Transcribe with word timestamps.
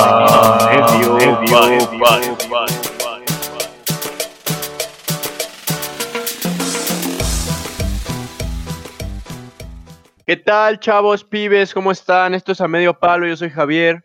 ¿Qué 10.26 10.36
tal, 10.36 10.80
chavos, 10.80 11.22
pibes? 11.22 11.72
¿Cómo 11.72 11.92
están? 11.92 12.34
Esto 12.34 12.52
es 12.52 12.60
a 12.60 12.66
medio 12.66 12.98
palo. 12.98 13.28
Yo 13.28 13.36
soy 13.36 13.50
Javier. 13.50 14.02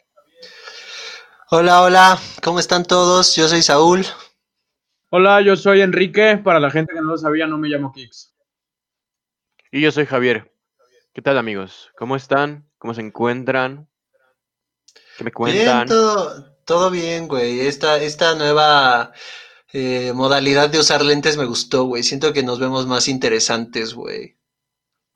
Hola, 1.50 1.82
hola. 1.82 2.20
¿Cómo 2.44 2.60
están 2.60 2.86
todos? 2.86 3.36
Yo 3.36 3.48
soy 3.48 3.62
Saúl. 3.62 4.06
Hola, 5.10 5.42
yo 5.42 5.56
soy 5.56 5.82
Enrique. 5.82 6.40
Para 6.44 6.60
la 6.60 6.70
gente 6.70 6.94
que 6.94 7.02
no 7.02 7.12
lo 7.12 7.18
sabía, 7.18 7.48
no 7.48 7.58
me 7.58 7.70
llamo 7.70 7.92
Kix. 7.92 8.36
Y 9.72 9.82
yo 9.82 9.92
soy 9.92 10.06
Javier. 10.06 10.54
¿Qué 11.14 11.22
tal, 11.22 11.38
amigos? 11.38 11.92
¿Cómo 11.98 12.16
están? 12.16 12.70
¿Cómo 12.78 12.94
se 12.94 13.02
encuentran? 13.02 13.91
¿Qué 15.22 15.26
me 15.26 15.32
cuentan? 15.32 15.86
Bien, 15.86 15.88
todo, 15.88 16.56
todo 16.66 16.90
bien, 16.90 17.28
güey. 17.28 17.60
Esta, 17.60 18.02
esta 18.02 18.34
nueva 18.34 19.14
eh, 19.72 20.14
modalidad 20.16 20.72
de 20.72 20.80
usar 20.80 21.04
lentes 21.06 21.38
me 21.38 21.46
gustó, 21.46 21.84
güey. 21.84 22.02
Siento 22.02 22.34
que 22.34 22.42
nos 22.42 22.60
vemos 22.60 22.88
más 22.88 23.08
interesantes, 23.08 23.94
güey. 23.94 24.40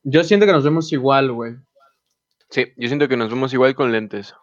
Yo 0.03 0.23
siento 0.23 0.45
que 0.45 0.51
nos 0.51 0.63
vemos 0.63 0.91
igual, 0.93 1.31
güey. 1.31 1.55
Sí, 2.51 2.67
yo 2.77 2.87
siento 2.87 3.07
que 3.07 3.17
nos 3.17 3.31
vemos 3.31 3.51
igual 3.53 3.73
con 3.73 3.91
lentes. 3.91 4.35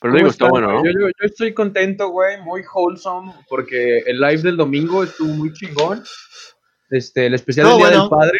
Pero 0.00 0.12
¿Cómo 0.12 0.16
digo, 0.16 0.30
está 0.30 0.48
bueno. 0.48 0.82
Yo, 0.82 0.90
yo- 0.92 1.08
yo 1.08 1.26
estoy 1.26 1.52
contento, 1.52 2.08
güey, 2.08 2.40
muy 2.40 2.62
wholesome, 2.74 3.34
porque 3.50 3.98
el 4.06 4.18
live 4.18 4.40
del 4.40 4.56
domingo 4.56 5.04
estuvo 5.04 5.28
muy 5.28 5.52
chingón. 5.52 6.02
Este, 6.88 7.26
el 7.26 7.34
especial 7.34 7.66
No, 7.66 7.72
del 7.72 7.78
Día 7.80 7.86
bueno. 7.88 8.02
del 8.04 8.10
Padre 8.10 8.38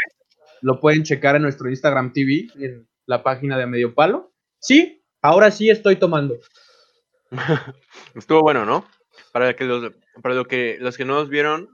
lo 0.63 0.81
pueden 0.81 1.03
checar 1.03 1.37
en 1.37 1.43
nuestro 1.43 1.69
Instagram 1.69 2.15
TV, 2.15 2.47
en 2.61 2.89
la 3.05 3.23
página 3.23 3.59
de 3.59 3.67
Medio 3.67 3.95
Palo. 3.95 4.33
Sí, 4.59 5.03
ahora 5.27 5.51
sí 5.51 5.69
estoy 5.71 5.97
tomando. 5.97 6.37
Estuvo 8.15 8.41
bueno, 8.43 8.65
¿no? 8.65 8.87
Para, 9.33 9.55
que 9.55 9.65
los, 9.65 9.93
para 10.23 10.35
lo 10.35 10.45
que, 10.47 10.77
los 10.81 10.97
que 10.97 11.05
no 11.05 11.15
nos 11.15 11.29
vieron, 11.29 11.69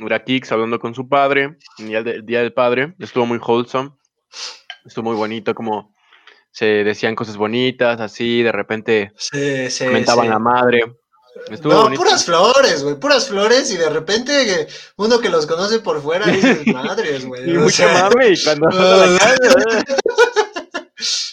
era 0.00 0.24
Kix 0.24 0.50
hablando 0.52 0.78
con 0.78 0.94
su 0.94 1.08
padre, 1.08 1.58
el 1.78 1.88
día, 1.88 2.02
de- 2.02 2.12
el 2.12 2.26
día 2.26 2.40
del 2.40 2.52
padre, 2.52 2.94
estuvo 2.98 3.26
muy 3.26 3.38
wholesome, 3.38 3.90
estuvo 4.84 5.04
muy 5.06 5.16
bonito, 5.16 5.54
como 5.54 5.94
se 6.50 6.66
decían 6.84 7.14
cosas 7.16 7.36
bonitas, 7.36 8.00
así, 8.00 8.42
de 8.42 8.52
repente 8.52 9.12
Sí, 9.16 9.68
sí, 9.70 9.84
comentaban 9.86 10.26
sí. 10.26 10.30
la 10.30 10.38
madre. 10.38 10.80
Estuvo 11.50 11.72
No, 11.72 11.82
bonito. 11.82 12.00
puras 12.02 12.24
flores, 12.24 12.84
güey, 12.84 12.94
puras 12.94 13.28
flores 13.28 13.68
y 13.72 13.76
de 13.76 13.90
repente 13.90 14.68
uno 14.96 15.18
que 15.18 15.28
los 15.28 15.46
conoce 15.46 15.80
por 15.80 16.00
fuera 16.00 16.26
dice 16.26 16.62
madres, 16.72 17.26
güey. 17.26 17.50
Y 17.50 17.56
o 17.56 17.62
mucho 17.62 17.74
sea, 17.76 18.08
mame, 18.08 18.28
y 18.30 18.42
cuando 18.44 18.66
vas 18.72 18.76
a 18.76 19.06
la 19.06 19.18
calle, 19.18 19.78
¿eh? 19.78 19.84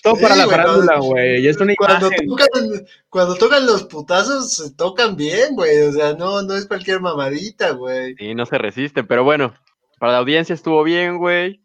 Todo 0.04 0.16
Sí, 0.16 0.22
para 0.24 0.36
la 0.36 0.48
farándula, 0.48 1.00
güey. 1.00 1.44
y 1.44 1.48
Es 1.48 1.58
una 1.58 1.74
Cuando 1.76 2.08
imagen. 2.08 2.28
tocan, 2.28 2.86
cuando 3.10 3.36
tocan 3.36 3.66
los 3.66 3.84
putazos, 3.84 4.54
se 4.56 4.74
tocan 4.76 5.16
bien, 5.16 5.56
güey. 5.56 5.80
O 5.84 5.92
sea, 5.92 6.14
no, 6.14 6.42
no 6.42 6.56
es 6.56 6.66
cualquier 6.66 7.00
mamadita, 7.02 7.72
güey. 7.72 8.16
Sí, 8.18 8.34
no 8.34 8.46
se 8.46 8.58
resisten, 8.58 9.06
pero 9.06 9.24
bueno, 9.24 9.54
para 10.00 10.14
la 10.14 10.18
audiencia 10.20 10.54
estuvo 10.54 10.84
bien, 10.84 11.18
güey. 11.18 11.62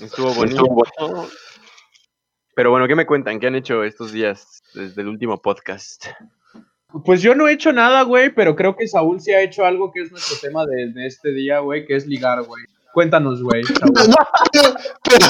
Estuvo 0.00 0.32
bonito. 0.34 0.64
Pero 2.54 2.70
bueno, 2.70 2.88
¿qué 2.88 2.94
me 2.94 3.06
cuentan? 3.06 3.38
¿Qué 3.38 3.46
han 3.48 3.54
hecho 3.54 3.84
estos 3.84 4.12
días 4.12 4.62
desde 4.74 5.02
el 5.02 5.08
último 5.08 5.40
podcast? 5.40 6.06
Pues 7.04 7.20
yo 7.20 7.34
no 7.34 7.46
he 7.48 7.52
hecho 7.52 7.72
nada, 7.72 8.02
güey, 8.02 8.34
pero 8.34 8.56
creo 8.56 8.74
que 8.76 8.88
Saúl 8.88 9.20
sí 9.20 9.30
ha 9.32 9.42
hecho 9.42 9.64
algo 9.66 9.92
que 9.92 10.00
es 10.02 10.10
nuestro 10.10 10.36
tema 10.40 10.64
de, 10.64 10.90
de 10.92 11.06
este 11.06 11.32
día, 11.32 11.58
güey, 11.58 11.84
que 11.84 11.96
es 11.96 12.06
ligar, 12.06 12.42
güey. 12.42 12.64
Cuéntanos, 12.96 13.42
güey. 13.42 13.62
No, 13.84 14.16
pero, 14.52 14.74
pero, 15.02 15.26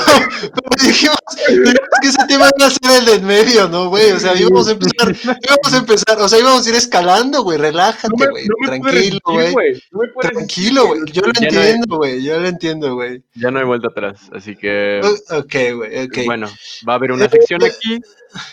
dijimos, 0.80 1.16
dijimos 1.36 1.74
que 2.00 2.08
ese 2.08 2.26
tema 2.28 2.48
iba 2.56 2.68
a 2.68 2.70
ser 2.70 3.00
el 3.00 3.06
de 3.06 3.14
en 3.14 3.26
medio, 3.26 3.68
¿no, 3.68 3.88
güey? 3.88 4.12
O 4.12 4.20
sea, 4.20 4.36
íbamos 4.36 4.68
a 4.68 4.72
empezar, 4.72 5.16
íbamos 5.24 5.74
a 5.74 5.76
empezar, 5.76 6.20
o 6.20 6.28
sea, 6.28 6.38
íbamos 6.38 6.64
a 6.64 6.70
ir 6.70 6.76
escalando, 6.76 7.42
güey, 7.42 7.58
relájate, 7.58 8.28
güey, 8.30 8.46
no 8.46 8.66
tranquilo, 8.68 9.20
güey. 9.24 9.82
No 9.90 10.00
Tranquilo, 10.20 10.86
güey, 10.86 11.00
yo 11.10 11.22
lo 11.22 11.32
entiendo, 11.40 11.96
güey, 11.96 12.22
yo 12.22 12.38
lo 12.38 12.46
entiendo, 12.46 12.94
güey. 12.94 13.24
Ya 13.34 13.50
no 13.50 13.58
hay 13.58 13.64
vuelta 13.64 13.88
atrás, 13.88 14.30
así 14.32 14.54
que 14.54 15.00
Ok, 15.30 15.54
güey, 15.74 16.04
ok. 16.04 16.18
bueno, 16.24 16.46
va 16.88 16.92
a 16.92 16.96
haber 16.96 17.10
una 17.10 17.28
sección 17.28 17.64
aquí. 17.64 17.98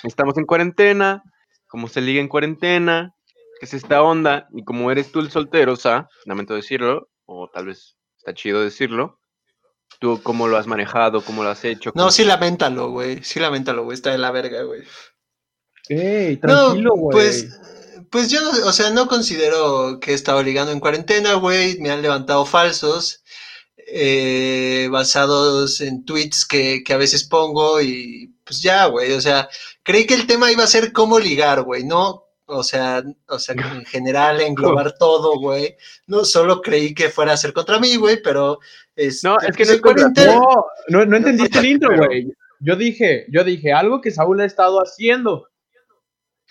Estamos 0.02 0.36
en 0.40 0.46
cuarentena, 0.46 1.22
como 1.68 1.88
se 1.88 2.02
liga 2.02 2.20
en 2.20 2.30
cuarentena, 2.30 3.14
que 3.60 3.68
es 3.68 3.76
esta 3.76 4.02
onda, 4.02 4.48
y 4.54 4.64
como 4.64 4.90
eres 4.90 5.12
tú 5.12 5.20
el 5.20 5.30
soltero, 5.30 5.74
o 5.74 5.78
sea, 5.78 6.08
lamento 6.26 6.56
decirlo, 6.56 7.10
o 7.26 7.48
tal 7.54 7.68
vez 7.68 7.96
está 8.24 8.34
chido 8.34 8.62
decirlo. 8.64 9.20
¿Tú 10.00 10.22
cómo 10.24 10.48
lo 10.48 10.58
has 10.58 10.66
manejado? 10.66 11.22
¿Cómo 11.24 11.44
lo 11.44 11.50
has 11.50 11.64
hecho? 11.66 11.92
No, 11.94 12.10
sí, 12.10 12.24
lamentalo, 12.24 12.90
güey, 12.90 13.22
sí, 13.24 13.40
lamentalo, 13.40 13.84
güey, 13.84 13.96
está 13.96 14.12
de 14.12 14.18
la 14.18 14.32
verga, 14.32 14.64
güey. 14.64 14.82
Ey, 15.90 16.40
No, 16.42 16.68
tranquilo, 16.68 16.96
güey. 16.96 17.12
pues, 17.14 17.48
pues 18.10 18.32
yo, 18.32 18.42
no- 18.42 18.68
o 18.68 18.72
sea, 18.72 18.90
no 18.92 19.08
considero 19.08 20.00
que 20.00 20.12
he 20.12 20.14
estado 20.14 20.42
ligando 20.42 20.72
en 20.72 20.80
cuarentena, 20.80 21.34
güey. 21.36 21.78
Me 21.80 21.92
han 21.92 22.02
levantado 22.02 22.46
falsos, 22.46 23.24
eh, 23.78 24.88
basados 24.90 25.82
en 25.82 26.06
tweets 26.06 26.46
que, 26.46 26.84
que 26.84 26.94
a 26.94 26.98
veces 26.98 27.26
pongo 27.26 27.82
y 27.82 28.34
pues 28.46 28.62
ya, 28.62 28.86
güey. 28.88 29.12
O 29.14 29.22
sea, 29.22 29.50
creí 29.84 30.06
que 30.08 30.14
el 30.16 30.28
tema 30.28 30.52
iba 30.52 30.64
a 30.64 30.68
ser 30.68 30.92
cómo 30.94 31.20
ligar, 31.20 31.64
güey, 31.64 31.84
no, 31.84 32.23
o 32.46 32.64
sea, 32.64 33.04
o 33.28 33.40
sea, 33.40 33.56
en 33.82 33.86
general 33.86 34.42
englobar 34.42 34.96
todo, 34.98 35.40
güey. 35.40 35.76
No 36.08 36.26
solo 36.26 36.62
creí 36.62 36.94
que 36.94 37.10
fuera 37.10 37.34
a 37.34 37.38
ser 37.38 37.54
contra 37.54 37.80
mí, 37.80 37.96
güey, 37.96 38.22
pero 38.22 38.60
este, 38.96 39.28
No, 39.28 39.38
es 39.40 39.56
que 39.56 39.66
no 39.66 39.72
es 39.74 39.82
contra 39.82 40.10
No, 40.10 40.66
no, 40.90 41.06
no 41.06 41.18
entendiste 41.18 41.60
el 41.60 41.66
intro, 41.74 41.90
Pero- 41.90 42.06
güey. 42.08 42.32
Yo 42.66 42.78
dije, 42.78 43.26
yo 43.30 43.44
dije 43.44 43.74
algo 43.74 44.00
que 44.00 44.10
Saúl 44.12 44.40
ha 44.40 44.46
estado 44.46 44.80
haciendo. 44.80 45.50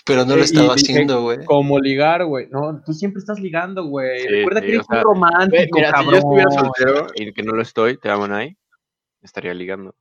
pero 0.05 0.27
no 0.27 0.35
lo 0.35 0.41
Eh, 0.41 0.43
he 0.43 0.45
estado 0.45 0.73
y 0.73 0.77
dije, 0.77 0.93
haciendo, 0.93 1.23
güey. 1.23 1.43
Como 1.47 1.79
ligar, 1.79 2.25
güey. 2.27 2.49
No, 2.51 2.83
tú 2.85 2.93
siempre 2.93 3.21
estás 3.21 3.39
ligando, 3.41 3.85
güey. 3.87 4.21
Sí, 4.21 4.29
Recuerda 4.29 4.61
sí, 4.61 4.67
que 4.67 4.73
eres 4.75 4.83
o 4.83 4.93
sea, 4.93 4.99
un 4.99 5.05
romántico, 5.05 5.77
Mira, 5.79 5.89
si 5.89 5.93
cabrón. 5.95 6.11
yo 6.13 6.19
estuviera 6.19 6.51
soltero 6.51 7.07
y 7.15 7.33
que 7.33 7.43
no 7.43 7.53
lo 7.53 7.63
estoy, 7.63 7.97
te 7.99 8.11
amo, 8.11 8.29
Nay, 8.29 8.59
estaría 9.23 9.55
ligando 9.55 9.95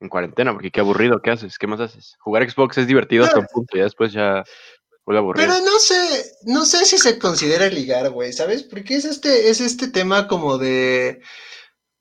en 0.00 0.08
cuarentena, 0.08 0.52
porque 0.52 0.70
qué 0.70 0.78
aburrido, 0.78 1.20
¿qué 1.22 1.30
haces? 1.32 1.58
¿Qué 1.58 1.66
más 1.66 1.80
haces? 1.80 2.14
Jugar 2.20 2.48
Xbox 2.48 2.78
es 2.78 2.86
divertido 2.86 3.24
hasta 3.24 3.40
un 3.40 3.46
punto, 3.52 3.76
ya 3.76 3.82
después 3.82 4.12
ya 4.12 4.44
Pero 5.34 5.54
no 5.60 5.78
sé, 5.78 6.36
no 6.44 6.66
sé 6.66 6.84
si 6.84 6.98
se 6.98 7.18
considera 7.18 7.68
ligar, 7.68 8.10
güey, 8.10 8.32
¿sabes? 8.32 8.62
Porque 8.62 8.94
es 8.94 9.06
este, 9.06 9.48
es 9.48 9.60
este 9.60 9.88
tema 9.88 10.28
como 10.28 10.58
de, 10.58 11.22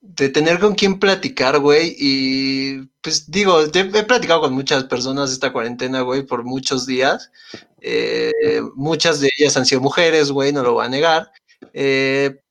de 0.01 0.29
tener 0.29 0.59
con 0.59 0.75
quién 0.75 0.99
platicar, 0.99 1.59
güey, 1.59 1.95
y 1.97 2.81
pues 3.01 3.31
digo, 3.31 3.61
he, 3.61 3.79
he 3.79 4.03
platicado 4.03 4.41
con 4.41 4.53
muchas 4.53 4.83
personas 4.85 5.31
esta 5.31 5.53
cuarentena, 5.53 6.01
güey, 6.01 6.23
por 6.23 6.43
muchos 6.43 6.85
días. 6.85 7.31
Eh, 7.79 8.61
muchas 8.75 9.21
de 9.21 9.29
ellas 9.37 9.55
han 9.55 9.65
sido 9.65 9.79
mujeres, 9.79 10.31
güey, 10.31 10.51
no 10.51 10.63
lo 10.63 10.73
voy 10.73 10.85
a 10.85 10.89
negar. 10.89 11.31
Eh, 11.73 12.41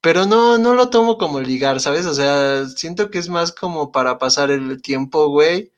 pero 0.00 0.26
no, 0.26 0.58
no 0.58 0.74
lo 0.74 0.90
tomo 0.90 1.18
como 1.18 1.40
ligar, 1.40 1.80
¿sabes? 1.80 2.06
O 2.06 2.14
sea, 2.14 2.66
siento 2.68 3.10
que 3.10 3.18
es 3.18 3.28
más 3.28 3.52
como 3.52 3.92
para 3.92 4.18
pasar 4.18 4.50
el 4.50 4.82
tiempo, 4.82 5.28
güey 5.28 5.72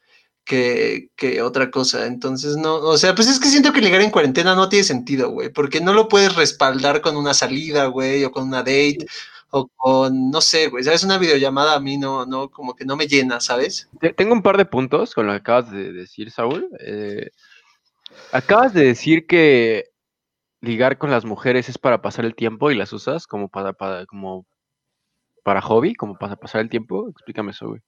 que, 0.44 1.08
que 1.16 1.42
otra 1.42 1.70
cosa. 1.70 2.06
Entonces, 2.06 2.56
no, 2.56 2.76
o 2.76 2.97
sea, 2.98 3.14
pues 3.14 3.28
es 3.28 3.38
que 3.41 3.48
siento 3.48 3.72
que 3.72 3.80
ligar 3.80 4.00
en 4.00 4.10
cuarentena 4.10 4.54
no 4.54 4.69
tiene 4.69 4.84
sentido, 4.84 5.30
güey, 5.30 5.50
porque 5.50 5.80
no 5.80 5.92
lo 5.92 6.08
puedes 6.08 6.34
respaldar 6.36 7.00
con 7.00 7.16
una 7.16 7.34
salida, 7.34 7.86
güey, 7.86 8.25
o 8.25 8.32
con 8.32 8.44
una 8.48 8.58
date, 8.58 9.06
o 9.50 9.69
con, 9.76 10.31
no 10.31 10.41
sé, 10.41 10.69
güey, 10.69 10.82
¿sabes? 10.84 11.04
Una 11.04 11.19
videollamada 11.19 11.75
a 11.75 11.81
mí 11.81 11.98
no, 11.98 12.25
no, 12.26 12.48
como 12.50 12.75
que 12.75 12.84
no 12.84 12.97
me 12.97 13.06
llena, 13.06 13.41
¿sabes? 13.41 13.88
Te- 14.00 14.12
Tengo 14.14 14.32
un 14.32 14.42
par 14.42 14.56
de 14.56 14.64
puntos 14.64 15.14
con 15.14 15.26
lo 15.26 15.32
que 15.32 15.38
acabas 15.38 15.70
de 15.70 15.92
decir, 15.92 16.31
Saúl. 16.31 16.69
Eh, 16.81 17.31
acabas 18.32 18.72
de 18.72 18.84
decir 18.84 19.26
que 19.26 19.91
ligar 20.60 20.97
con 20.98 21.10
las 21.10 21.25
mujeres 21.25 21.69
es 21.69 21.76
para 21.78 22.00
pasar 22.02 22.25
el 22.25 22.34
tiempo 22.34 22.70
y 22.70 22.75
las 22.76 22.92
usas 22.92 23.26
como 23.26 23.48
para, 23.48 23.72
para, 23.75 24.06
como 24.06 24.47
para 25.44 25.60
hobby, 25.60 25.94
como 25.94 26.16
para 26.16 26.36
pasar 26.36 26.60
el 26.62 26.70
tiempo. 26.70 27.08
Explícame 27.10 27.50
eso, 27.50 27.69
güey. 27.69 27.81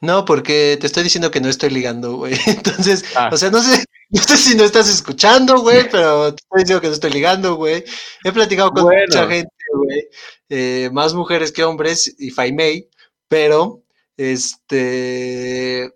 No, 0.00 0.24
porque 0.24 0.76
te 0.80 0.86
estoy 0.86 1.04
diciendo 1.04 1.30
que 1.30 1.40
no 1.40 1.48
estoy 1.48 1.70
ligando, 1.70 2.16
güey. 2.16 2.34
Entonces, 2.46 3.04
Ah. 3.16 3.30
o 3.32 3.36
sea, 3.36 3.50
no 3.50 3.62
sé, 3.62 3.84
no 4.10 4.22
sé 4.22 4.36
si 4.36 4.54
no 4.56 4.64
estás 4.64 4.88
escuchando, 4.88 5.60
güey, 5.60 5.88
pero 5.90 6.34
te 6.34 6.42
estoy 6.42 6.60
diciendo 6.62 6.80
que 6.82 6.88
no 6.88 6.94
estoy 6.94 7.10
ligando, 7.12 7.54
güey. 7.56 7.84
He 8.24 8.32
platicado 8.32 8.70
con 8.72 8.84
Bueno. 8.84 9.00
mucha 9.08 9.26
gente, 9.28 9.50
güey, 9.74 10.08
eh, 10.50 10.90
más 10.92 11.14
mujeres 11.14 11.50
que 11.52 11.64
hombres 11.64 12.14
y 12.18 12.30
Faimei, 12.30 12.88
pero, 13.28 13.82
este, 14.16 15.92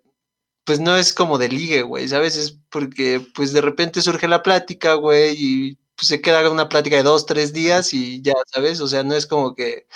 pues 0.64 0.80
no 0.80 0.96
es 0.96 1.12
como 1.12 1.38
de 1.38 1.48
ligue, 1.48 1.82
güey, 1.82 2.08
¿sabes? 2.08 2.36
Es 2.36 2.58
porque, 2.70 3.20
pues 3.34 3.52
de 3.52 3.60
repente 3.60 4.02
surge 4.02 4.28
la 4.28 4.42
plática, 4.42 4.94
güey, 4.94 5.34
y 5.38 5.76
pues, 5.96 6.08
se 6.08 6.20
queda 6.22 6.50
una 6.50 6.68
plática 6.68 6.96
de 6.96 7.02
dos, 7.04 7.26
tres 7.26 7.52
días 7.52 7.92
y 7.94 8.22
ya, 8.22 8.34
¿sabes? 8.52 8.80
O 8.80 8.88
sea, 8.88 9.02
no 9.04 9.14
es 9.14 9.26
como 9.26 9.54
que 9.54 9.86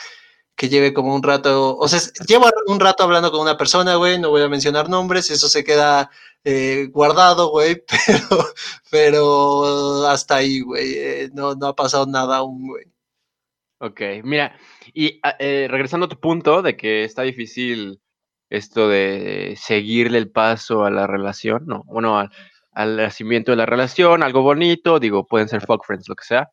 que 0.56 0.68
lleve 0.68 0.94
como 0.94 1.14
un 1.14 1.22
rato, 1.22 1.76
o 1.76 1.88
sea, 1.88 2.00
llevo 2.26 2.46
un 2.66 2.80
rato 2.80 3.02
hablando 3.02 3.30
con 3.30 3.40
una 3.40 3.56
persona, 3.56 3.96
güey, 3.96 4.18
no 4.18 4.30
voy 4.30 4.42
a 4.42 4.48
mencionar 4.48 4.88
nombres, 4.88 5.30
eso 5.30 5.48
se 5.48 5.64
queda 5.64 6.10
eh, 6.44 6.88
guardado, 6.92 7.50
güey, 7.50 7.82
pero, 8.06 8.44
pero 8.90 10.06
hasta 10.06 10.36
ahí, 10.36 10.60
güey, 10.60 10.94
eh, 10.94 11.30
no, 11.32 11.54
no 11.54 11.66
ha 11.68 11.76
pasado 11.76 12.06
nada 12.06 12.38
aún, 12.38 12.68
güey. 12.68 12.84
Ok, 13.78 14.00
mira, 14.22 14.56
y 14.94 15.20
ah, 15.22 15.36
eh, 15.38 15.66
regresando 15.68 16.06
a 16.06 16.08
tu 16.08 16.18
punto 16.20 16.62
de 16.62 16.76
que 16.76 17.04
está 17.04 17.22
difícil 17.22 18.00
esto 18.48 18.88
de 18.88 19.54
seguirle 19.60 20.18
el 20.18 20.30
paso 20.30 20.84
a 20.84 20.90
la 20.90 21.06
relación, 21.06 21.64
no, 21.66 21.82
bueno, 21.86 22.18
al, 22.18 22.30
al 22.72 22.96
nacimiento 22.96 23.52
de 23.52 23.56
la 23.56 23.66
relación, 23.66 24.22
algo 24.22 24.42
bonito, 24.42 25.00
digo, 25.00 25.26
pueden 25.26 25.48
ser 25.48 25.66
fuck 25.66 25.84
friends, 25.84 26.08
lo 26.08 26.14
que 26.14 26.24
sea. 26.24 26.50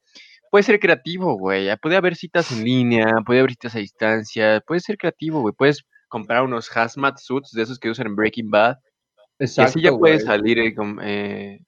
Puede 0.51 0.63
ser 0.63 0.79
creativo, 0.79 1.37
güey. 1.37 1.65
ya 1.65 1.77
Puede 1.77 1.95
haber 1.95 2.15
citas 2.15 2.51
en 2.51 2.63
línea, 2.63 3.05
puede 3.25 3.39
haber 3.39 3.51
citas 3.51 3.75
a 3.75 3.79
distancia, 3.79 4.61
puede 4.67 4.81
ser 4.81 4.97
creativo, 4.97 5.41
güey. 5.41 5.55
Puedes 5.57 5.83
comprar 6.09 6.43
unos 6.43 6.69
hazmat 6.75 7.17
suits 7.17 7.51
de 7.51 7.63
esos 7.63 7.79
que 7.79 7.89
usan 7.89 8.05
en 8.07 8.15
Breaking 8.15 8.51
Bad. 8.51 8.75
y 9.39 9.45
Exacto, 9.45 9.69
así 9.69 9.81
ya 9.81 9.91
puedes 9.97 10.23
güey. 10.25 10.37
salir 10.37 10.57
y 10.59 10.75
com- 10.75 10.99
eh, 11.01 11.59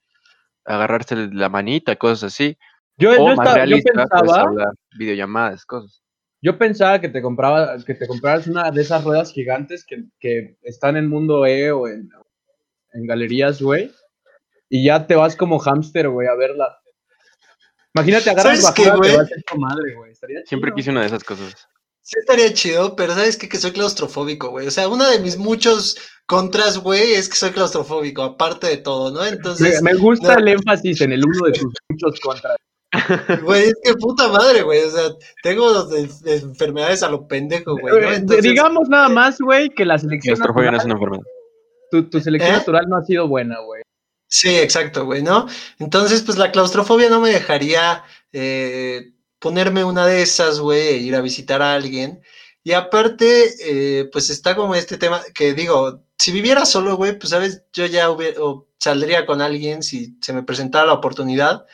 agarrarse 0.66 1.16
la 1.32 1.50
manita, 1.50 1.96
cosas 1.96 2.32
así. 2.34 2.58
Yo, 2.98 3.12
O 3.12 3.16
yo, 3.16 3.24
más 3.24 3.32
estaba- 3.34 3.50
yo 3.52 3.56
realista, 3.56 3.92
pensaba, 3.94 4.72
videollamadas, 5.00 5.66
cosas. 5.66 6.04
yo 6.42 6.58
pensaba 6.60 7.00
que 7.02 7.10
te 7.10 7.22
compraba, 7.22 7.78
que 7.84 7.96
te 7.96 8.06
compraras 8.06 8.46
una 8.48 8.70
de 8.70 8.82
esas 8.82 9.04
ruedas 9.04 9.32
gigantes 9.32 9.86
que, 9.86 10.04
que 10.20 10.58
están 10.62 10.96
en 10.98 11.08
Mundo 11.10 11.46
E 11.48 11.72
o 11.72 11.88
en, 11.88 12.10
en 12.94 13.08
galerías, 13.08 13.62
güey. 13.62 13.92
Y 14.70 14.86
ya 14.86 15.08
te 15.08 15.16
vas 15.16 15.36
como 15.36 15.58
hámster, 15.58 16.10
güey, 16.10 16.28
a 16.28 16.36
verla. 16.36 16.78
Imagínate, 17.96 18.30
agarras 18.30 18.62
¿Sabes 18.62 18.76
qué, 18.76 18.90
basura, 18.90 19.16
güey? 19.16 19.60
madre, 19.60 19.96
güey. 19.96 20.12
Estaría 20.12 20.40
Siempre 20.46 20.70
chido. 20.70 20.76
quise 20.76 20.90
una 20.92 21.02
de 21.02 21.08
esas 21.08 21.24
cosas. 21.24 21.68
Sí 22.02 22.16
estaría 22.20 22.52
chido, 22.54 22.96
pero 22.96 23.14
¿sabes 23.14 23.38
qué? 23.38 23.48
Que 23.48 23.58
soy 23.58 23.72
claustrofóbico, 23.72 24.50
güey. 24.50 24.68
O 24.68 24.72
sea, 24.72 24.90
uno 24.90 25.10
de 25.10 25.20
mis 25.20 25.38
muchos 25.38 25.98
contras, 26.26 26.78
güey, 26.80 27.14
es 27.14 27.30
que 27.30 27.36
soy 27.36 27.52
claustrofóbico, 27.52 28.24
aparte 28.24 28.68
de 28.68 28.78
todo, 28.78 29.12
¿no? 29.12 29.22
Me, 29.22 29.30
Entonces, 29.30 29.82
me 29.82 29.94
gusta 29.94 30.34
no. 30.34 30.40
el 30.40 30.48
énfasis 30.50 31.00
en 31.02 31.14
el 31.14 31.24
uno 31.26 31.46
de 31.48 31.52
tus 31.54 31.72
muchos 31.90 32.20
contras. 32.20 32.58
güey, 33.44 33.64
es 33.64 33.76
que 33.84 33.94
puta 33.94 34.28
madre, 34.28 34.64
güey. 34.64 34.84
O 34.84 34.90
sea, 34.92 35.04
tengo 35.44 35.86
de- 35.86 36.10
de 36.24 36.36
enfermedades 36.38 37.04
a 37.04 37.10
lo 37.10 37.26
pendejo, 37.28 37.78
güey. 37.80 37.94
¿no? 38.02 38.10
Eh, 38.10 38.16
Entonces, 38.16 38.44
Digamos 38.44 38.90
nada 38.90 39.08
más, 39.10 39.40
güey, 39.40 39.70
que 39.70 39.86
la 39.86 39.98
selección 39.98 40.36
Claustrofobia 40.36 40.72
no 40.72 40.78
es 40.78 40.86
natural, 40.86 41.08
una 41.10 41.18
enfermedad. 41.18 41.32
tu, 41.92 42.10
tu 42.10 42.20
selección 42.20 42.54
¿Eh? 42.56 42.58
natural 42.58 42.86
no 42.90 42.98
ha 42.98 43.04
sido 43.04 43.28
buena, 43.28 43.60
güey. 43.62 43.82
Sí, 44.36 44.50
exacto, 44.58 45.06
güey, 45.06 45.22
¿no? 45.22 45.46
Entonces, 45.78 46.24
pues 46.24 46.38
la 46.40 46.52
claustrofobia 46.52 47.08
no 47.10 47.20
me 47.22 47.30
dejaría 47.30 48.04
eh, 48.32 49.12
ponerme 49.38 49.84
una 49.84 50.08
de 50.08 50.24
esas, 50.24 50.60
güey, 50.60 50.88
e 50.88 50.98
ir 50.98 51.16
a 51.16 51.22
visitar 51.22 51.62
a 51.62 51.76
alguien. 51.76 52.20
Y 52.64 52.72
aparte, 52.72 53.54
eh, 54.00 54.10
pues 54.12 54.32
está 54.32 54.56
como 54.56 54.74
este 54.74 54.98
tema 54.98 55.22
que 55.36 55.54
digo, 55.54 56.04
si 56.18 56.32
viviera 56.32 56.66
solo, 56.66 56.96
güey, 56.98 57.18
pues 57.20 57.30
sabes, 57.30 57.64
yo 57.74 57.86
ya 57.86 58.10
hubiera- 58.10 58.40
saldría 58.80 59.26
con 59.28 59.40
alguien 59.42 59.84
si 59.84 60.18
se 60.22 60.34
me 60.34 60.42
presentara 60.44 60.88
la 60.88 60.94
oportunidad. 60.94 61.66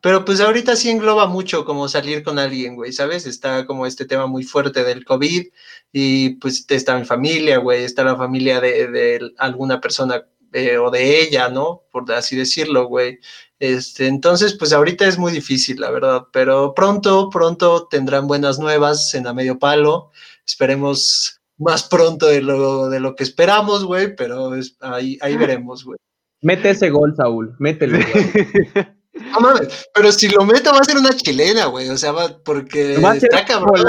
Pero 0.00 0.24
pues 0.24 0.40
ahorita 0.40 0.76
sí 0.76 0.90
engloba 0.90 1.26
mucho 1.26 1.64
como 1.64 1.88
salir 1.88 2.22
con 2.24 2.38
alguien, 2.38 2.74
güey, 2.76 2.92
¿sabes? 2.92 3.26
Está 3.26 3.66
como 3.66 3.86
este 3.86 4.06
tema 4.06 4.26
muy 4.26 4.42
fuerte 4.44 4.84
del 4.84 5.04
COVID 5.04 5.46
y 5.92 6.30
pues 6.36 6.64
está 6.68 6.96
mi 6.98 7.04
familia, 7.04 7.58
güey, 7.58 7.84
está 7.84 8.04
la 8.04 8.16
familia 8.16 8.60
de 8.60 9.32
alguna 9.38 9.80
persona 9.80 10.24
eh, 10.52 10.78
o 10.78 10.90
de 10.90 11.20
ella, 11.22 11.48
¿no? 11.48 11.82
Por 11.92 12.10
así 12.12 12.36
decirlo, 12.36 12.86
güey. 12.86 13.18
Este, 13.58 14.06
entonces, 14.06 14.54
pues 14.54 14.72
ahorita 14.72 15.06
es 15.06 15.18
muy 15.18 15.32
difícil, 15.32 15.80
la 15.80 15.90
verdad, 15.90 16.26
pero 16.32 16.74
pronto, 16.74 17.28
pronto 17.30 17.88
tendrán 17.88 18.26
buenas 18.28 18.58
nuevas 18.58 19.12
en 19.14 19.26
a 19.26 19.34
medio 19.34 19.58
palo. 19.58 20.10
Esperemos 20.46 21.40
más 21.58 21.82
pronto 21.88 22.26
de 22.26 22.40
lo, 22.40 22.88
de 22.88 23.00
lo 23.00 23.16
que 23.16 23.24
esperamos, 23.24 23.84
güey, 23.84 24.14
pero 24.14 24.54
es- 24.54 24.76
ahí, 24.80 25.18
ahí 25.20 25.36
veremos, 25.60 25.84
güey. 25.84 25.98
Mete 26.40 26.70
ese 26.70 26.88
gol, 26.90 27.14
Saúl. 27.16 27.54
Mételo. 27.58 27.98
No 29.32 29.40
mames, 29.40 29.88
pero 29.92 30.12
si 30.12 30.28
lo 30.28 30.44
meto 30.44 30.70
va 30.72 30.78
a 30.78 30.84
ser 30.84 30.96
una 30.96 31.10
chilena, 31.10 31.64
güey, 31.66 31.88
o 31.88 31.96
sea, 31.96 32.12
va, 32.12 32.38
porque 32.44 32.98
Va 32.98 33.10
a 33.10 33.14
ser 33.18 33.24
está 33.34 33.44
cabrón. 33.44 33.82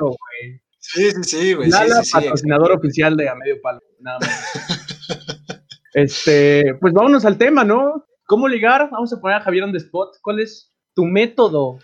güey. 0.00 0.60
Sí, 0.80 1.10
sí, 1.12 1.22
sí, 1.22 1.52
güey. 1.54 1.70
Lala, 1.70 2.02
sí, 2.02 2.06
sí, 2.06 2.12
patrocinador 2.12 2.72
oficial 2.72 3.16
de 3.16 3.28
A 3.28 3.36
Medio 3.36 3.60
Palo. 3.62 3.78
Nada 4.00 4.18
más. 4.18 4.30
este, 5.94 6.74
pues 6.80 6.92
vámonos 6.92 7.24
al 7.24 7.38
tema, 7.38 7.64
¿no? 7.64 8.04
¿Cómo 8.26 8.48
ligar? 8.48 8.88
Vamos 8.90 9.12
a 9.12 9.20
poner 9.20 9.38
a 9.38 9.40
Javier 9.40 9.64
on 9.64 9.72
the 9.72 9.78
spot. 9.78 10.16
¿Cuál 10.22 10.40
es 10.40 10.72
tu 10.94 11.04
método? 11.04 11.78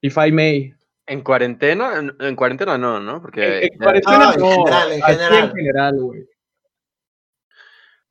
If 0.00 0.16
I 0.16 0.30
may. 0.32 0.74
En 1.06 1.22
cuarentena, 1.22 1.98
en, 1.98 2.16
en 2.18 2.36
cuarentena 2.36 2.78
no, 2.78 3.00
¿no? 3.00 3.20
Porque 3.20 3.66
En, 3.66 3.78
cuarentena 3.78 4.18
No, 4.18 4.32
en 4.32 4.40
no, 4.40 4.50
general, 4.50 4.92
en 4.92 5.02
general. 5.02 5.44
en 5.44 5.50
general, 5.54 6.00
güey. 6.00 6.28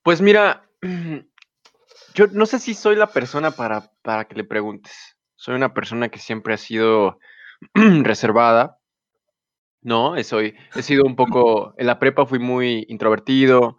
Pues 0.04 0.22
mira, 0.22 0.70
yo 2.14 2.28
no 2.32 2.46
sé 2.46 2.60
si 2.60 2.74
soy 2.74 2.96
la 2.96 3.08
persona 3.08 3.52
para, 3.52 3.92
para 4.02 4.26
que 4.26 4.36
le 4.36 4.44
preguntes. 4.44 5.18
Soy 5.36 5.56
una 5.56 5.74
persona 5.74 6.10
que 6.10 6.20
siempre 6.20 6.54
ha 6.54 6.58
sido 6.58 7.20
reservada, 7.74 8.80
¿no? 9.82 10.22
Soy, 10.24 10.56
he 10.76 10.82
sido 10.82 11.04
un 11.06 11.16
poco, 11.16 11.74
en 11.78 11.88
la 11.88 12.00
prepa 12.00 12.26
fui 12.26 12.40
muy 12.40 12.86
introvertido, 12.90 13.78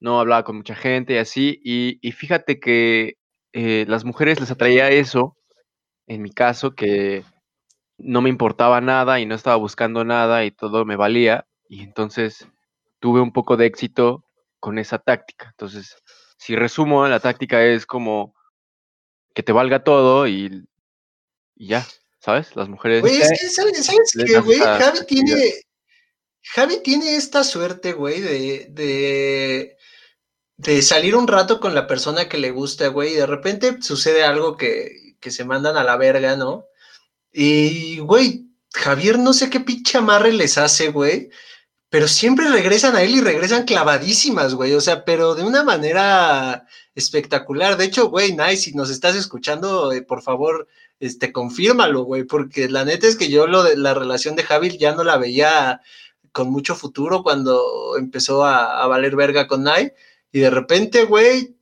no 0.00 0.20
hablaba 0.20 0.44
con 0.44 0.56
mucha 0.56 0.74
gente 0.74 1.14
y 1.14 1.18
así, 1.18 1.60
y, 1.64 1.98
y 2.06 2.12
fíjate 2.12 2.60
que 2.60 3.16
eh, 3.52 3.84
las 3.88 4.04
mujeres 4.04 4.40
les 4.40 4.50
atraía 4.50 4.90
eso, 4.90 5.36
en 6.06 6.22
mi 6.22 6.30
caso, 6.30 6.74
que 6.74 7.24
no 7.98 8.20
me 8.20 8.28
importaba 8.28 8.80
nada 8.80 9.20
y 9.20 9.26
no 9.26 9.34
estaba 9.34 9.56
buscando 9.56 10.04
nada 10.04 10.44
y 10.44 10.50
todo 10.50 10.84
me 10.84 10.96
valía, 10.96 11.46
y 11.68 11.82
entonces 11.82 12.46
tuve 13.00 13.20
un 13.20 13.32
poco 13.32 13.56
de 13.56 13.66
éxito 13.66 14.24
con 14.60 14.78
esa 14.78 14.98
táctica. 14.98 15.48
Entonces, 15.50 15.96
si 16.38 16.56
resumo, 16.56 17.06
la 17.06 17.20
táctica 17.20 17.64
es 17.64 17.86
como 17.86 18.34
que 19.34 19.42
te 19.42 19.52
valga 19.52 19.84
todo 19.84 20.26
y, 20.26 20.66
y 21.54 21.68
ya, 21.68 21.86
¿sabes? 22.18 22.56
Las 22.56 22.68
mujeres... 22.68 23.02
Güey, 23.02 23.20
es 23.20 23.30
que, 23.30 23.48
¿sabes, 23.48 23.86
qué, 24.26 24.38
güey? 24.40 24.58
Javi 24.58 25.06
tiene, 25.06 25.52
Javi 26.42 26.82
tiene 26.82 27.16
esta 27.16 27.44
suerte, 27.44 27.92
güey, 27.92 28.20
de, 28.20 28.66
de, 28.70 29.76
de 30.56 30.82
salir 30.82 31.16
un 31.16 31.28
rato 31.28 31.60
con 31.60 31.74
la 31.74 31.86
persona 31.86 32.28
que 32.28 32.38
le 32.38 32.50
gusta, 32.50 32.88
güey, 32.88 33.12
y 33.12 33.16
de 33.16 33.26
repente 33.26 33.82
sucede 33.82 34.24
algo 34.24 34.56
que, 34.56 35.16
que 35.20 35.30
se 35.30 35.44
mandan 35.44 35.76
a 35.76 35.84
la 35.84 35.96
verga, 35.96 36.36
¿no? 36.36 36.66
Y, 37.32 37.98
güey, 37.98 38.48
Javier 38.72 39.18
no 39.18 39.32
sé 39.32 39.50
qué 39.50 39.60
pinche 39.60 39.98
amarre 39.98 40.32
les 40.32 40.58
hace, 40.58 40.88
güey, 40.90 41.30
pero 41.90 42.08
siempre 42.08 42.48
regresan 42.48 42.96
a 42.96 43.02
él 43.02 43.14
y 43.14 43.20
regresan 43.20 43.64
clavadísimas, 43.64 44.54
güey, 44.54 44.72
o 44.74 44.80
sea, 44.80 45.04
pero 45.04 45.34
de 45.34 45.44
una 45.44 45.62
manera 45.62 46.66
espectacular. 46.94 47.76
De 47.76 47.84
hecho, 47.84 48.08
güey, 48.08 48.32
Nice, 48.32 48.56
si 48.56 48.72
nos 48.74 48.90
estás 48.90 49.16
escuchando, 49.16 49.92
eh, 49.92 50.02
por 50.02 50.22
favor, 50.22 50.68
este, 51.00 51.32
confírmalo, 51.32 52.02
güey, 52.02 52.24
porque 52.24 52.68
la 52.68 52.84
neta 52.84 53.06
es 53.06 53.16
que 53.16 53.28
yo 53.28 53.46
lo 53.46 53.62
de 53.62 53.76
la 53.76 53.94
relación 53.94 54.36
de 54.36 54.42
Javi 54.44 54.76
ya 54.78 54.94
no 54.94 55.04
la 55.04 55.18
veía 55.18 55.80
con 56.32 56.50
mucho 56.50 56.74
futuro 56.74 57.22
cuando 57.22 57.96
empezó 57.96 58.44
a, 58.44 58.86
valer 58.88 59.16
verga 59.16 59.46
con 59.46 59.62
Nai, 59.64 59.92
y 60.34 60.40
de 60.40 60.50
repente, 60.50 61.04
güey, 61.04 61.54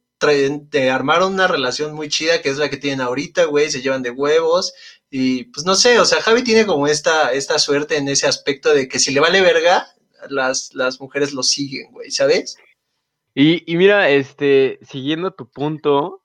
te 0.70 0.90
armaron 0.90 1.34
una 1.34 1.46
relación 1.46 1.94
muy 1.94 2.08
chida, 2.08 2.40
que 2.40 2.48
es 2.48 2.56
la 2.56 2.70
que 2.70 2.78
tienen 2.78 3.02
ahorita, 3.02 3.44
güey, 3.44 3.70
se 3.70 3.82
llevan 3.82 4.00
de 4.00 4.10
huevos, 4.10 4.72
y 5.10 5.44
pues 5.44 5.66
no 5.66 5.74
sé, 5.74 6.00
o 6.00 6.06
sea, 6.06 6.22
Javi 6.22 6.42
tiene 6.42 6.64
como 6.64 6.86
esta, 6.86 7.32
esta 7.34 7.58
suerte 7.58 7.98
en 7.98 8.08
ese 8.08 8.26
aspecto 8.26 8.72
de 8.72 8.88
que 8.88 8.98
si 8.98 9.12
le 9.12 9.20
vale 9.20 9.42
verga, 9.42 9.88
las, 10.30 10.72
las 10.72 11.02
mujeres 11.02 11.34
lo 11.34 11.42
siguen, 11.42 11.92
güey, 11.92 12.10
¿sabes? 12.10 12.56
Y, 13.34 13.70
y 13.70 13.76
mira, 13.76 14.08
este, 14.08 14.78
siguiendo 14.80 15.34
tu 15.34 15.50
punto, 15.50 16.22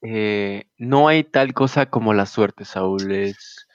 eh, 0.00 0.66
no 0.76 1.08
hay 1.08 1.24
tal 1.24 1.54
cosa 1.54 1.86
como 1.86 2.14
la 2.14 2.26
suerte, 2.26 2.64
Saúl. 2.64 3.10
Es 3.10 3.66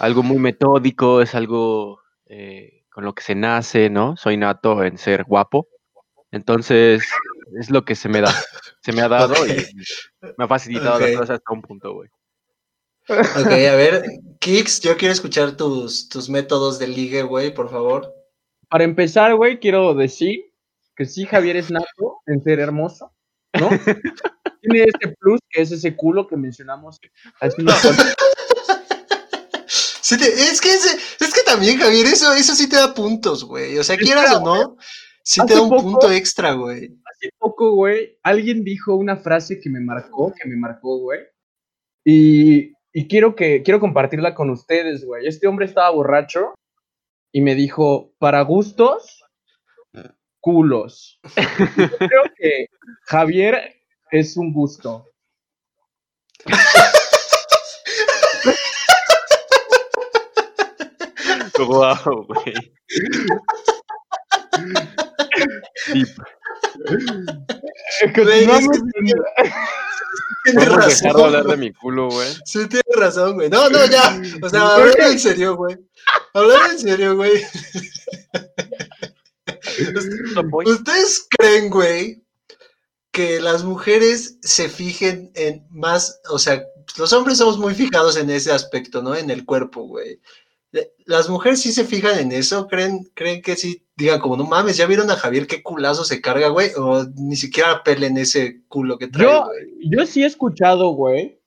algo 0.00 0.24
muy 0.24 0.38
metódico, 0.38 1.22
es 1.22 1.36
algo 1.36 2.00
eh, 2.26 2.82
con 2.90 3.04
lo 3.04 3.14
que 3.14 3.22
se 3.22 3.36
nace, 3.36 3.88
¿no? 3.88 4.16
Soy 4.16 4.36
nato 4.36 4.82
en 4.82 4.98
ser 4.98 5.22
guapo. 5.22 5.68
Entonces, 6.36 7.02
es 7.58 7.70
lo 7.70 7.84
que 7.84 7.94
se 7.96 8.08
me 8.08 8.20
da. 8.20 8.32
Se 8.82 8.92
me 8.92 9.02
ha 9.02 9.08
dado 9.08 9.34
y 9.48 9.66
me 10.38 10.44
ha 10.44 10.46
facilitado 10.46 11.00
las 11.00 11.08
Ok. 11.10 11.14
cosas 11.16 11.30
hasta 11.38 11.52
un 11.52 11.60
punto, 11.60 11.92
güey. 11.94 12.08
Ok, 13.08 13.46
a 13.50 13.74
ver, 13.74 14.04
Kix, 14.38 14.80
yo 14.80 14.96
quiero 14.96 15.12
escuchar 15.12 15.56
tus, 15.56 16.08
tus 16.08 16.28
métodos 16.28 16.78
de 16.78 16.86
ligue, 16.86 17.22
güey, 17.24 17.52
por 17.52 17.68
favor. 17.68 18.14
Para 18.68 18.84
empezar, 18.84 19.34
güey, 19.34 19.58
quiero 19.58 19.92
decir 19.94 20.52
que 20.94 21.04
sí, 21.04 21.26
Javier 21.26 21.56
es 21.56 21.68
nato 21.72 22.20
en 22.26 22.40
ser 22.44 22.60
hermoso, 22.60 23.12
¿no? 23.58 23.68
Tiene 24.62 24.84
ese 24.84 25.16
plus 25.18 25.40
que 25.50 25.62
es 25.62 25.72
ese 25.72 25.96
culo 25.96 26.28
que 26.28 26.36
mencionamos 26.36 27.00
hace 27.40 27.60
unos 27.60 27.74
cuantos 27.80 28.06
Sí 30.00 30.16
te- 30.16 30.32
es, 30.32 30.60
que 30.60 30.70
ese- 30.72 30.96
es 31.24 31.34
que 31.34 31.42
también, 31.42 31.78
Javier, 31.80 32.06
eso, 32.06 32.32
eso 32.34 32.54
sí 32.54 32.68
te 32.68 32.76
da 32.76 32.94
puntos, 32.94 33.42
güey. 33.42 33.76
O 33.78 33.82
sea, 33.82 33.96
quieras 33.96 34.36
o 34.36 34.40
no, 34.44 34.76
sí 35.26 35.40
te 35.40 35.46
hace 35.46 35.54
da 35.56 35.62
un 35.62 35.70
poco- 35.70 35.82
punto 35.82 36.12
extra, 36.12 36.52
güey. 36.52 36.96
hace 37.04 37.30
poco, 37.38 37.72
güey, 37.74 38.16
alguien 38.22 38.62
dijo 38.62 38.94
una 38.94 39.16
frase 39.16 39.58
que 39.60 39.68
me 39.68 39.80
marcó, 39.80 40.32
que 40.32 40.48
me 40.48 40.56
marcó, 40.56 40.98
güey. 40.98 41.20
Y, 42.04 42.72
y 42.92 43.08
quiero 43.08 43.34
que 43.34 43.62
quiero 43.64 43.80
compartirla 43.80 44.34
con 44.34 44.50
ustedes, 44.50 45.04
güey. 45.04 45.26
Este 45.26 45.48
hombre 45.48 45.66
estaba 45.66 45.90
borracho 45.90 46.54
y 47.32 47.40
me 47.40 47.56
dijo, 47.56 48.12
para 48.18 48.42
gustos, 48.42 49.24
culos. 50.40 51.18
Yo 51.76 51.88
creo 51.98 52.22
que 52.36 52.66
Javier 53.06 53.74
es 54.12 54.36
un 54.36 54.52
gusto. 54.52 55.08
Wow, 61.58 62.26
güey. 62.28 62.54
Continuamos. 68.14 68.78
Tienes 70.44 70.64
¿Podemos 70.64 70.76
razón. 70.76 71.02
dejar 71.02 71.16
de 71.16 71.24
hablar 71.24 71.44
de 71.44 71.56
mi 71.56 71.72
culo, 71.72 72.08
güey? 72.08 72.28
Sí, 72.44 72.68
tienes 72.68 72.94
razón, 72.94 73.34
güey. 73.34 73.50
No, 73.50 73.68
no, 73.68 73.84
ya. 73.86 74.20
O 74.42 74.48
sea, 74.48 74.74
hablando 74.74 75.06
en 75.06 75.18
serio, 75.18 75.56
güey. 75.56 75.76
Hablando 76.34 76.70
en 76.70 76.78
serio, 76.78 77.16
güey. 77.16 77.44
¿Ustedes 80.64 81.26
creen, 81.36 81.70
güey, 81.70 82.22
que 83.10 83.40
las 83.40 83.64
mujeres 83.64 84.38
se 84.42 84.68
fijen 84.68 85.32
en 85.34 85.66
más, 85.70 86.20
o 86.28 86.38
sea, 86.38 86.62
los 86.98 87.12
hombres 87.12 87.38
somos 87.38 87.58
muy 87.58 87.74
fijados 87.74 88.16
en 88.16 88.30
ese 88.30 88.52
aspecto, 88.52 89.02
¿no? 89.02 89.16
En 89.16 89.30
el 89.30 89.44
cuerpo, 89.44 89.82
güey. 89.82 90.20
Las 91.06 91.28
mujeres 91.28 91.62
sí 91.62 91.72
se 91.72 91.84
fijan 91.84 92.18
en 92.18 92.32
eso, 92.32 92.68
creen, 92.68 93.10
creen 93.14 93.42
que 93.42 93.56
sí, 93.56 93.85
digan 93.96 94.20
como, 94.20 94.36
no 94.36 94.44
mames, 94.44 94.76
ya 94.76 94.86
vieron 94.86 95.10
a 95.10 95.16
Javier 95.16 95.46
qué 95.46 95.62
culazo 95.62 96.04
se 96.04 96.20
carga, 96.20 96.48
güey, 96.48 96.70
o 96.76 97.04
ni 97.16 97.36
siquiera 97.36 97.82
pelen 97.82 98.18
ese 98.18 98.62
culo 98.68 98.98
que 98.98 99.08
trae, 99.08 99.24
Yo, 99.24 99.44
güey. 99.44 99.90
yo 99.90 100.06
sí 100.06 100.22
he 100.22 100.26
escuchado, 100.26 100.90
güey, 100.90 101.40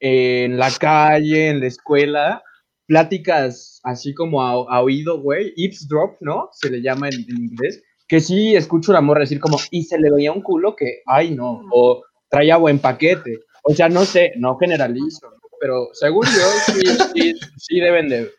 en 0.00 0.58
la 0.58 0.70
calle, 0.70 1.48
en 1.48 1.60
la 1.60 1.66
escuela, 1.66 2.42
pláticas 2.86 3.80
así 3.84 4.14
como 4.14 4.42
a, 4.42 4.50
a 4.76 4.82
oído, 4.82 5.20
güey, 5.20 5.52
eavesdrop, 5.56 6.16
¿no? 6.20 6.50
Se 6.52 6.70
le 6.70 6.82
llama 6.82 7.08
en, 7.08 7.20
en 7.28 7.36
inglés, 7.44 7.82
que 8.06 8.20
sí 8.20 8.54
escucho 8.54 8.92
una 8.92 9.00
morra 9.00 9.20
decir 9.20 9.40
como, 9.40 9.58
y 9.70 9.84
se 9.84 9.98
le 9.98 10.10
veía 10.10 10.32
un 10.32 10.42
culo 10.42 10.76
que, 10.76 11.02
ay, 11.06 11.30
no, 11.30 11.62
o 11.72 12.02
traía 12.30 12.56
buen 12.56 12.78
paquete. 12.78 13.40
O 13.64 13.74
sea, 13.74 13.88
no 13.88 14.04
sé, 14.04 14.32
no 14.36 14.56
generalizo, 14.56 15.28
pero 15.60 15.88
según 15.92 16.24
yo, 16.26 16.74
sí, 16.74 16.82
sí, 17.14 17.34
sí 17.58 17.80
deben 17.80 18.08
de, 18.08 18.30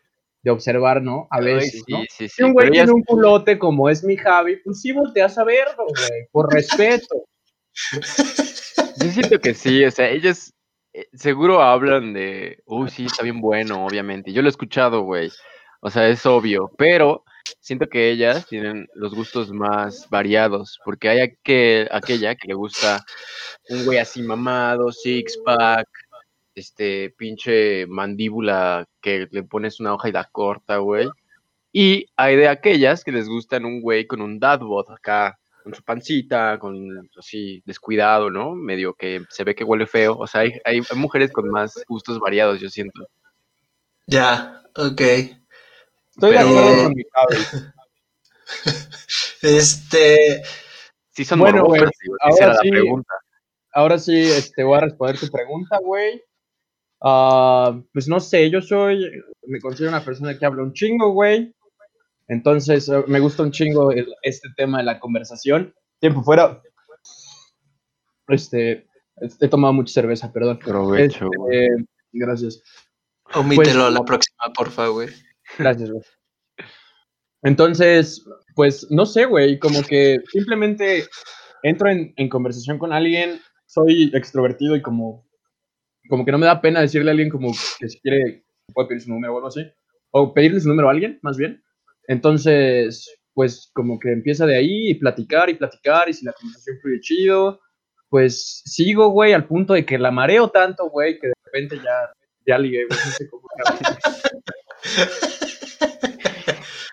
de 0.42 0.50
observar, 0.50 1.02
¿no? 1.02 1.26
A 1.30 1.40
veces, 1.40 1.82
sí, 1.86 1.92
¿no? 1.92 1.98
sí, 2.08 2.28
sí. 2.28 2.28
Si 2.28 2.42
un 2.42 2.52
güey 2.52 2.70
tiene 2.70 2.92
un 2.92 3.02
culote 3.02 3.58
como 3.58 3.88
es 3.88 4.02
mi 4.02 4.16
Javi, 4.16 4.56
pues 4.64 4.80
sí 4.80 4.92
volteas 4.92 5.36
a 5.38 5.44
verlo, 5.44 5.84
güey, 5.86 6.26
por 6.32 6.52
respeto. 6.52 7.24
Yo 8.96 9.10
siento 9.10 9.38
que 9.38 9.54
sí, 9.54 9.84
o 9.84 9.90
sea, 9.90 10.08
ellas 10.10 10.52
eh, 10.92 11.06
seguro 11.12 11.62
hablan 11.62 12.12
de, 12.12 12.62
uy, 12.66 12.90
sí, 12.90 13.06
está 13.06 13.22
bien 13.22 13.40
bueno, 13.40 13.84
obviamente. 13.86 14.32
Yo 14.32 14.42
lo 14.42 14.48
he 14.48 14.50
escuchado, 14.50 15.02
güey. 15.02 15.30
O 15.80 15.90
sea, 15.90 16.08
es 16.08 16.26
obvio, 16.26 16.70
pero 16.76 17.24
siento 17.60 17.88
que 17.88 18.10
ellas 18.10 18.46
tienen 18.46 18.86
los 18.94 19.14
gustos 19.14 19.50
más 19.50 20.08
variados, 20.10 20.78
porque 20.84 21.08
hay 21.08 21.20
aquel, 21.20 21.88
aquella 21.90 22.34
que 22.34 22.48
le 22.48 22.54
gusta 22.54 23.02
un 23.70 23.84
güey 23.84 23.98
así 23.98 24.22
mamado, 24.22 24.92
six 24.92 25.38
pack, 25.44 25.88
este 26.54 27.10
pinche 27.16 27.86
mandíbula 27.86 28.86
que 29.00 29.28
le 29.30 29.42
pones 29.42 29.80
una 29.80 29.94
hoja 29.94 30.08
y 30.08 30.12
la 30.12 30.28
corta, 30.30 30.78
güey. 30.78 31.08
Y 31.72 32.06
hay 32.16 32.36
de 32.36 32.48
aquellas 32.48 33.04
que 33.04 33.12
les 33.12 33.28
gustan 33.28 33.64
un 33.64 33.80
güey 33.80 34.06
con 34.06 34.20
un 34.20 34.38
dad 34.38 34.60
bod 34.60 34.90
acá, 34.90 35.38
con 35.62 35.74
su 35.74 35.82
pancita, 35.82 36.58
con 36.58 37.08
así 37.18 37.62
descuidado, 37.64 38.30
¿no? 38.30 38.54
Medio 38.54 38.94
que 38.94 39.22
se 39.28 39.44
ve 39.44 39.54
que 39.54 39.64
huele 39.64 39.86
feo. 39.86 40.16
O 40.18 40.26
sea, 40.26 40.42
hay, 40.42 40.52
hay, 40.64 40.80
hay 40.88 40.98
mujeres 40.98 41.32
con 41.32 41.48
más 41.48 41.74
gustos 41.88 42.18
variados, 42.18 42.60
yo 42.60 42.68
siento. 42.68 43.06
Ya, 44.06 44.62
ok. 44.76 45.00
Estoy 45.00 46.32
de 46.32 46.38
acuerdo 46.38 46.84
con 46.84 46.94
mi. 46.94 47.04
Este, 49.42 50.42
Sí 51.20 51.24
son 51.24 51.40
Bueno, 51.40 51.64
güey, 51.64 51.82
ahora 52.20 52.46
la 52.48 52.56
sí. 52.56 52.70
pregunta. 52.70 53.12
Ahora 53.72 53.98
sí, 53.98 54.18
este, 54.18 54.64
voy 54.64 54.78
a 54.78 54.82
responder 54.82 55.18
tu 55.18 55.28
pregunta, 55.28 55.78
güey. 55.78 56.22
Ah, 57.02 57.80
pues 57.92 58.08
no 58.08 58.20
sé, 58.20 58.50
yo 58.50 58.60
soy, 58.60 59.10
me 59.46 59.60
considero 59.60 59.90
una 59.90 60.04
persona 60.04 60.38
que 60.38 60.44
habla 60.46 60.62
un 60.62 60.72
chingo, 60.74 61.12
güey. 61.12 61.54
Entonces, 62.28 62.88
eh, 62.88 63.02
me 63.06 63.20
gusta 63.20 63.42
un 63.42 63.50
chingo 63.52 63.90
el- 63.90 64.14
este 64.22 64.48
tema 64.56 64.78
de 64.78 64.84
la 64.84 65.00
conversación. 65.00 65.74
Tiempo 65.98 66.22
fuera. 66.22 66.62
Este, 68.28 68.86
he 69.40 69.48
tomado 69.48 69.72
mucha 69.74 69.92
cerveza, 69.92 70.32
perdón. 70.32 70.58
Provecho, 70.58 71.24
Este, 71.26 71.36
güey. 71.36 71.68
gracias. 72.12 72.62
omítelo 73.34 73.84
Pues- 73.84 73.94
la 73.94 74.04
próxima, 74.04 74.52
porfa, 74.56 74.88
güey. 74.88 75.08
Gracias, 75.58 75.90
güey. 75.90 76.04
Entonces, 77.42 78.24
pues 78.54 78.86
no 78.90 79.06
sé, 79.06 79.24
güey, 79.24 79.58
como 79.58 79.82
que 79.82 80.18
simplemente 80.32 81.06
entro 81.62 81.88
en, 81.90 82.12
en 82.16 82.28
conversación 82.28 82.78
con 82.78 82.92
alguien, 82.92 83.40
soy 83.66 84.10
extrovertido 84.14 84.76
y 84.76 84.82
como, 84.82 85.26
como 86.10 86.24
que 86.24 86.32
no 86.32 86.38
me 86.38 86.46
da 86.46 86.60
pena 86.60 86.80
decirle 86.80 87.10
a 87.10 87.12
alguien 87.12 87.30
como 87.30 87.52
que 87.78 87.88
si 87.88 87.98
quiere, 88.00 88.44
puede 88.74 88.88
pedir 88.88 89.02
su 89.02 89.10
número 89.10 89.32
o 89.32 89.36
algo 89.36 89.48
así, 89.48 89.64
o 90.10 90.34
pedirle 90.34 90.60
su 90.60 90.68
número 90.68 90.88
a 90.88 90.90
alguien, 90.92 91.18
más 91.22 91.38
bien. 91.38 91.62
Entonces, 92.08 93.18
pues 93.32 93.70
como 93.72 93.98
que 93.98 94.12
empieza 94.12 94.44
de 94.44 94.56
ahí 94.56 94.90
y 94.90 94.94
platicar 94.96 95.48
y 95.48 95.54
platicar 95.54 96.08
y 96.08 96.12
si 96.12 96.26
la 96.26 96.32
conversación 96.32 96.78
fluye 96.82 97.00
chido, 97.00 97.60
pues 98.08 98.62
sigo, 98.66 99.08
güey, 99.10 99.32
al 99.32 99.46
punto 99.46 99.72
de 99.72 99.86
que 99.86 99.98
la 99.98 100.10
mareo 100.10 100.48
tanto, 100.48 100.90
güey, 100.90 101.18
que 101.18 101.28
de 101.28 101.34
repente 101.44 101.76
ya, 101.76 102.12
ya 102.46 102.58
ligué, 102.58 102.86
güey, 102.86 102.98
no 102.98 103.10
sé 103.12 103.30
cómo. 103.30 103.48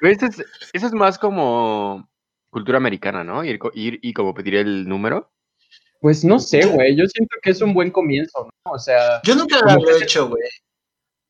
Eso 0.01 0.27
es, 0.27 0.45
eso 0.73 0.87
es 0.87 0.93
más 0.93 1.17
como 1.17 2.07
cultura 2.49 2.77
americana, 2.77 3.23
¿no? 3.23 3.43
Ir, 3.43 3.59
ir 3.73 3.99
y 4.01 4.13
como 4.13 4.33
pedir 4.33 4.55
el 4.55 4.87
número. 4.87 5.31
Pues 6.01 6.23
no 6.23 6.39
sé, 6.39 6.65
güey. 6.65 6.95
Yo 6.95 7.05
siento 7.07 7.35
que 7.41 7.49
es 7.51 7.61
un 7.61 7.73
buen 7.73 7.91
comienzo, 7.91 8.43
¿no? 8.65 8.71
O 8.71 8.79
sea, 8.79 9.21
Yo 9.23 9.35
nunca 9.35 9.59
lo 9.61 9.89
he 9.89 10.03
hecho, 10.03 10.29
güey. 10.29 10.43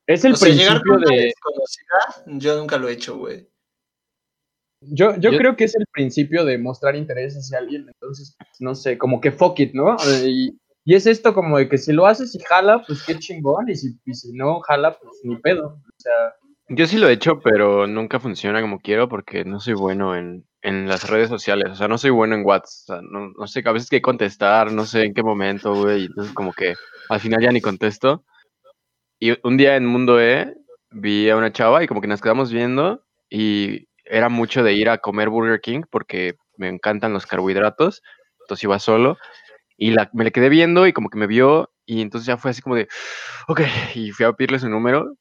es 0.07 0.25
el 0.25 0.33
O 0.33 0.35
sea, 0.35 0.49
llegar 0.49 0.81
principio 0.81 0.93
con 0.93 1.03
una 1.03 1.15
de. 1.15 1.23
desconocida, 1.25 2.39
yo 2.39 2.57
nunca 2.57 2.77
lo 2.77 2.89
he 2.89 2.93
hecho, 2.93 3.17
güey. 3.17 3.47
Yo, 4.81 5.15
yo 5.15 5.31
Yo- 5.31 5.37
creo 5.37 5.55
que 5.55 5.63
es 5.63 5.75
el 5.75 5.85
principio 5.91 6.45
de 6.45 6.57
mostrar 6.57 6.95
interés 6.95 7.35
hacia 7.35 7.57
alguien. 7.59 7.87
Entonces, 7.87 8.35
no 8.59 8.75
sé, 8.75 8.97
como 8.97 9.19
que 9.21 9.31
fuck 9.31 9.59
it, 9.59 9.73
¿no? 9.73 9.95
Y, 10.25 10.59
y 10.85 10.95
es 10.95 11.07
esto 11.07 11.33
como 11.33 11.57
de 11.57 11.67
que 11.67 11.77
si 11.77 11.93
lo 11.93 12.05
haces 12.05 12.35
y 12.35 12.39
jala, 12.39 12.83
pues 12.85 13.03
qué 13.03 13.17
chingón. 13.17 13.69
Y 13.69 13.75
si, 13.75 13.99
y 14.05 14.13
si 14.13 14.33
no 14.33 14.59
jala, 14.61 14.97
pues 14.99 15.19
ni 15.23 15.35
pedo. 15.37 15.67
O 15.67 15.93
sea, 15.97 16.13
Yo 16.69 16.85
sí 16.85 16.97
lo 16.97 17.09
he 17.09 17.13
hecho, 17.13 17.39
pero 17.39 17.87
nunca 17.87 18.19
funciona 18.19 18.61
como 18.61 18.79
quiero 18.79 19.09
porque 19.09 19.43
no 19.45 19.59
soy 19.59 19.73
bueno 19.73 20.15
en, 20.15 20.45
en 20.67 20.85
las 20.87 21.09
redes 21.09 21.29
sociales. 21.29 21.71
O 21.71 21.75
sea, 21.75 21.87
no 21.87 21.97
soy 21.97 22.09
bueno 22.09 22.35
en 22.35 22.45
WhatsApp. 22.45 22.97
O 22.97 22.99
sea, 22.99 23.09
no, 23.09 23.31
no 23.37 23.47
sé, 23.47 23.63
a 23.65 23.71
veces 23.71 23.89
que 23.89 24.01
contestar, 24.01 24.71
no 24.73 24.85
sé 24.85 25.05
en 25.05 25.13
qué 25.13 25.23
momento, 25.23 25.73
güey. 25.73 26.05
Entonces, 26.05 26.33
como 26.33 26.51
que 26.51 26.75
al 27.09 27.19
final 27.21 27.41
ya 27.41 27.51
ni 27.53 27.61
contesto. 27.61 28.25
Y 29.17 29.37
un 29.47 29.55
día 29.55 29.77
en 29.77 29.85
Mundo 29.85 30.19
E 30.19 30.53
vi 30.91 31.29
a 31.29 31.37
una 31.37 31.53
chava 31.53 31.83
y 31.83 31.87
como 31.87 32.01
que 32.01 32.07
nos 32.07 32.21
quedamos 32.21 32.51
viendo 32.51 33.01
y 33.29 33.87
era 34.03 34.27
mucho 34.27 34.61
de 34.61 34.73
ir 34.73 34.89
a 34.89 34.97
comer 34.97 35.29
Burger 35.29 35.61
King 35.61 35.83
porque 35.89 36.35
me 36.57 36.67
encantan 36.67 37.13
los 37.13 37.25
carbohidratos. 37.25 38.03
Entonces 38.41 38.65
iba 38.65 38.77
solo 38.79 39.17
y 39.77 39.91
la, 39.91 40.09
me 40.13 40.25
le 40.25 40.33
quedé 40.33 40.49
viendo 40.49 40.85
y 40.85 40.91
como 40.91 41.09
que 41.09 41.17
me 41.17 41.27
vio 41.27 41.71
y 41.85 42.01
entonces 42.01 42.27
ya 42.27 42.35
fue 42.37 42.51
así 42.51 42.61
como 42.61 42.75
de, 42.75 42.89
ok, 43.47 43.61
y 43.95 44.11
fui 44.11 44.25
a 44.25 44.33
pedirle 44.33 44.59
su 44.59 44.69
número 44.69 45.15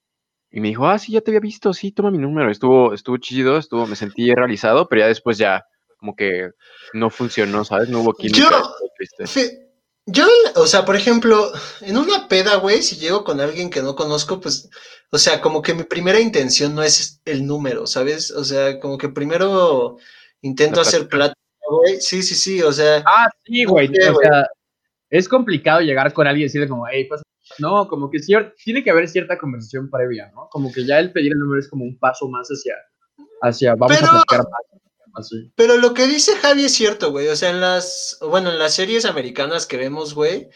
y 0.51 0.61
me 0.61 0.69
dijo, 0.69 0.87
ah, 0.87 0.99
sí, 0.99 1.13
ya 1.13 1.21
te 1.21 1.31
había 1.31 1.41
visto, 1.41 1.73
sí, 1.75 1.93
toma 1.93 2.11
mi 2.11 2.19
número. 2.19 2.51
Estuvo, 2.51 2.95
estuvo 2.95 3.17
chido, 3.19 3.59
estuvo, 3.59 3.87
me 3.87 3.97
sentí 3.97 4.33
realizado, 4.35 4.89
pero 4.89 5.01
ya 5.01 5.09
después 5.09 5.39
ya 5.39 5.65
como 5.99 6.15
que 6.15 6.51
no 6.93 7.11
funcionó, 7.11 7.65
¿sabes? 7.65 7.89
No 7.89 8.01
hubo 8.01 8.13
química. 8.13 8.39
Yo-. 8.39 9.27
Fe- 9.27 9.63
Yo, 10.07 10.25
o 10.55 10.67
sea, 10.67 10.85
por 10.85 10.95
ejemplo, 10.95 11.51
en 11.81 11.97
una 11.99 12.29
peda, 12.29 12.57
güey, 12.57 12.81
si 12.83 12.97
llego 12.97 13.25
con 13.25 13.41
alguien 13.41 13.71
que 13.71 13.83
no 13.83 13.97
conozco, 13.97 14.41
pues, 14.41 14.71
o 15.11 15.19
sea, 15.19 15.41
como 15.41 15.63
que 15.63 15.75
mi 15.75 15.83
primera 15.83 16.21
intención 16.21 16.75
no 16.77 16.83
es 16.85 17.21
el 17.25 17.45
número, 17.45 17.87
¿sabes? 17.89 18.31
O 18.31 18.45
sea, 18.45 18.79
como 18.79 18.99
que 18.99 19.09
primero 19.09 19.97
intento 20.43 20.81
hacer 20.81 21.09
plática, 21.09 21.41
güey. 21.69 22.01
Sí, 22.01 22.23
sí, 22.23 22.37
sí, 22.37 22.63
o 22.63 22.71
sea, 22.73 23.03
ah, 23.05 23.29
sí, 23.45 23.65
güey. 23.65 23.89
sé, 23.89 24.11
O 24.11 24.15
sea, 24.15 24.47
es 25.19 25.29
complicado 25.29 25.81
llegar 25.81 26.13
con 26.13 26.27
alguien 26.27 26.43
y 26.43 26.49
decirle 26.49 26.69
como, 26.69 26.87
hey, 26.89 27.05
pasa. 27.05 27.23
No, 27.59 27.87
como 27.89 28.11
que 28.11 28.19
tiene 28.65 28.83
que 28.83 28.91
haber 28.91 29.09
cierta 29.09 29.39
conversación 29.39 29.89
previa, 29.89 30.31
¿no? 30.35 30.49
Como 30.51 30.73
que 30.73 30.85
ya 30.85 30.99
el 30.99 31.13
pedir 31.13 31.33
el 31.33 31.39
número 31.39 31.61
es 31.61 31.69
como 31.69 31.85
un 31.85 31.97
paso 31.99 32.29
más 32.29 32.49
hacia, 32.49 32.75
hacia 33.41 33.75
vamos 33.77 33.97
Pero- 33.97 34.09
a 34.09 34.11
platicar 34.13 34.41
más. 34.41 34.81
Así. 35.15 35.51
Pero 35.55 35.79
lo 35.79 35.95
que 35.95 36.07
dice 36.07 36.37
Javi 36.37 36.65
es 36.67 36.75
cierto, 36.75 37.11
güey. 37.11 37.29
O 37.29 37.37
sea, 37.37 37.49
en 37.49 37.61
las, 37.63 38.19
bueno, 38.21 38.51
en 38.51 38.59
las 38.59 38.75
series 38.75 39.07
americanas 39.07 39.65
que 39.65 39.79
vemos, 39.79 40.13
güey, 40.15 40.51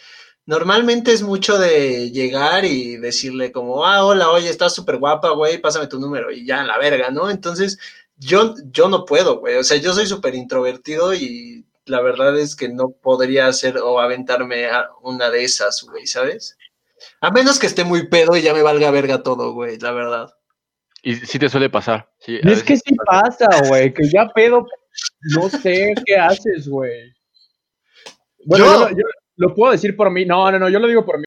normalmente 0.44 1.12
es 1.12 1.22
mucho 1.22 1.58
de 1.58 2.10
llegar 2.10 2.66
y 2.66 2.96
decirle 2.98 3.52
como, 3.52 3.86
ah, 3.86 4.04
hola, 4.04 4.28
oye, 4.30 4.50
estás 4.50 4.74
súper 4.74 4.98
guapa, 4.98 5.30
güey, 5.30 5.58
pásame 5.62 5.86
tu 5.86 5.98
número 5.98 6.30
y 6.30 6.44
ya, 6.44 6.62
la 6.64 6.76
verga, 6.76 7.10
¿no? 7.10 7.30
Entonces, 7.30 7.78
yo, 8.18 8.54
yo 8.70 8.90
no 8.90 9.06
puedo, 9.06 9.38
güey. 9.40 9.56
O 9.56 9.64
sea, 9.64 9.78
yo 9.78 9.94
soy 9.94 10.06
súper 10.06 10.34
introvertido 10.34 11.14
y 11.14 11.64
la 11.86 12.00
verdad 12.00 12.38
es 12.38 12.54
que 12.56 12.68
no 12.68 12.90
podría 12.90 13.46
hacer 13.46 13.78
o 13.78 14.00
aventarme 14.00 14.66
a 14.66 14.88
una 15.02 15.30
de 15.30 15.44
esas, 15.44 15.82
güey, 15.82 16.06
¿sabes? 16.06 16.56
A 17.20 17.30
menos 17.30 17.58
que 17.58 17.66
esté 17.66 17.84
muy 17.84 18.08
pedo 18.08 18.36
y 18.36 18.42
ya 18.42 18.52
me 18.54 18.62
valga 18.62 18.90
verga 18.90 19.22
todo, 19.22 19.52
güey, 19.52 19.78
la 19.78 19.92
verdad. 19.92 20.28
Y 21.02 21.14
sí 21.16 21.38
te 21.38 21.48
suele 21.48 21.70
pasar. 21.70 22.10
Sí, 22.18 22.36
a 22.36 22.38
Y 22.38 22.38
es 22.40 22.44
veces 22.44 22.62
que 22.64 22.76
sí 22.76 22.94
pasa. 23.06 23.46
güey, 23.68 23.92
que 23.94 24.08
ya 24.08 24.28
pedo, 24.28 24.66
no 25.34 25.48
sé 25.48 25.94
qué 26.04 26.16
haces, 26.16 26.68
güey. 26.68 27.12
Bueno, 28.44 28.64
Yo- 28.66 28.72
yo, 28.72 28.80
lo- 28.80 28.90
yo 28.90 29.04
lo 29.36 29.54
puedo 29.54 29.72
decir 29.72 29.96
por 29.96 30.10
mí. 30.10 30.24
No, 30.26 30.50
no, 30.52 30.58
no, 30.58 30.68
yo 30.68 30.78
lo 30.78 30.86
digo 30.86 31.04
por 31.04 31.18
mí. 31.18 31.24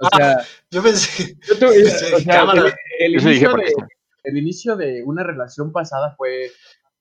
O 0.00 0.06
Ah, 0.12 0.16
sea, 0.16 0.36
Yo 0.70 0.82
pensé, 0.82 1.34
yo 1.48 1.58
tuve- 1.58 1.84
sí, 1.90 2.14
o 2.14 2.18
sea, 2.20 2.36
cámara. 2.40 2.74
el, 3.00 3.12
inicio 3.20 3.52
de, 3.54 3.74
el 4.24 4.36
inicio 4.38 4.76
de 4.76 5.02
una 5.04 5.24
relación 5.24 5.72
pasada 5.72 6.14
fue, 6.16 6.52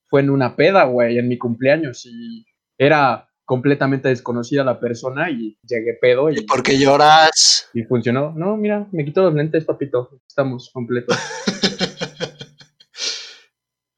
fue 0.07 0.21
en 0.21 0.29
una 0.31 0.55
peda, 0.55 0.85
güey, 0.85 1.17
en 1.19 1.27
mi 1.27 1.37
cumpleaños 1.37 2.05
y 2.05 2.45
era 2.77 3.29
completamente 3.45 4.09
desconocida 4.09 4.63
la 4.63 4.79
persona 4.79 5.29
y 5.29 5.57
llegué 5.63 5.93
pedo 5.93 6.29
y, 6.29 6.39
¿Y 6.39 6.41
por 6.41 6.61
qué 6.61 6.77
lloras? 6.77 7.69
y 7.73 7.83
funcionó. 7.83 8.33
No, 8.35 8.57
mira, 8.57 8.87
me 8.91 9.05
quito 9.05 9.23
los 9.23 9.33
lentes, 9.33 9.63
papito, 9.65 10.19
estamos 10.27 10.69
completos. 10.73 11.17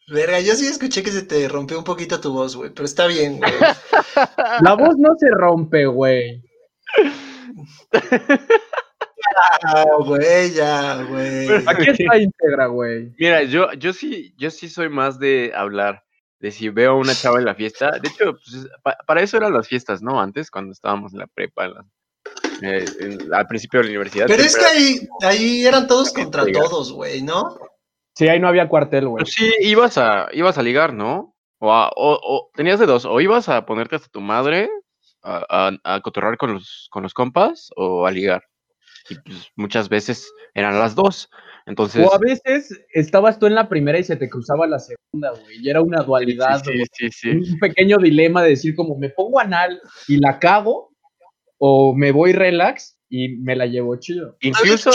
Verga, 0.07 0.39
yo 0.39 0.55
sí 0.55 0.65
escuché 0.67 1.03
que 1.03 1.11
se 1.11 1.21
te 1.21 1.47
rompió 1.47 1.77
un 1.77 1.83
poquito 1.83 2.19
tu 2.19 2.33
voz, 2.33 2.55
güey, 2.55 2.71
pero 2.71 2.85
está 2.85 3.05
bien, 3.05 3.37
güey. 3.37 3.51
La 4.61 4.73
voz 4.73 4.97
no 4.97 5.09
se 5.17 5.29
rompe, 5.29 5.85
güey. 5.85 6.43
Ah, 9.63 9.85
güey, 9.99 10.51
ya, 10.51 11.03
güey. 11.03 11.47
Aquí 11.67 11.89
está 11.89 12.17
íntegra, 12.17 12.67
güey. 12.67 13.13
Mira, 13.19 13.43
yo, 13.43 13.71
yo 13.73 13.93
sí, 13.93 14.33
yo 14.37 14.49
sí 14.49 14.69
soy 14.69 14.89
más 14.89 15.19
de 15.19 15.51
hablar, 15.55 16.03
de 16.39 16.51
si 16.51 16.69
veo 16.69 16.91
a 16.91 16.95
una 16.95 17.15
chava 17.15 17.39
en 17.39 17.45
la 17.45 17.55
fiesta. 17.55 17.91
De 18.01 18.07
hecho, 18.09 18.33
pues, 18.33 18.53
es- 18.53 18.67
pa- 18.83 18.97
para 19.05 19.21
eso 19.21 19.37
eran 19.37 19.53
las 19.53 19.67
fiestas, 19.67 20.01
¿no? 20.01 20.19
Antes, 20.21 20.49
cuando 20.51 20.71
estábamos 20.71 21.13
en 21.13 21.19
la 21.19 21.27
prepa, 21.27 21.65
en 21.65 21.73
la- 21.73 21.85
eh, 22.61 22.85
en- 22.99 23.33
al 23.33 23.47
principio 23.47 23.79
de 23.79 23.85
la 23.85 23.89
universidad. 23.91 24.27
Pero 24.27 24.43
es 24.43 24.55
que 24.57 24.65
ahí, 24.65 24.99
ahí 25.21 25.65
eran 25.65 25.87
todos 25.87 26.11
contra 26.13 26.45
todos, 26.51 26.91
güey, 26.93 27.21
¿no? 27.21 27.57
Sí, 28.15 28.27
ahí 28.27 28.39
no 28.39 28.47
había 28.49 28.67
cuartel, 28.67 29.07
güey. 29.07 29.23
Pues 29.23 29.33
sí, 29.33 29.49
ibas 29.61 29.97
a, 29.97 30.27
ibas 30.33 30.57
a 30.57 30.63
ligar, 30.63 30.93
¿no? 30.93 31.35
O, 31.59 31.73
a- 31.73 31.89
o- 31.95 32.19
o 32.21 32.51
tenías 32.53 32.79
de 32.79 32.85
dos, 32.85 33.05
o 33.05 33.19
ibas 33.21 33.49
a 33.49 33.65
ponerte 33.65 33.95
hasta 33.95 34.07
tu 34.09 34.21
madre 34.21 34.69
a, 35.23 35.71
a, 35.83 35.95
a 35.95 36.01
cotorrar 36.01 36.37
con 36.37 36.53
los, 36.53 36.87
con 36.91 37.03
los 37.03 37.13
compas 37.13 37.69
o 37.75 38.05
a 38.05 38.11
ligar. 38.11 38.43
Y 39.09 39.15
pues 39.19 39.51
muchas 39.55 39.89
veces 39.89 40.31
eran 40.53 40.77
las 40.79 40.95
dos. 40.95 41.29
Entonces, 41.65 42.05
O 42.05 42.13
a 42.13 42.17
veces 42.17 42.79
estabas 42.93 43.37
tú 43.39 43.45
en 43.45 43.55
la 43.55 43.69
primera 43.69 43.99
y 43.99 44.03
se 44.03 44.15
te 44.15 44.29
cruzaba 44.29 44.65
la 44.67 44.79
segunda, 44.79 45.31
güey. 45.31 45.59
Y 45.61 45.69
era 45.69 45.81
una 45.81 46.01
dualidad, 46.01 46.63
sí, 46.63 46.71
güey. 46.73 46.85
sí, 46.93 47.09
sí. 47.11 47.29
Un 47.29 47.59
pequeño 47.59 47.97
dilema 47.97 48.41
de 48.43 48.49
decir 48.49 48.75
como 48.75 48.97
me 48.97 49.09
pongo 49.09 49.39
anal 49.39 49.79
y 50.07 50.17
la 50.17 50.39
cago 50.39 50.91
o 51.57 51.93
me 51.95 52.11
voy 52.11 52.33
relax 52.33 52.99
y 53.09 53.37
me 53.37 53.55
la 53.55 53.65
llevo 53.65 53.95
chido. 53.97 54.37
Incluso, 54.41 54.89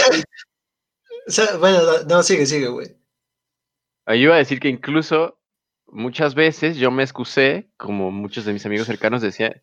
O 1.26 1.30
sea, 1.30 1.56
bueno, 1.58 1.78
no, 2.08 2.22
sigue, 2.22 2.46
sigue, 2.46 2.68
güey. 2.68 2.88
yo 4.08 4.14
iba 4.14 4.34
a 4.34 4.38
decir 4.38 4.60
que 4.60 4.68
incluso 4.68 5.38
muchas 5.86 6.34
veces 6.34 6.76
yo 6.76 6.90
me 6.90 7.02
excusé, 7.02 7.70
como 7.76 8.10
muchos 8.10 8.44
de 8.44 8.52
mis 8.52 8.66
amigos 8.66 8.86
cercanos 8.86 9.22
decían, 9.22 9.60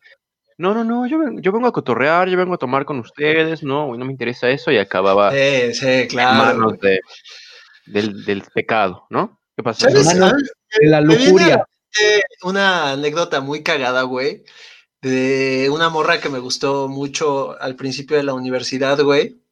no, 0.62 0.72
no, 0.74 0.84
no, 0.84 1.06
yo, 1.06 1.18
ven- 1.18 1.42
yo 1.42 1.50
vengo 1.52 1.66
a 1.66 1.72
cotorrear, 1.72 2.28
yo 2.28 2.38
vengo 2.38 2.54
a 2.54 2.58
tomar 2.58 2.84
con 2.84 2.98
ustedes, 3.00 3.62
no, 3.62 3.86
güey, 3.88 3.98
no 3.98 4.04
me 4.04 4.12
interesa 4.12 4.48
eso, 4.48 4.70
y 4.70 4.78
acababa 4.78 5.32
Sí, 5.32 5.74
sí, 5.74 5.86
en 5.86 6.08
claro. 6.08 6.58
manos 6.58 6.78
de, 6.80 7.00
del, 7.86 8.24
del 8.24 8.42
pecado, 8.54 9.06
¿no? 9.10 9.40
¿Qué 9.56 9.62
Ah, 9.66 10.32
De 10.80 10.86
la 10.88 11.00
lujuria. 11.00 11.64
eh, 12.00 12.22
una 12.42 12.92
anécdota 12.92 13.40
muy 13.40 13.62
cagada, 13.62 14.02
güey, 14.02 14.44
de 15.02 15.68
una 15.70 15.88
morra 15.90 16.20
que 16.20 16.28
me 16.28 16.38
gustó 16.38 16.88
mucho 16.88 17.60
al 17.60 17.74
principio 17.76 18.16
de 18.16 18.22
la 18.22 18.34
universidad, 18.34 18.98
güey. 19.02 19.42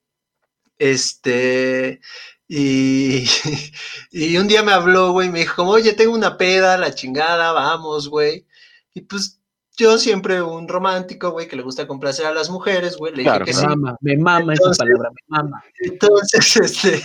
Este, 0.78 2.00
y, 2.48 3.24
y 4.12 4.36
un 4.38 4.48
día 4.48 4.62
me 4.62 4.72
habló, 4.72 5.12
güey, 5.12 5.28
me 5.28 5.40
dijo, 5.40 5.56
como, 5.56 5.72
oye, 5.72 5.92
tengo 5.92 6.14
una 6.14 6.36
peda, 6.38 6.78
la 6.78 6.94
chingada, 6.94 7.52
vamos, 7.52 8.08
güey. 8.08 8.46
Y 8.94 9.02
pues 9.02 9.39
yo 9.80 9.98
siempre 9.98 10.42
un 10.42 10.68
romántico, 10.68 11.30
güey, 11.30 11.48
que 11.48 11.56
le 11.56 11.62
gusta 11.62 11.86
complacer 11.86 12.26
a 12.26 12.32
las 12.34 12.50
mujeres, 12.50 12.96
güey, 12.96 13.14
le 13.14 13.22
Claro. 13.24 13.44
dije 13.44 13.58
que 13.58 13.66
Me 13.66 13.72
sí. 13.72 13.76
mama, 13.76 13.96
me 14.00 14.16
mama 14.16 14.52
esa 14.54 14.62
Entonces- 14.62 14.78
palabra, 14.78 15.10
me 15.10 15.22
mama. 15.38 15.64
Entonces, 15.80 16.56
este, 16.56 17.02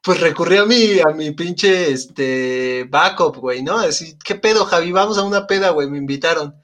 pues 0.00 0.20
recurrí 0.20 0.56
a 0.56 0.64
mi, 0.64 1.00
a 1.00 1.12
mi 1.14 1.30
pinche, 1.32 1.90
este, 1.92 2.86
backup, 2.88 3.36
güey, 3.36 3.62
¿no? 3.62 3.78
Así, 3.78 4.16
¿qué 4.24 4.34
pedo, 4.34 4.64
Javi? 4.64 4.92
Vamos 4.92 5.18
a 5.18 5.22
una 5.22 5.46
peda, 5.46 5.70
güey, 5.70 5.88
me 5.90 5.98
invitaron. 5.98 6.54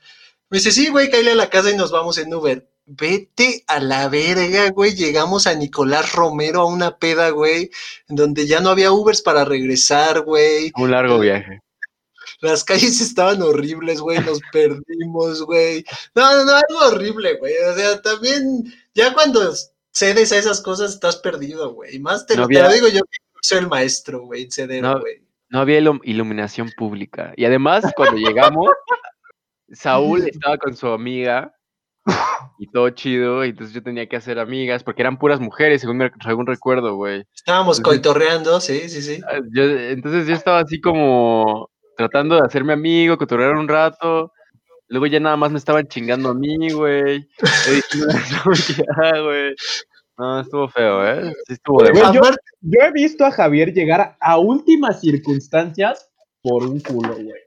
Me 0.51 0.59
dice, 0.59 0.71
sí, 0.73 0.89
güey, 0.89 1.11
cállate 1.11 1.33
a 1.33 1.35
la 1.35 1.51
casa 1.51 1.71
y 1.71 1.77
nos 1.77 1.91
vamos 1.91 2.17
en 2.19 2.33
Uber. 2.33 2.67
Vete 2.87 3.65
a 3.67 3.81
la 3.81 4.09
verga, 4.09 4.71
güey. 4.71 4.95
Llegamos 4.95 5.47
a 5.47 5.55
Nicolás 5.55 6.13
Romero 6.15 6.63
a 6.63 6.67
una 6.67 6.97
peda, 6.97 7.29
güey, 7.31 7.71
en 8.09 8.17
donde 8.17 8.47
ya 8.47 8.61
no 8.61 8.71
había 8.71 8.91
Ubers 8.93 9.21
para 9.21 9.45
regresar, 9.45 10.23
güey. 10.23 10.73
Un 10.75 10.91
largo 10.91 11.19
viaje. 11.19 11.61
Las 12.41 12.63
calles 12.65 13.01
estaban 13.01 13.43
horribles, 13.43 14.01
güey, 14.01 14.19
nos 14.21 14.39
perdimos, 14.53 15.43
güey. 15.43 15.85
No, 16.15 16.33
no, 16.37 16.45
no, 16.45 16.53
algo 16.53 16.87
horrible, 16.97 17.37
güey. 17.39 17.55
O 17.71 17.75
sea, 17.75 18.01
también, 18.01 18.65
ya 18.95 19.13
cuando 19.13 19.53
cedes 19.93 20.31
a 20.33 20.39
esas 20.39 20.61
cosas 20.61 20.95
estás 20.95 21.17
perdido, 21.17 21.75
güey. 21.75 21.97
Y 21.97 21.99
Más 21.99 22.27
te, 22.27 22.37
No 22.37 22.43
lo, 22.43 22.49
te 22.49 22.55
lo 22.55 22.61
había- 22.67 22.75
digo 22.75 22.89
yo 22.89 23.01
que 23.01 23.19
soy 23.43 23.59
el 23.59 23.67
maestro, 23.69 24.21
güey, 24.23 24.45
en 24.45 24.51
ceder, 24.53 24.83
No. 24.83 25.01
güey. 25.01 25.23
No 25.51 25.61
había 25.61 25.81
ilum- 25.81 26.01
iluminación 26.05 26.71
pública. 26.77 27.33
Y 27.37 27.45
además, 27.45 27.85
cuando 27.97 28.17
llegamos, 28.55 28.69
Saúl 29.73 30.27
estaba 30.29 30.57
con 30.59 30.77
su 30.77 30.89
amiga 30.89 31.55
y 32.59 32.67
todo 32.71 32.89
chido. 32.91 33.45
Y 33.45 33.51
entonces 33.51 33.75
yo 33.75 33.83
tenía 33.83 34.09
que 34.09 34.17
hacer 34.17 34.39
amigas 34.39 34.83
porque 34.83 35.03
eran 35.03 35.19
puras 35.19 35.41
mujeres, 35.41 35.81
según, 35.81 35.99
me- 35.99 36.13
según 36.25 36.47
recuerdo, 36.47 36.97
güey. 36.97 37.25
Estábamos 37.35 37.79
Entonces- 37.79 38.03
coitorreando, 38.03 38.61
sí, 38.61 38.89
sí, 38.89 39.03
sí. 39.03 39.21
Ah, 39.27 39.41
yo- 39.53 39.65
entonces 39.65 40.27
yo 40.27 40.35
estaba 40.35 40.61
así 40.61 40.81
como 40.81 41.71
tratando 41.99 42.37
de 42.37 42.43
hacerme 42.47 42.73
amigo, 42.73 43.19
cotorrear 43.19 43.57
un 43.57 43.69
rato. 43.69 44.33
Luego 44.87 45.07
ya 45.07 45.21
nada 45.21 45.37
más 45.37 45.51
me 45.51 45.59
estaban 45.59 45.87
chingando 45.89 46.31
a 46.31 46.35
mí, 46.35 46.71
güey. 46.71 47.29
"No, 48.47 48.53
ya, 48.55 49.21
güey. 49.21 49.55
No, 50.17 50.41
estuvo 50.41 50.69
feo, 50.69 51.07
¿eh? 51.07 51.33
Sí 51.47 51.53
estuvo 51.55 51.83
de 51.83 51.93
yo- 51.95 52.21
Yo 52.61 52.81
he 52.81 52.93
visto 52.93 53.25
a 53.25 53.31
Javier 53.31 53.73
llegar 53.73 54.17
a 54.21 54.39
últimas 54.39 55.01
circunstancias 55.01 56.09
por 56.43 56.63
un 56.65 56.81
culo, 56.81 57.15
güey. 57.15 57.43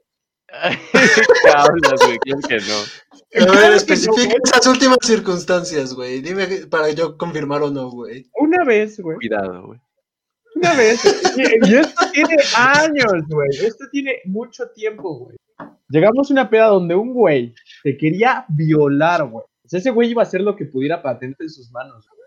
¿Qué 0.92 1.50
hablas, 1.54 2.00
güey? 2.04 2.18
Claro 2.18 2.40
que 2.46 2.58
no. 2.58 3.48
a 3.52 3.60
ver, 3.60 3.72
especifica 3.72 4.34
esas 4.44 4.66
últimas 4.66 4.98
circunstancias, 5.02 5.94
güey. 5.94 6.20
Dime 6.20 6.46
para 6.70 6.90
yo 6.90 7.16
confirmar 7.16 7.62
o 7.62 7.70
no, 7.70 7.90
güey. 7.90 8.26
Una 8.38 8.62
vez, 8.64 9.00
güey. 9.00 9.16
Cuidado, 9.16 9.66
güey. 9.66 9.80
Una 10.62 10.74
vez. 10.76 11.00
Y, 11.36 11.74
esto 11.74 12.06
tiene 12.12 12.36
años, 12.56 13.12
güey. 13.28 13.48
Esto 13.50 13.84
tiene 13.90 14.16
mucho 14.24 14.68
tiempo, 14.74 15.18
güey. 15.18 15.36
Llegamos 15.88 16.30
a 16.30 16.32
una 16.32 16.48
peda 16.48 16.66
donde 16.66 16.94
un 16.94 17.12
güey 17.12 17.54
te 17.82 17.96
quería 17.96 18.44
violar, 18.48 19.24
güey. 19.28 19.44
O 19.44 19.68
sea, 19.68 19.78
ese 19.78 19.90
güey 19.90 20.10
iba 20.10 20.22
a 20.22 20.26
hacer 20.26 20.40
lo 20.40 20.56
que 20.56 20.64
pudiera 20.66 21.02
patente 21.02 21.44
en 21.44 21.50
sus 21.50 21.70
manos, 21.70 22.06
güey. 22.08 22.22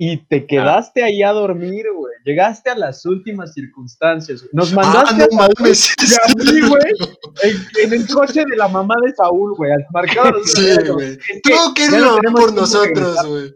Y 0.00 0.16
te 0.28 0.46
quedaste 0.46 1.02
ahí 1.02 1.24
a 1.24 1.32
dormir, 1.32 1.86
güey. 1.92 2.14
Llegaste 2.24 2.70
a 2.70 2.76
las 2.76 3.04
últimas 3.04 3.52
circunstancias, 3.52 4.42
güey. 4.42 4.50
Nos 4.52 4.72
Ah, 4.72 4.76
mandaste 4.76 5.26
no 5.34 5.42
a 5.42 5.48
mames. 5.58 5.94
mí, 6.36 6.60
güey, 6.68 6.92
en, 7.42 7.56
en 7.84 7.92
el 8.00 8.06
coche 8.08 8.44
de 8.48 8.56
la 8.56 8.68
mamá 8.68 8.94
de 9.04 9.12
Saúl, 9.14 9.54
güey. 9.56 9.72
Al 9.72 9.84
marcado 9.92 10.30
los 10.32 10.52
Sí, 10.52 10.68
güey. 10.92 11.12
Es 11.14 11.18
que 11.42 11.52
que 11.74 11.90
ya 11.90 12.14
por 12.32 12.52
nosotros, 12.54 13.16
güey. 13.26 13.54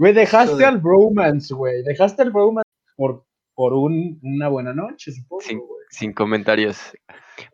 Güey, 0.00 0.14
dejaste 0.14 0.52
Joder. 0.54 0.66
al 0.66 0.78
bromance, 0.78 1.52
güey. 1.52 1.82
Dejaste 1.82 2.22
al 2.22 2.30
bromance 2.30 2.68
por, 2.96 3.26
por 3.54 3.74
un, 3.74 4.18
una 4.22 4.48
buena 4.48 4.72
noche, 4.72 5.12
supongo, 5.12 5.42
Sí. 5.42 5.54
güey. 5.56 5.68
Sin 5.90 6.14
comentarios. 6.14 6.78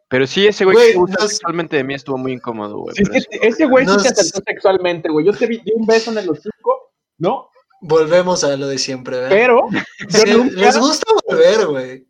Pero 0.09 0.27
sí, 0.29 0.47
ese 0.47 0.65
güey 0.65 0.77
Güey, 0.77 0.93
que 0.93 0.99
nos- 1.13 1.31
sexualmente 1.33 1.77
de 1.77 1.83
mí 1.83 1.95
estuvo 1.95 2.17
muy 2.19 2.33
incómodo, 2.35 2.79
güey. 2.79 2.95
Sí, 2.95 3.03
es 3.03 3.09
pero 3.09 3.15
que 3.15 3.39
sí. 3.39 3.47
ese 3.49 3.67
güey 3.67 3.85
sí 3.85 3.93
Nos- 3.93 4.03
te 4.05 4.09
asaltó 4.11 4.41
sexualmente, 4.47 5.09
güey. 5.09 5.27
Yo 5.27 5.33
te 5.33 5.47
vi, 5.47 5.59
di 5.59 5.73
un 5.75 5.87
beso 5.87 6.13
en 6.13 6.19
el 6.19 6.31
hocico, 6.31 6.93
¿no? 7.19 7.49
Volvemos 7.81 8.45
a 8.45 8.57
lo 8.57 8.69
de 8.69 8.79
siempre, 8.79 9.17
¿verdad? 9.17 9.31
Pero 9.31 9.61
yo 10.09 10.19
Sí, 10.21 10.31
nunca... 10.33 10.55
Les 10.61 10.79
gusta 10.79 11.13
volver, 11.29 11.67
güey. 11.67 12.09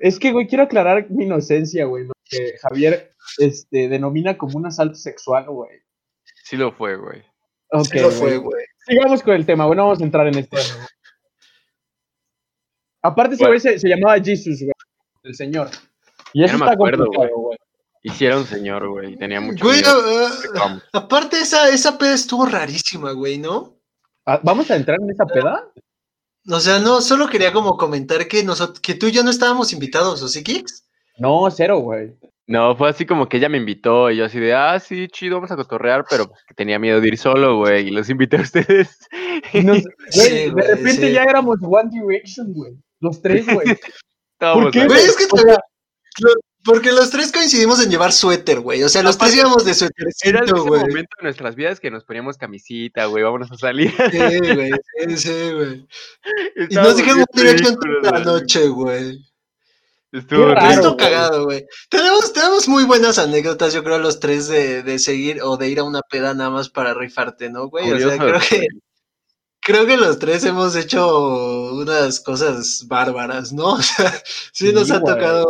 Es 0.00 0.18
que, 0.18 0.32
güey, 0.32 0.46
quiero 0.46 0.64
aclarar 0.64 1.06
mi 1.10 1.24
inocencia, 1.24 1.86
güey. 1.86 2.04
Lo 2.08 2.12
que 2.28 2.58
Javier 2.60 3.14
este, 3.38 3.88
denomina 3.88 4.36
como 4.36 4.58
un 4.58 4.66
asalto 4.66 4.96
sexual, 4.96 5.46
güey. 5.46 5.80
Sí 6.44 6.56
lo 6.58 6.72
fue, 6.72 6.96
güey. 6.96 7.22
Ok, 7.70 7.86
Sí 7.86 8.00
lo 8.00 8.10
fue, 8.10 8.36
güey. 8.36 8.64
Sigamos 8.86 9.22
con 9.22 9.34
el 9.34 9.46
tema, 9.46 9.66
güey. 9.66 9.76
No 9.76 9.84
vamos 9.84 10.00
a 10.00 10.04
entrar 10.04 10.26
en 10.26 10.38
este 10.38 10.56
tema. 10.56 10.86
Aparte, 13.02 13.34
ese 13.34 13.44
Bueno. 13.44 13.50
güey 13.52 13.60
se, 13.60 13.78
se 13.78 13.88
llamaba 13.88 14.18
Jesus, 14.22 14.60
güey. 14.60 14.72
El 15.24 15.34
señor. 15.34 15.70
Y 16.32 16.44
eso 16.44 16.56
no 16.58 16.64
está 16.64 16.74
acuerdo, 16.74 17.04
complicado, 17.06 17.36
güey. 17.38 17.58
Un 18.34 18.46
señor, 18.46 18.88
güey. 18.88 19.16
Tenía 19.16 19.40
mucho 19.40 19.64
Güey, 19.64 19.80
miedo. 19.80 20.28
Vamos. 20.54 20.82
aparte 20.92 21.38
esa, 21.40 21.68
esa 21.68 21.96
peda 21.98 22.14
estuvo 22.14 22.46
rarísima, 22.46 23.12
güey, 23.12 23.38
¿no? 23.38 23.76
Ah, 24.26 24.40
¿Vamos 24.42 24.70
a 24.70 24.76
entrar 24.76 24.98
en 25.00 25.10
esa 25.10 25.24
peda? 25.26 25.68
O 26.48 26.58
sea, 26.58 26.80
no, 26.80 27.00
solo 27.00 27.28
quería 27.28 27.52
como 27.52 27.76
comentar 27.76 28.26
que 28.26 28.42
nosotros, 28.42 28.80
que 28.80 28.94
tú 28.94 29.06
y 29.06 29.12
yo 29.12 29.22
no 29.22 29.30
estábamos 29.30 29.72
invitados, 29.72 30.20
¿o 30.22 30.28
sí, 30.28 30.42
Kix? 30.42 30.84
No, 31.18 31.48
cero, 31.50 31.78
güey. 31.78 32.16
No, 32.48 32.76
fue 32.76 32.88
así 32.90 33.06
como 33.06 33.28
que 33.28 33.36
ella 33.36 33.48
me 33.48 33.56
invitó 33.58 34.10
y 34.10 34.16
yo 34.16 34.24
así 34.24 34.40
de, 34.40 34.52
ah, 34.54 34.78
sí, 34.80 35.06
chido, 35.08 35.36
vamos 35.36 35.50
a 35.52 35.56
cotorrear, 35.56 36.04
pero 36.10 36.26
pues, 36.28 36.40
que 36.46 36.54
tenía 36.54 36.78
miedo 36.78 37.00
de 37.00 37.08
ir 37.08 37.16
solo, 37.16 37.58
güey, 37.58 37.86
y 37.88 37.90
los 37.90 38.10
invité 38.10 38.36
a 38.38 38.40
ustedes. 38.42 38.98
Y 39.52 39.60
nos- 39.62 39.82
Sí, 40.10 40.50
de 40.50 40.62
repente 40.62 41.06
sí. 41.08 41.12
ya 41.12 41.22
éramos 41.22 41.58
One 41.62 41.90
Direction, 41.90 42.52
güey. 42.52 42.72
Los 43.00 43.22
tres, 43.22 43.46
güey. 43.46 43.66
¿Por 44.38 44.70
qué. 44.72 44.86
Güey, 44.86 45.00
es 45.04 45.16
que 45.16 45.24
O 45.30 45.36
sea, 45.38 45.56
Porque 46.64 46.90
los 46.92 47.10
tres 47.10 47.30
coincidimos 47.32 47.82
en 47.82 47.90
llevar 47.90 48.12
suéter, 48.12 48.58
güey. 48.60 48.82
O 48.82 48.88
sea, 48.88 49.02
los 49.04 49.16
tres 49.18 49.36
íbamos 49.36 49.64
de 49.64 49.70
Era 49.70 49.78
suétercito, 49.78 50.44
ese 50.44 50.52
güey. 50.68 50.80
momento 50.80 51.10
de 51.18 51.22
nuestras 51.22 51.54
vidas 51.54 51.78
que 51.80 51.90
nos 51.92 52.04
poníamos 52.04 52.36
camisita, 52.38 53.06
güey, 53.06 53.22
vámonos 53.24 53.50
a 53.52 53.56
salir. 53.56 53.92
Sí, 54.12 54.38
güey, 54.54 54.70
sí, 55.08 55.16
sí, 55.16 55.52
güey. 55.54 55.86
Y 56.70 56.74
nos 56.74 56.96
dijeron 56.96 57.18
One 57.20 57.26
Direction 57.34 57.76
toda 58.02 58.18
la 58.18 58.24
noche, 58.24 58.66
güey. 58.68 59.18
Estuvo 60.12 60.54
raro, 60.54 60.96
cagado, 60.96 61.44
güey. 61.46 61.66
Tenemos, 61.88 62.32
tenemos 62.34 62.68
muy 62.68 62.84
buenas 62.84 63.18
anécdotas, 63.18 63.72
yo 63.72 63.82
creo, 63.82 63.98
los 63.98 64.20
tres 64.20 64.46
de, 64.46 64.82
de 64.82 64.98
seguir 64.98 65.40
o 65.42 65.56
de 65.56 65.68
ir 65.68 65.78
a 65.78 65.84
una 65.84 66.02
peda 66.02 66.34
nada 66.34 66.50
más 66.50 66.68
para 66.68 66.92
rifarte, 66.92 67.48
¿no, 67.48 67.68
güey? 67.68 67.90
O 67.90 67.98
sea, 67.98 68.18
creo 68.18 68.38
que, 68.38 68.66
creo 69.60 69.86
que 69.86 69.96
los 69.96 70.18
tres 70.18 70.44
hemos 70.44 70.76
hecho 70.76 71.72
unas 71.72 72.20
cosas 72.20 72.84
bárbaras, 72.86 73.54
¿no? 73.54 73.72
O 73.74 73.82
sea, 73.82 74.10
sí, 74.52 74.68
Sí, 74.68 74.72
nos 74.74 74.90
ha 74.90 75.00
tocado 75.00 75.46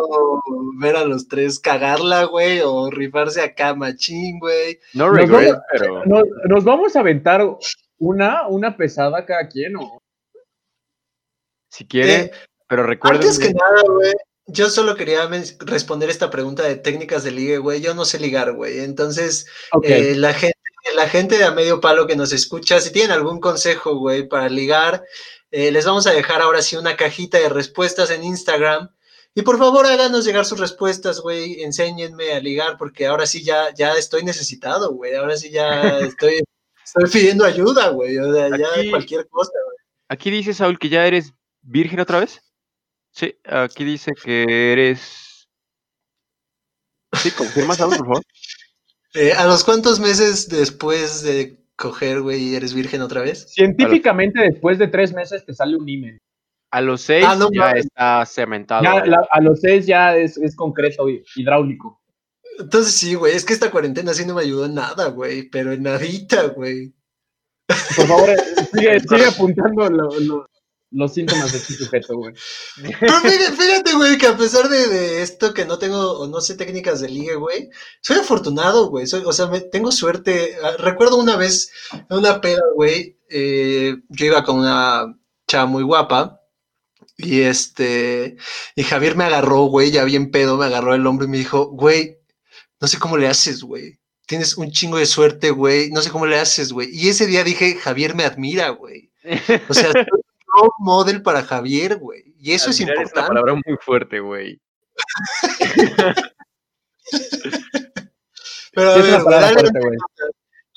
ver 0.79 0.95
a 0.95 1.05
los 1.05 1.27
tres 1.27 1.59
cagarla, 1.59 2.25
güey, 2.25 2.61
o 2.65 2.89
rifarse 2.89 3.43
acá 3.43 3.75
machín, 3.75 4.39
güey. 4.39 4.79
No 4.95 5.11
regret, 5.11 5.57
pero. 5.73 6.05
Nos, 6.07 6.23
nos 6.49 6.65
vamos 6.65 6.95
a 6.95 7.01
aventar 7.01 7.45
una, 7.99 8.47
una 8.47 8.77
pesada 8.77 9.25
cada 9.27 9.49
quien, 9.49 9.77
¿o? 9.77 9.99
Si 11.69 11.85
quieren, 11.87 12.27
Eh, 12.27 12.31
pero 12.69 12.85
recuerden. 12.85 13.23
Antes 13.23 13.39
que 13.39 13.53
nada, 13.53 13.83
güey, 13.89 14.13
yo 14.47 14.69
solo 14.71 14.97
quería 14.97 15.29
responder 15.61 16.11
esta 16.11 16.31
pregunta 16.31 16.63
de 16.65 16.77
técnicas 16.77 17.25
de 17.25 17.31
ligue, 17.31 17.59
güey. 17.59 17.81
Yo 17.81 17.95
no 17.95 18.05
sé 18.05 18.19
ligar, 18.19 18.53
güey. 18.53 18.81
Entonces, 18.81 19.47
eh, 19.83 20.15
la 20.17 20.35
gente, 20.35 20.59
la 20.95 21.09
gente 21.09 21.39
de 21.39 21.45
a 21.45 21.53
medio 21.53 21.81
palo 21.81 22.07
que 22.07 22.17
nos 22.17 22.33
escucha, 22.33 22.81
si 22.81 22.91
tienen 22.93 23.13
algún 23.13 23.41
consejo, 23.41 23.97
güey, 23.97 24.29
para 24.29 24.49
ligar, 24.49 25.05
eh, 25.51 25.71
les 25.71 25.85
vamos 25.85 26.07
a 26.07 26.13
dejar 26.13 26.43
ahora 26.43 26.61
sí 26.63 26.77
una 26.77 26.97
cajita 26.97 27.39
de 27.39 27.49
respuestas 27.49 28.11
en 28.11 28.25
Instagram. 28.25 28.91
Y 29.35 29.43
por 29.43 29.59
favor, 29.59 29.87
háganos 29.87 30.25
llegar 30.27 30.45
sus 30.45 30.59
respuestas, 30.61 31.21
güey. 31.21 31.63
Enséñenme 31.63 32.33
a 32.33 32.41
ligar, 32.41 32.77
porque 32.79 33.07
ahora 33.07 33.27
sí 33.27 33.43
ya, 33.43 33.73
ya 33.75 33.95
estoy 33.95 34.25
necesitado, 34.25 34.93
güey. 34.93 35.15
Ahora 35.15 35.37
sí 35.37 35.51
ya 35.51 35.99
estoy, 36.01 36.43
estoy 36.85 37.11
pidiendo 37.11 37.45
ayuda, 37.45 37.89
güey. 37.89 38.19
O 38.19 38.33
sea, 38.33 38.49
ya 38.51 38.67
Aquí- 38.77 38.91
cualquier 38.91 39.29
cosa. 39.29 39.53
Aquí 40.09 40.31
dice 40.31 40.53
Saúl 40.53 40.79
que 40.79 40.91
ya 40.91 41.07
eres 41.07 41.33
virgen 41.63 42.01
otra 42.01 42.21
vez. 42.21 42.43
Sí, 43.13 43.35
aquí 43.45 43.85
dice 43.85 44.13
que 44.15 44.73
eres. 44.73 45.47
Sí, 47.15 47.31
confirma 47.31 47.75
Saúl, 47.75 47.97
por 47.97 48.07
favor. 48.07 48.23
Eh, 49.15 49.33
¿A 49.35 49.45
los 49.47 49.65
cuántos 49.65 50.01
meses 50.01 50.49
después 50.49 51.23
de 51.23 51.63
coger, 51.77 52.23
güey, 52.23 52.55
eres 52.55 52.73
virgen 52.73 53.03
otra 53.03 53.21
vez? 53.21 53.53
Científicamente, 53.53 54.41
después 54.41 54.79
de 54.79 54.89
tres 54.89 55.13
meses 55.13 55.45
te 55.45 55.53
sale 55.55 55.77
un 55.77 55.87
imen. 55.89 56.19
A 56.71 56.81
los 56.81 57.03
seis 57.03 57.27
Ah, 57.29 57.37
no 57.37 57.51
ya 57.53 57.73
está 57.73 58.25
cementado. 58.25 58.83
Ya, 58.83 58.93
güey. 59.01 59.11
la- 59.11 59.29
a 59.31 59.41
los 59.43 59.61
seis 59.61 59.85
ya 59.87 60.17
es, 60.17 60.39
es 60.39 60.57
concreto 60.57 61.07
y 61.11 61.23
hidráulico. 61.37 62.01
Entonces 62.59 62.95
sí, 62.95 63.15
güey, 63.15 63.35
es 63.37 63.45
que 63.45 63.53
esta 63.53 63.71
cuarentena 63.71 64.15
sí 64.15 64.25
no 64.25 64.35
me 64.35 64.43
ayudó 64.43 64.65
en 64.65 64.75
nada, 64.75 65.09
güey, 65.09 65.51
pero 65.51 65.73
en 65.73 65.83
nadita, 65.83 66.45
güey. 66.49 66.95
Por 67.97 68.07
favor, 68.07 68.31
sigue, 68.73 69.01
sigue 69.09 69.27
apuntando 69.27 69.91
lo- 69.91 70.19
lo- 70.21 70.47
los 70.93 71.15
síntomas 71.15 71.53
de 71.53 71.61
tu 71.61 71.73
sujeto, 71.73 72.17
güey. 72.17 72.35
Pero 73.01 73.21
fíjate, 73.21 73.95
güey, 73.95 74.19
que 74.19 74.27
a 74.27 74.37
pesar 74.37 74.69
de, 74.69 74.89
de 74.89 75.23
esto 75.23 75.55
que 75.55 75.65
no 75.65 75.79
tengo 75.79 76.19
o 76.19 76.27
no 76.27 76.41
sé 76.41 76.57
técnicas 76.57 77.01
de 77.01 77.09
ligue, 77.09 77.35
güey, 77.35 77.71
soy 78.01 78.19
afortunado, 78.19 78.89
güey. 78.89 79.07
Soy, 79.07 79.23
o 79.25 79.33
sea, 79.33 79.47
me, 79.47 79.61
tengo 79.61 79.91
suerte. 79.93 80.57
Ah, 80.63 80.77
Recuerdo 80.79 81.17
una 81.19 81.37
vez 81.37 81.71
en 81.93 82.19
una 82.19 82.41
peda, 82.41 82.63
güey, 82.75 83.19
eh, 83.29 83.97
yo 84.09 84.27
iba 84.27 84.45
con 84.45 84.61
una 84.61 85.19
chava 85.47 85.67
muy 85.67 85.83
guapa. 85.83 86.39
Y 87.17 87.43
este, 87.43 88.37
y 88.75 88.83
Javier 88.83 89.17
me 89.17 89.25
agarró, 89.25 89.65
güey, 89.65 89.91
ya 89.91 90.05
bien 90.05 90.31
pedo, 90.31 90.57
me 90.57 90.67
agarró 90.67 90.95
el 90.95 91.07
hombro 91.07 91.27
y 91.27 91.31
me 91.31 91.39
dijo, 91.39 91.67
güey, 91.67 92.19
no 92.81 92.89
sé 92.89 92.99
cómo 92.99 93.17
le 93.17 93.29
haces, 93.29 93.63
güey. 93.63 94.01
Tienes 94.27 94.57
un 94.57 94.71
chingo 94.71 94.99
de 94.99 95.07
suerte, 95.07 95.51
güey. 95.51 95.91
No 95.91 96.01
sé 96.03 96.11
cómo 96.11 96.27
le 96.27 96.39
haces, 96.39 96.73
güey. 96.73 96.89
Y 96.91 97.09
ese 97.09 97.27
día 97.27 97.45
dije, 97.45 97.77
Javier 97.77 98.15
me 98.15 98.25
admira, 98.25 98.71
güey. 98.71 99.13
O 99.69 99.75
sea, 99.75 99.93
role 100.53 100.71
model 100.79 101.23
para 101.23 101.43
Javier, 101.43 101.97
güey. 101.97 102.35
Y 102.39 102.53
eso 102.53 102.71
es 102.71 102.77
Admirar 102.77 102.97
una 102.97 103.03
importante. 103.05 103.29
palabra 103.29 103.55
muy 103.67 103.77
fuerte, 103.81 104.21
güey. 104.21 104.61
Pero 108.75 108.91
a 108.91 108.97
es 108.97 109.03
ver, 109.05 109.15
una 109.15 109.23
güey, 109.23 109.41
dale, 109.41 109.53
fuerte, 109.55 109.81
güey. 109.81 109.99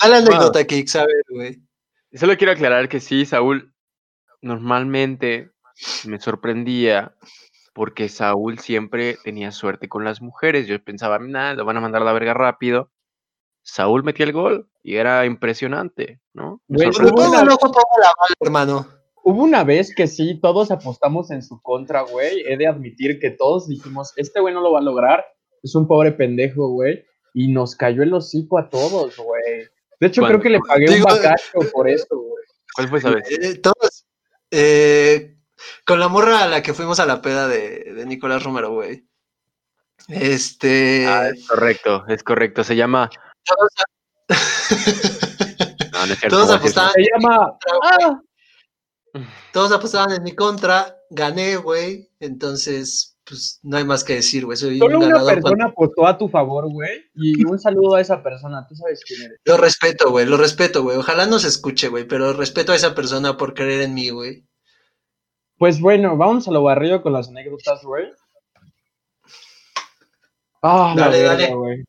dale 0.01 0.15
anécdota, 0.17 0.63
Kix, 0.65 0.95
a 0.95 1.05
ver, 1.05 1.23
güey. 1.29 1.61
Solo 2.13 2.37
quiero 2.37 2.53
aclarar 2.53 2.89
que 2.89 2.99
sí, 2.99 3.25
Saúl, 3.25 3.73
normalmente 4.41 5.51
me 6.05 6.19
sorprendía 6.19 7.15
porque 7.73 8.07
Saúl 8.09 8.59
siempre 8.59 9.17
tenía 9.23 9.51
suerte 9.51 9.89
con 9.89 10.03
las 10.05 10.21
mujeres. 10.21 10.67
Yo 10.67 10.81
pensaba, 10.83 11.19
nada, 11.19 11.53
lo 11.55 11.65
van 11.65 11.77
a 11.77 11.81
mandar 11.81 12.01
a 12.01 12.05
la 12.05 12.13
verga 12.13 12.33
rápido. 12.33 12.91
Saúl 13.63 14.03
metía 14.03 14.25
el 14.25 14.31
gol 14.33 14.69
y 14.83 14.95
era 14.95 15.25
impresionante, 15.25 16.21
¿no? 16.33 16.61
Güey, 16.67 16.89
una- 16.89 17.11
bala, 17.11 17.57
hermano. 18.39 18.87
Hubo 19.27 19.41
una 19.43 19.63
vez 19.63 19.93
que 19.95 20.05
sí, 20.07 20.39
todos 20.39 20.69
apostamos 20.69 21.31
en 21.31 21.41
su 21.41 21.59
contra, 21.61 22.01
güey. 22.01 22.43
He 22.47 22.57
de 22.57 22.67
admitir 22.67 23.19
que 23.19 23.31
todos 23.31 23.67
dijimos, 23.67 24.13
este 24.17 24.39
güey 24.39 24.53
no 24.53 24.61
lo 24.61 24.71
va 24.71 24.79
a 24.79 24.83
lograr. 24.83 25.25
Es 25.63 25.73
un 25.73 25.87
pobre 25.87 26.11
pendejo, 26.11 26.67
güey. 26.69 27.03
Y 27.33 27.47
nos 27.51 27.75
cayó 27.75 28.03
el 28.03 28.13
hocico 28.13 28.59
a 28.59 28.69
todos, 28.69 29.17
güey. 29.17 29.67
De 29.99 30.07
hecho, 30.07 30.21
¿Cuándo? 30.21 30.39
creo 30.39 30.43
que 30.43 30.49
le 30.51 30.59
pagué 30.59 30.85
Digo- 30.85 31.07
un 31.09 31.15
bacacho 31.15 31.59
por 31.73 31.89
eso, 31.89 32.05
güey. 32.11 32.43
¿Cuál 32.75 32.87
fue 32.89 32.99
esa 32.99 33.09
vez? 33.09 33.23
Eh, 33.31 33.55
todos. 33.57 34.05
eh, 34.51 35.37
con 35.87 35.99
la 35.99 36.07
morra 36.07 36.43
a 36.43 36.47
la 36.47 36.61
que 36.61 36.73
fuimos 36.75 36.99
a 36.99 37.05
la 37.07 37.21
peda 37.23 37.47
de, 37.47 37.93
de 37.95 38.05
Nicolás 38.05 38.43
Romero, 38.43 38.71
güey. 38.73 39.07
Este. 40.07 41.07
Ah, 41.07 41.29
es 41.29 41.47
correcto, 41.47 42.03
es 42.09 42.21
correcto. 42.23 42.63
Se 42.63 42.75
llama. 42.75 43.09
No, 44.29 46.05
no 46.05 46.13
es 46.13 46.19
cierto. 46.19 46.35
Todos 46.37 46.47
no 46.47 46.53
a 46.53 46.57
decir 46.59 46.79
apostaban, 46.79 46.91
Se 46.93 47.01
llama... 47.11 47.57
Ah, 47.81 48.21
todos 49.51 49.71
apostaban 49.71 50.11
en 50.13 50.23
mi 50.23 50.33
contra, 50.35 50.97
gané, 51.09 51.55
güey. 51.57 52.09
Entonces, 52.19 53.17
pues 53.23 53.59
no 53.63 53.77
hay 53.77 53.83
más 53.85 54.03
que 54.03 54.15
decir, 54.15 54.45
güey. 54.45 54.57
Soy 54.57 54.77
solo 54.77 54.99
un 54.99 55.05
una 55.05 55.23
persona 55.23 55.41
cuando- 55.41 55.65
apostó 55.65 56.05
a 56.07 56.17
tu 56.17 56.27
favor, 56.29 56.69
güey. 56.71 57.05
Y 57.15 57.43
un 57.45 57.57
saludo 57.59 57.95
a 57.95 58.01
esa 58.01 58.21
persona. 58.21 58.65
Tú 58.67 58.75
sabes 58.75 59.01
quién 59.05 59.21
eres. 59.23 59.39
Lo 59.45 59.57
respeto, 59.57 60.11
güey, 60.11 60.25
lo 60.25 60.37
respeto, 60.37 60.83
güey. 60.83 60.97
Ojalá 60.97 61.25
no 61.25 61.39
se 61.39 61.47
escuche, 61.47 61.87
güey, 61.87 62.05
pero 62.07 62.33
respeto 62.33 62.71
a 62.71 62.75
esa 62.75 62.93
persona 62.93 63.37
por 63.37 63.53
creer 63.53 63.81
en 63.81 63.93
mí, 63.93 64.09
güey. 64.09 64.45
Pues 65.57 65.79
bueno, 65.79 66.17
vamos 66.17 66.47
a 66.47 66.51
lo 66.51 66.63
barrio 66.63 67.01
con 67.01 67.13
las 67.13 67.29
anécdotas, 67.29 67.81
güey. 67.83 68.05
Ah, 70.61 70.93
la 70.95 71.05
Dale, 71.05 71.17
verga, 71.19 71.33
dale. 71.33 71.55
güey. 71.55 71.83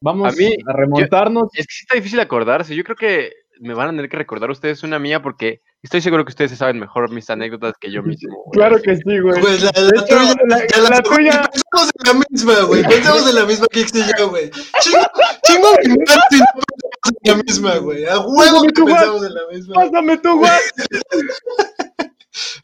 Vamos 0.00 0.32
A 0.32 0.36
mí, 0.36 0.54
a 0.66 0.72
remontarnos. 0.72 1.48
Es 1.54 1.66
que 1.66 1.72
sí 1.74 1.84
está 1.84 1.94
difícil 1.94 2.18
acordarse. 2.18 2.74
Yo 2.74 2.82
creo 2.82 2.96
que 2.96 3.30
me 3.62 3.74
van 3.74 3.88
a 3.88 3.90
tener 3.92 4.08
que 4.08 4.16
recordar 4.16 4.50
ustedes 4.50 4.82
una 4.82 4.98
mía 4.98 5.22
porque 5.22 5.62
estoy 5.82 6.00
seguro 6.00 6.24
que 6.24 6.30
ustedes 6.30 6.50
se 6.50 6.56
saben 6.56 6.78
mejor 6.80 7.10
mis 7.10 7.28
anécdotas 7.30 7.74
que 7.80 7.90
yo 7.90 8.02
mismo. 8.02 8.42
güey. 8.44 8.52
Claro 8.52 8.80
que 8.82 8.96
sí, 8.96 9.18
güey. 9.20 9.40
Pues 9.40 9.62
la, 9.62 9.70
la 9.74 9.82
De 9.82 9.98
hecho, 9.98 10.18
tuya, 10.18 10.34
la- 10.48 10.82
la 10.82 10.90
la 10.90 11.02
tuya- 11.02 11.50
Pensamos 11.50 11.92
en 11.98 12.06
la 12.18 12.24
misma, 12.28 12.60
güey. 12.66 12.82
Pensamos 12.82 13.28
en 13.28 13.34
la 13.36 13.44
misma 13.46 13.66
que 13.70 13.80
y 13.80 13.84
yo, 14.18 14.28
güey. 14.30 14.50
Chingo, 14.80 14.98
chingo 15.44 15.68
mi 15.84 15.94
no 15.94 16.04
pensamos 16.04 16.64
en 17.24 17.36
la 17.36 17.42
misma, 17.42 17.76
güey. 17.78 18.04
A 18.04 18.18
huevo 18.20 18.36
Pásame 18.36 18.72
que 18.72 18.82
pensamos 18.84 19.26
en 19.26 19.34
la 19.34 19.40
misma. 19.52 19.74
Pásame 19.74 20.18
tu 20.18 20.38
güey. 20.38 20.50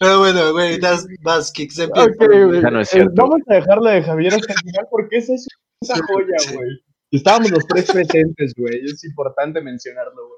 Pero 0.01 0.19
bueno, 0.21 0.53
güey, 0.53 0.79
das, 0.81 1.07
vas, 1.21 1.53
Kix, 1.53 1.79
empieza. 1.79 2.09
Ok, 2.09 2.17
güey. 2.47 2.63
Ya 2.63 2.71
no 2.71 2.81
es 2.81 2.89
Eh, 2.89 2.97
cierto. 2.97 3.13
Vamos 3.17 3.41
a 3.49 3.55
dejarla 3.55 3.91
de 3.93 4.03
Javier 4.03 4.35
hasta 4.35 4.53
el 4.53 4.59
final 4.61 4.87
porque 4.91 5.17
esa 5.19 5.35
es 5.35 5.47
Sí, 5.83 5.93
joya, 6.09 6.39
sí. 6.39 6.55
güey. 6.57 6.69
Estábamos 7.11 7.51
los 7.51 7.67
tres 7.67 7.91
presentes, 7.91 8.55
güey. 8.57 8.81
Es 8.85 9.05
importante 9.05 9.61
mencionarlo, 9.61 10.29
güey. 10.29 10.38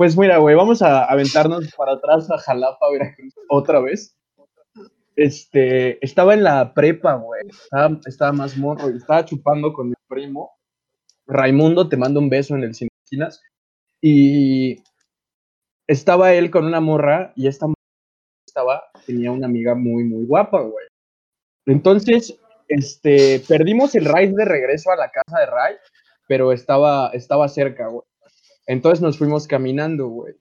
Pues 0.00 0.16
mira, 0.16 0.38
güey, 0.38 0.56
vamos 0.56 0.80
a 0.80 1.04
aventarnos 1.04 1.70
para 1.76 1.92
atrás 1.92 2.30
a 2.30 2.38
Jalapa, 2.38 2.90
Veracruz, 2.90 3.34
otra 3.50 3.80
vez. 3.80 4.16
Este, 5.14 6.02
estaba 6.02 6.32
en 6.32 6.42
la 6.42 6.72
prepa, 6.72 7.16
güey. 7.16 7.42
Estaba, 8.06 8.32
más 8.32 8.56
morro 8.56 8.90
y 8.90 8.96
estaba 8.96 9.26
chupando 9.26 9.74
con 9.74 9.90
mi 9.90 9.94
primo. 10.08 10.52
Raimundo, 11.26 11.86
te 11.86 11.98
mando 11.98 12.18
un 12.18 12.30
beso 12.30 12.54
en 12.54 12.62
el 12.62 12.74
Cine. 12.74 13.28
Y 14.00 14.82
estaba 15.86 16.32
él 16.32 16.50
con 16.50 16.64
una 16.64 16.80
morra 16.80 17.34
y 17.36 17.46
esta 17.46 17.66
morra 17.66 17.74
estaba, 18.46 18.82
tenía 19.04 19.30
una 19.32 19.48
amiga 19.48 19.74
muy, 19.74 20.04
muy 20.04 20.24
guapa, 20.24 20.62
güey. 20.62 20.86
Entonces, 21.66 22.40
este, 22.68 23.42
perdimos 23.46 23.94
el 23.94 24.06
ride 24.06 24.32
de 24.34 24.46
regreso 24.46 24.92
a 24.92 24.96
la 24.96 25.10
casa 25.10 25.40
de 25.40 25.44
Ray, 25.44 25.74
pero 26.26 26.52
estaba, 26.52 27.10
estaba 27.12 27.48
cerca, 27.48 27.88
güey. 27.88 28.09
Entonces 28.70 29.02
nos 29.02 29.18
fuimos 29.18 29.48
caminando, 29.48 30.06
güey. 30.06 30.34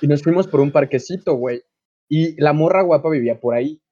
Y 0.00 0.06
nos 0.06 0.22
fuimos 0.22 0.46
por 0.46 0.60
un 0.60 0.70
parquecito, 0.70 1.34
güey. 1.34 1.60
Y 2.08 2.40
la 2.40 2.52
morra 2.52 2.82
guapa 2.82 3.10
vivía 3.10 3.40
por 3.40 3.56
ahí. 3.56 3.82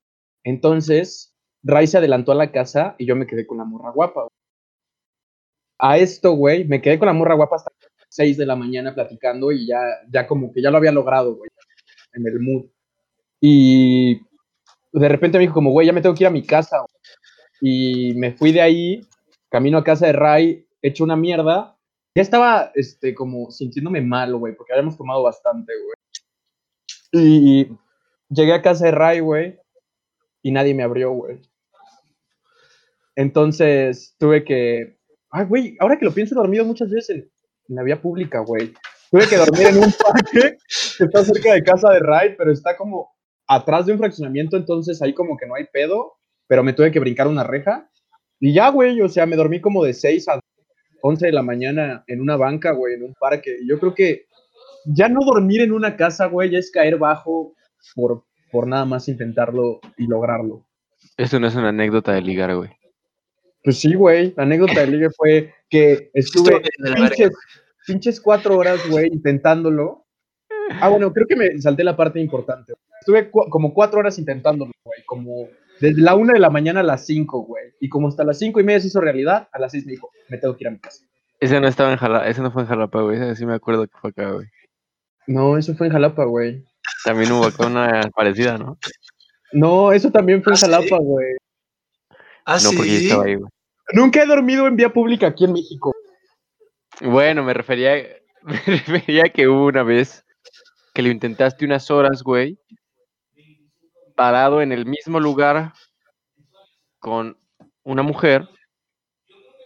Entonces, 0.44 1.34
Ray 1.64 1.88
se 1.88 1.98
adelantó 1.98 2.30
a 2.30 2.36
la 2.36 2.52
casa 2.52 2.94
y 2.96 3.06
yo 3.06 3.16
me 3.16 3.26
quedé 3.26 3.44
con 3.44 3.58
la 3.58 3.64
morra 3.64 3.90
guapa. 3.90 4.28
A 5.80 5.98
esto, 5.98 6.34
güey, 6.34 6.64
me 6.64 6.80
quedé 6.80 6.96
con 6.96 7.06
la 7.06 7.12
morra 7.12 7.34
guapa 7.34 7.56
hasta 7.56 7.72
6 8.08 8.36
de 8.36 8.46
la 8.46 8.54
mañana 8.54 8.94
platicando 8.94 9.50
y 9.50 9.66
ya, 9.66 9.80
ya 10.12 10.28
como 10.28 10.52
que 10.52 10.62
ya 10.62 10.70
lo 10.70 10.76
había 10.76 10.92
logrado, 10.92 11.34
güey, 11.34 11.50
en 12.12 12.26
el 12.28 12.38
mood. 12.38 12.66
Y 13.40 14.20
de 14.92 15.08
repente 15.08 15.38
me 15.38 15.42
dijo 15.42 15.54
como, 15.54 15.72
güey, 15.72 15.88
ya 15.88 15.92
me 15.92 16.00
tengo 16.00 16.14
que 16.14 16.22
ir 16.22 16.28
a 16.28 16.30
mi 16.30 16.46
casa. 16.46 16.84
Y 17.60 18.14
me 18.14 18.30
fui 18.30 18.52
de 18.52 18.60
ahí, 18.60 19.00
camino 19.50 19.78
a 19.78 19.82
casa 19.82 20.06
de 20.06 20.12
Ray, 20.12 20.68
hecho 20.82 21.02
una 21.02 21.16
mierda. 21.16 21.73
Ya 22.14 22.22
estaba, 22.22 22.70
este, 22.74 23.14
como 23.14 23.50
sintiéndome 23.50 24.00
mal, 24.00 24.36
güey, 24.36 24.54
porque 24.54 24.72
habíamos 24.72 24.96
tomado 24.96 25.22
bastante, 25.24 25.72
güey. 25.82 25.94
Y 27.12 27.68
llegué 28.28 28.52
a 28.52 28.62
casa 28.62 28.86
de 28.86 28.92
Ray, 28.92 29.20
güey, 29.20 29.58
y 30.42 30.52
nadie 30.52 30.74
me 30.74 30.84
abrió, 30.84 31.10
güey. 31.10 31.40
Entonces 33.16 34.14
tuve 34.18 34.44
que. 34.44 34.98
Ay, 35.30 35.46
güey, 35.46 35.76
ahora 35.80 35.98
que 35.98 36.04
lo 36.04 36.12
pienso, 36.12 36.34
he 36.34 36.38
dormido 36.38 36.64
muchas 36.64 36.90
veces 36.90 37.10
en, 37.10 37.30
en 37.68 37.76
la 37.76 37.82
vía 37.82 38.00
pública, 38.00 38.40
güey. 38.40 38.72
Tuve 39.10 39.28
que 39.28 39.36
dormir 39.36 39.68
en 39.68 39.78
un 39.78 39.92
parque 40.02 40.56
que 40.98 41.04
está 41.04 41.24
cerca 41.24 41.54
de 41.54 41.64
casa 41.64 41.90
de 41.90 42.00
Ray, 42.00 42.36
pero 42.36 42.52
está 42.52 42.76
como 42.76 43.12
atrás 43.48 43.86
de 43.86 43.92
un 43.92 43.98
fraccionamiento, 43.98 44.56
entonces 44.56 45.02
ahí 45.02 45.14
como 45.14 45.36
que 45.36 45.46
no 45.46 45.54
hay 45.54 45.66
pedo, 45.72 46.14
pero 46.46 46.62
me 46.62 46.72
tuve 46.72 46.92
que 46.92 47.00
brincar 47.00 47.26
una 47.26 47.44
reja. 47.44 47.90
Y 48.40 48.54
ya, 48.54 48.68
güey, 48.70 49.00
o 49.00 49.08
sea, 49.08 49.26
me 49.26 49.36
dormí 49.36 49.60
como 49.60 49.84
de 49.84 49.94
6 49.94 50.28
a 50.28 50.40
11 51.06 51.26
de 51.26 51.32
la 51.32 51.42
mañana 51.42 52.02
en 52.06 52.22
una 52.22 52.36
banca, 52.36 52.72
güey, 52.72 52.94
en 52.94 53.02
un 53.02 53.14
parque. 53.14 53.58
Y 53.60 53.68
yo 53.68 53.78
creo 53.78 53.94
que 53.94 54.24
ya 54.86 55.08
no 55.10 55.20
dormir 55.22 55.60
en 55.60 55.72
una 55.72 55.96
casa, 55.96 56.26
güey, 56.26 56.48
ya 56.50 56.58
es 56.58 56.70
caer 56.70 56.96
bajo 56.96 57.54
por, 57.94 58.24
por 58.50 58.66
nada 58.66 58.86
más 58.86 59.06
intentarlo 59.08 59.80
y 59.98 60.06
lograrlo. 60.06 60.64
Eso 61.18 61.38
no 61.38 61.46
es 61.46 61.54
una 61.56 61.68
anécdota 61.68 62.12
de 62.12 62.22
ligar, 62.22 62.56
güey. 62.56 62.70
Pues 63.62 63.78
sí, 63.80 63.94
güey. 63.94 64.32
La 64.34 64.44
anécdota 64.44 64.80
de 64.80 64.86
ligue 64.86 65.08
fue 65.14 65.52
que 65.68 66.10
estuve 66.14 66.62
pinches, 66.96 67.32
pinches 67.86 68.18
cuatro 68.20 68.56
horas, 68.56 68.80
güey, 68.88 69.08
intentándolo. 69.08 70.06
Ah, 70.80 70.88
bueno, 70.88 71.12
creo 71.12 71.26
que 71.26 71.36
me 71.36 71.60
salté 71.60 71.84
la 71.84 71.96
parte 71.96 72.18
importante. 72.18 72.72
Estuve 73.00 73.30
cu- 73.30 73.50
como 73.50 73.74
cuatro 73.74 73.98
horas 74.00 74.18
intentándolo, 74.18 74.72
güey. 74.84 75.02
Como 75.04 75.48
desde 75.84 76.00
la 76.02 76.14
una 76.14 76.32
de 76.32 76.40
la 76.40 76.50
mañana 76.50 76.80
a 76.80 76.82
las 76.82 77.06
cinco, 77.06 77.40
güey. 77.44 77.64
Y 77.80 77.88
como 77.88 78.08
hasta 78.08 78.24
las 78.24 78.38
cinco 78.38 78.60
y 78.60 78.64
media 78.64 78.80
se 78.80 78.86
hizo 78.88 79.00
realidad, 79.00 79.48
a 79.52 79.58
las 79.58 79.72
seis 79.72 79.84
me 79.86 79.92
dijo, 79.92 80.10
me 80.28 80.38
tengo 80.38 80.56
que 80.56 80.64
ir 80.64 80.68
a 80.68 80.70
mi 80.70 80.78
casa. 80.78 81.04
Ese 81.40 81.60
no 81.60 81.68
estaba 81.68 81.92
en 81.92 81.98
Jalapa, 81.98 82.26
ese 82.28 82.40
no 82.40 82.50
fue 82.50 82.62
en 82.62 82.68
Jalapa, 82.68 83.02
güey. 83.02 83.16
Ese 83.16 83.36
sí 83.36 83.46
me 83.46 83.54
acuerdo 83.54 83.86
que 83.86 83.96
fue 84.00 84.10
acá, 84.10 84.30
güey. 84.30 84.46
No, 85.26 85.58
eso 85.58 85.74
fue 85.74 85.86
en 85.88 85.92
Jalapa, 85.92 86.24
güey. 86.24 86.64
También 87.04 87.32
hubo 87.32 87.46
acá 87.46 87.66
una 87.66 88.10
parecida, 88.14 88.56
¿no? 88.58 88.78
No, 89.52 89.92
eso 89.92 90.10
también 90.10 90.42
fue 90.42 90.52
en 90.52 90.54
¿Ah, 90.54 90.56
sí? 90.58 90.66
Jalapa, 90.66 90.96
güey. 90.98 91.34
Ah, 92.46 92.58
No, 92.62 92.70
porque 92.76 92.92
yo 92.92 92.98
sí. 92.98 93.04
estaba 93.06 93.24
ahí, 93.24 93.34
güey. 93.34 93.50
Nunca 93.92 94.22
he 94.22 94.26
dormido 94.26 94.66
en 94.66 94.76
vía 94.76 94.92
pública 94.92 95.26
aquí 95.26 95.44
en 95.44 95.52
México. 95.52 95.92
Bueno, 97.02 97.42
me 97.42 97.52
refería, 97.54 97.94
me 98.42 98.56
refería 98.66 99.24
a 99.26 99.28
que 99.28 99.48
hubo 99.48 99.66
una 99.66 99.82
vez 99.82 100.24
que 100.94 101.02
lo 101.02 101.08
intentaste 101.10 101.64
unas 101.64 101.90
horas, 101.90 102.22
güey, 102.22 102.58
parado 104.14 104.62
en 104.62 104.72
el 104.72 104.86
mismo 104.86 105.20
lugar 105.20 105.72
con 106.98 107.36
una 107.82 108.02
mujer. 108.02 108.48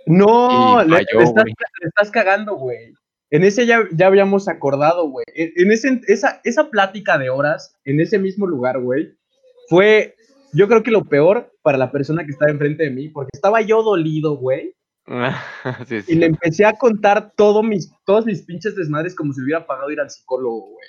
No, 0.06 0.82
le, 0.82 0.96
falló, 0.96 1.18
le 1.18 1.24
estás, 1.24 1.44
güey. 1.44 1.54
le 1.80 1.88
estás 1.88 2.10
cagando, 2.10 2.54
güey. 2.56 2.94
En 3.30 3.44
ese 3.44 3.66
ya, 3.66 3.86
ya 3.92 4.06
habíamos 4.06 4.48
acordado, 4.48 5.08
güey. 5.08 5.24
En, 5.34 5.52
en 5.56 5.72
ese, 5.72 6.00
esa, 6.06 6.40
esa 6.44 6.70
plática 6.70 7.18
de 7.18 7.30
horas, 7.30 7.76
en 7.84 8.00
ese 8.00 8.18
mismo 8.18 8.46
lugar, 8.46 8.80
güey, 8.80 9.14
fue, 9.68 10.16
yo 10.54 10.66
creo 10.66 10.82
que 10.82 10.90
lo 10.90 11.04
peor 11.04 11.52
para 11.62 11.76
la 11.76 11.92
persona 11.92 12.24
que 12.24 12.30
estaba 12.30 12.50
enfrente 12.50 12.84
de 12.84 12.90
mí, 12.90 13.08
porque 13.10 13.30
estaba 13.34 13.60
yo 13.60 13.82
dolido, 13.82 14.36
güey, 14.36 14.74
sí, 15.86 16.02
sí. 16.02 16.12
y 16.12 16.14
le 16.16 16.26
empecé 16.26 16.64
a 16.64 16.74
contar 16.74 17.32
todo 17.36 17.62
mis, 17.62 17.90
todos 18.04 18.26
mis 18.26 18.42
pinches 18.42 18.76
desmadres 18.76 19.14
como 19.14 19.32
si 19.32 19.42
hubiera 19.42 19.66
pagado 19.66 19.90
ir 19.90 20.00
al 20.00 20.10
psicólogo, 20.10 20.70
güey. 20.70 20.88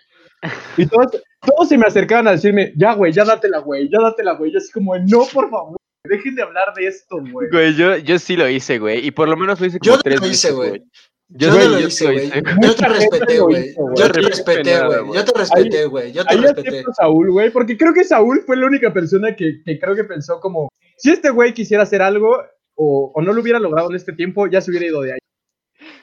Y 0.77 0.85
todos, 0.85 1.21
todos 1.45 1.69
se 1.69 1.77
me 1.77 1.85
acercaban 1.85 2.27
a 2.27 2.31
decirme, 2.31 2.73
ya, 2.75 2.93
güey, 2.93 3.11
ya 3.13 3.23
dátela, 3.25 3.59
güey, 3.59 3.89
ya 3.89 3.99
dátela, 4.01 4.33
güey. 4.33 4.51
Yo 4.51 4.57
así 4.57 4.71
como, 4.71 4.97
no, 4.97 5.25
por 5.33 5.49
favor, 5.49 5.77
dejen 6.03 6.35
de 6.35 6.43
hablar 6.43 6.73
de 6.75 6.87
esto, 6.87 7.17
güey. 7.31 7.49
Güey, 7.49 7.75
yo, 7.75 7.97
yo 7.97 8.19
sí 8.19 8.35
lo 8.35 8.49
hice, 8.49 8.79
güey. 8.79 9.05
Y 9.05 9.11
por 9.11 9.27
lo 9.29 9.37
menos 9.37 9.59
lo 9.59 9.65
hice 9.67 9.79
Yo 9.81 9.93
como 9.93 9.97
no 9.97 10.03
tres 10.03 10.21
lo 10.21 10.27
hice, 10.27 10.51
güey. 10.51 10.83
Yo, 11.31 11.49
Yo 11.49 11.53
no 11.53 11.69
lo 11.69 11.79
yo 11.79 11.87
hice, 11.87 12.05
güey. 12.05 12.31
Yo 12.61 12.75
te 12.75 12.87
respeté, 12.89 13.39
güey. 13.39 13.75
Yo 13.95 14.11
te 14.11 14.21
respeté, 14.21 14.81
güey. 14.83 15.13
Yo 15.13 15.25
te 15.25 15.39
respeté, 15.39 15.85
güey. 15.85 16.11
Yo 16.11 16.25
te 16.25 16.33
Ahí 16.33 16.41
respeté. 16.41 16.69
acepto 16.69 16.91
a 16.91 16.93
Saúl, 16.95 17.31
güey, 17.31 17.51
porque 17.51 17.77
creo 17.77 17.93
que 17.93 18.03
Saúl 18.03 18.41
fue 18.45 18.57
la 18.57 18.65
única 18.65 18.91
persona 18.91 19.35
que, 19.35 19.61
que 19.63 19.79
creo 19.79 19.95
que 19.95 20.03
pensó 20.05 20.39
como, 20.39 20.69
si 20.97 21.11
este 21.11 21.29
güey 21.29 21.53
quisiera 21.53 21.83
hacer 21.83 22.01
algo 22.01 22.43
o, 22.75 23.11
o 23.13 23.21
no 23.21 23.31
lo 23.33 23.41
hubiera 23.41 23.59
logrado 23.59 23.89
en 23.91 23.95
este 23.95 24.13
tiempo, 24.13 24.47
ya 24.47 24.59
se 24.61 24.71
hubiera 24.71 24.87
ido 24.87 25.01
de 25.01 25.13
ahí. 25.13 25.19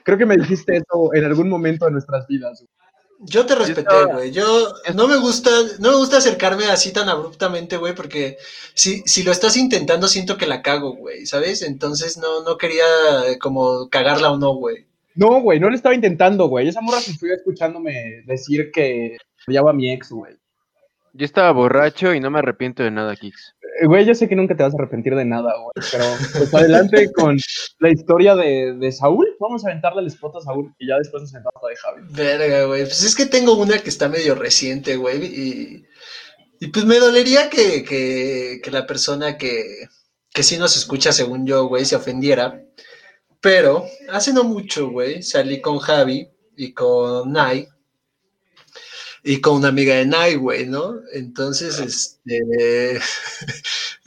Creo 0.05 0.16
que 0.16 0.27
me 0.27 0.37
dijiste 0.37 0.77
eso 0.77 1.12
en 1.14 1.25
algún 1.25 1.49
momento 1.49 1.87
de 1.87 1.90
nuestras 1.90 2.27
vidas. 2.29 2.61
güey. 2.61 2.86
Yo 3.18 3.46
te 3.46 3.55
respeté, 3.55 4.05
güey. 4.12 4.31
Yo 4.31 4.74
no 4.94 5.09
me 5.09 5.16
gusta, 5.16 5.50
no 5.79 5.90
me 5.90 5.96
gusta 5.96 6.18
acercarme 6.18 6.66
así 6.66 6.92
tan 6.92 7.09
abruptamente, 7.09 7.76
güey, 7.76 7.94
porque 7.94 8.37
si, 8.74 9.02
si 9.07 9.22
lo 9.22 9.33
estás 9.33 9.57
intentando 9.57 10.07
siento 10.07 10.37
que 10.37 10.46
la 10.46 10.62
cago, 10.62 10.94
güey, 10.94 11.26
¿sabes? 11.26 11.62
Entonces 11.62 12.18
no, 12.18 12.42
no 12.42 12.59
quería 12.59 12.85
eh, 13.26 13.38
como 13.38 13.88
cagarla 13.88 14.33
o 14.33 14.38
no, 14.38 14.55
güey. 14.55 14.87
No, 15.14 15.40
güey, 15.40 15.59
no 15.59 15.70
lo 15.70 15.74
estaba 15.74 15.94
intentando, 15.94 16.46
güey. 16.46 16.68
Esa 16.68 16.83
morra 16.83 17.00
se 17.00 17.14
fue 17.14 17.33
escuchándome 17.33 18.22
decir 18.26 18.70
que 18.70 19.16
odiaba 19.48 19.70
a 19.70 19.74
mi 19.74 19.90
ex, 19.90 20.11
güey. 20.11 20.35
Yo 21.14 21.24
estaba 21.24 21.50
borracho 21.52 22.12
y 22.12 22.20
no 22.20 22.31
me 22.31 22.40
arrepiento 22.40 22.83
de 22.83 22.90
nada, 22.90 23.16
Kix. 23.16 23.55
Güey, 23.85 24.07
yo 24.07 24.15
sé 24.15 24.29
que 24.29 24.37
nunca 24.37 24.57
te 24.57 24.62
vas 24.62 24.75
a 24.75 24.77
arrepentir 24.79 25.15
de 25.15 25.25
nada, 25.25 25.55
güey. 25.59 25.89
Pero 25.91 26.05
pues 26.33 26.55
adelante 26.55 27.12
con 27.12 27.37
la 27.79 27.91
historia 27.91 28.35
de, 28.35 28.75
de 28.75 28.93
Saúl. 28.93 29.27
Vamos 29.39 29.65
a 29.65 29.71
aventarle 29.71 30.03
el 30.03 30.09
spot 30.09 30.37
a 30.37 30.41
Saúl 30.41 30.75
y 30.79 30.89
ya 30.89 30.97
después 30.99 31.23
nos 31.23 31.31
sentamos 31.31 31.62
a 31.62 31.69
de 31.69 31.77
Javi. 31.77 32.03
Verga, 32.11 32.65
güey. 32.65 32.83
Pues 32.85 33.03
es 33.03 33.15
que 33.15 33.27
tengo 33.27 33.55
una 33.55 33.79
que 33.79 33.91
está 33.91 34.09
medio 34.09 34.35
reciente, 34.35 34.97
güey, 34.97 35.25
y, 35.25 35.85
y 36.61 36.67
pues 36.69 36.85
me 36.85 36.99
dolería 36.99 37.51
que, 37.51 37.85
que, 37.85 38.61
que 38.62 38.71
la 38.71 38.87
persona 38.87 39.37
que, 39.37 39.89
que 40.33 40.43
sí 40.43 40.57
nos 40.59 40.77
escucha, 40.77 41.12
según 41.12 41.47
yo, 41.47 41.67
güey, 41.67 41.85
se 41.85 41.97
ofendiera. 41.97 42.62
Pero 43.41 43.85
hace 44.11 44.33
no 44.33 44.45
mucho, 44.45 44.91
güey, 44.91 45.23
salí 45.23 45.61
con 45.61 45.79
Javi 45.79 46.29
y 46.57 46.73
con 46.73 47.33
Nai 47.33 47.69
y 49.29 49.41
con 49.41 49.57
una 49.57 49.69
amiga 49.69 49.97
de 49.97 50.07
Nai, 50.07 50.37
güey, 50.37 50.67
¿no? 50.67 51.01
Entonces, 51.12 51.81
este, 51.81 53.01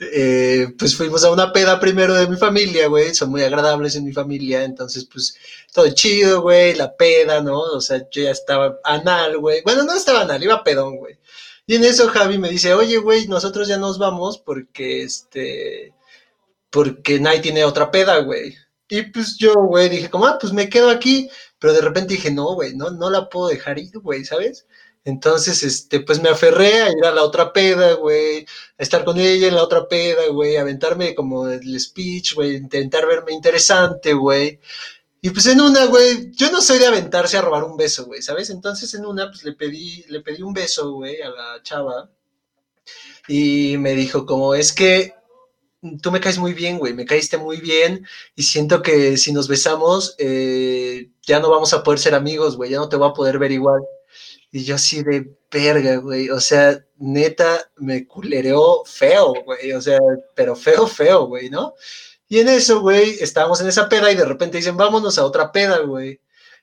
eh, 0.00 0.68
pues 0.78 0.96
fuimos 0.96 1.22
a 1.24 1.30
una 1.30 1.52
peda 1.52 1.78
primero 1.78 2.14
de 2.14 2.26
mi 2.26 2.38
familia, 2.38 2.86
güey, 2.88 3.14
son 3.14 3.30
muy 3.30 3.42
agradables 3.42 3.94
en 3.96 4.04
mi 4.04 4.12
familia, 4.12 4.64
entonces, 4.64 5.06
pues, 5.12 5.36
todo 5.74 5.90
chido, 5.92 6.40
güey, 6.40 6.74
la 6.74 6.96
peda, 6.96 7.42
¿no? 7.42 7.60
O 7.60 7.82
sea, 7.82 7.98
yo 8.10 8.22
ya 8.22 8.30
estaba 8.30 8.80
anal, 8.82 9.36
güey. 9.36 9.60
Bueno, 9.62 9.82
no 9.84 9.92
estaba 9.94 10.22
anal, 10.22 10.42
iba 10.42 10.64
pedón, 10.64 10.96
güey. 10.96 11.18
Y 11.66 11.74
en 11.74 11.84
eso 11.84 12.08
Javi 12.08 12.38
me 12.38 12.48
dice, 12.48 12.72
oye, 12.72 12.96
güey, 12.96 13.28
nosotros 13.28 13.68
ya 13.68 13.76
nos 13.76 13.98
vamos 13.98 14.38
porque, 14.38 15.02
este, 15.02 15.92
porque 16.70 17.20
Nai 17.20 17.42
tiene 17.42 17.64
otra 17.64 17.90
peda, 17.90 18.16
güey. 18.20 18.56
Y 18.88 19.02
pues 19.02 19.36
yo, 19.36 19.52
güey, 19.54 19.90
dije, 19.90 20.08
como, 20.08 20.26
ah, 20.26 20.38
pues 20.40 20.54
me 20.54 20.70
quedo 20.70 20.88
aquí. 20.88 21.28
Pero 21.58 21.74
de 21.74 21.82
repente 21.82 22.14
dije, 22.14 22.30
no, 22.30 22.54
güey, 22.54 22.74
no, 22.74 22.90
no 22.90 23.10
la 23.10 23.28
puedo 23.28 23.48
dejar 23.48 23.78
ir, 23.78 23.98
güey, 23.98 24.24
¿sabes? 24.24 24.66
Entonces, 25.04 25.62
este, 25.62 26.00
pues 26.00 26.20
me 26.20 26.28
aferré 26.28 26.82
a 26.82 26.90
ir 26.90 27.04
a 27.04 27.10
la 27.14 27.22
otra 27.24 27.52
peda, 27.52 27.94
güey, 27.94 28.40
a 28.78 28.82
estar 28.82 29.04
con 29.04 29.18
ella 29.18 29.48
en 29.48 29.54
la 29.54 29.64
otra 29.64 29.88
peda, 29.88 30.28
güey, 30.30 30.56
aventarme 30.56 31.14
como 31.14 31.48
el 31.48 31.80
speech, 31.80 32.34
güey, 32.34 32.56
intentar 32.56 33.06
verme 33.06 33.32
interesante, 33.32 34.12
güey. 34.12 34.60
Y 35.22 35.30
pues 35.30 35.46
en 35.46 35.60
una, 35.60 35.86
güey, 35.86 36.30
yo 36.32 36.50
no 36.50 36.62
soy 36.62 36.78
de 36.78 36.86
aventarse 36.86 37.36
a 37.38 37.42
robar 37.42 37.64
un 37.64 37.76
beso, 37.76 38.06
güey, 38.06 38.22
¿sabes? 38.22 38.50
Entonces 38.50 38.92
en 38.94 39.06
una, 39.06 39.28
pues 39.30 39.44
le 39.44 39.52
pedí, 39.52 40.04
le 40.08 40.20
pedí 40.20 40.42
un 40.42 40.54
beso, 40.54 40.92
güey, 40.92 41.20
a 41.22 41.30
la 41.30 41.62
chava. 41.62 42.10
Y 43.28 43.76
me 43.78 43.94
dijo 43.94 44.26
como, 44.26 44.54
es 44.54 44.72
que 44.72 45.14
tú 46.02 46.10
me 46.12 46.20
caes 46.20 46.38
muy 46.38 46.52
bien, 46.54 46.78
güey, 46.78 46.92
me 46.94 47.06
caíste 47.06 47.38
muy 47.38 47.58
bien 47.60 48.06
y 48.36 48.42
siento 48.42 48.82
que 48.82 49.16
si 49.16 49.32
nos 49.32 49.48
besamos, 49.48 50.14
eh, 50.18 51.10
ya 51.22 51.40
no 51.40 51.50
vamos 51.50 51.72
a 51.72 51.82
poder 51.82 51.98
ser 52.00 52.14
amigos, 52.14 52.56
güey, 52.56 52.70
ya 52.70 52.78
no 52.78 52.88
te 52.88 52.96
voy 52.96 53.08
a 53.08 53.14
poder 53.14 53.38
ver 53.38 53.52
igual. 53.52 53.82
Y 54.52 54.64
yo 54.64 54.74
así 54.74 55.02
de 55.02 55.36
verga, 55.50 55.96
güey, 55.96 56.30
o 56.30 56.40
sea, 56.40 56.84
neta, 56.98 57.70
me 57.76 58.06
culereó 58.06 58.84
feo, 58.84 59.34
güey, 59.44 59.72
o 59.72 59.80
sea, 59.80 59.98
pero 60.34 60.56
feo, 60.56 60.86
feo, 60.86 61.26
güey, 61.26 61.50
¿no? 61.50 61.74
Y 62.28 62.38
en 62.40 62.48
eso, 62.48 62.80
güey, 62.80 63.16
estábamos 63.20 63.60
en 63.60 63.68
esa 63.68 63.88
peda 63.88 64.10
y 64.12 64.16
de 64.16 64.24
repente 64.24 64.58
dicen, 64.58 64.76
vámonos 64.76 65.18
a 65.18 65.24
otra 65.24 65.52
peda, 65.52 65.78
güey. 65.80 66.20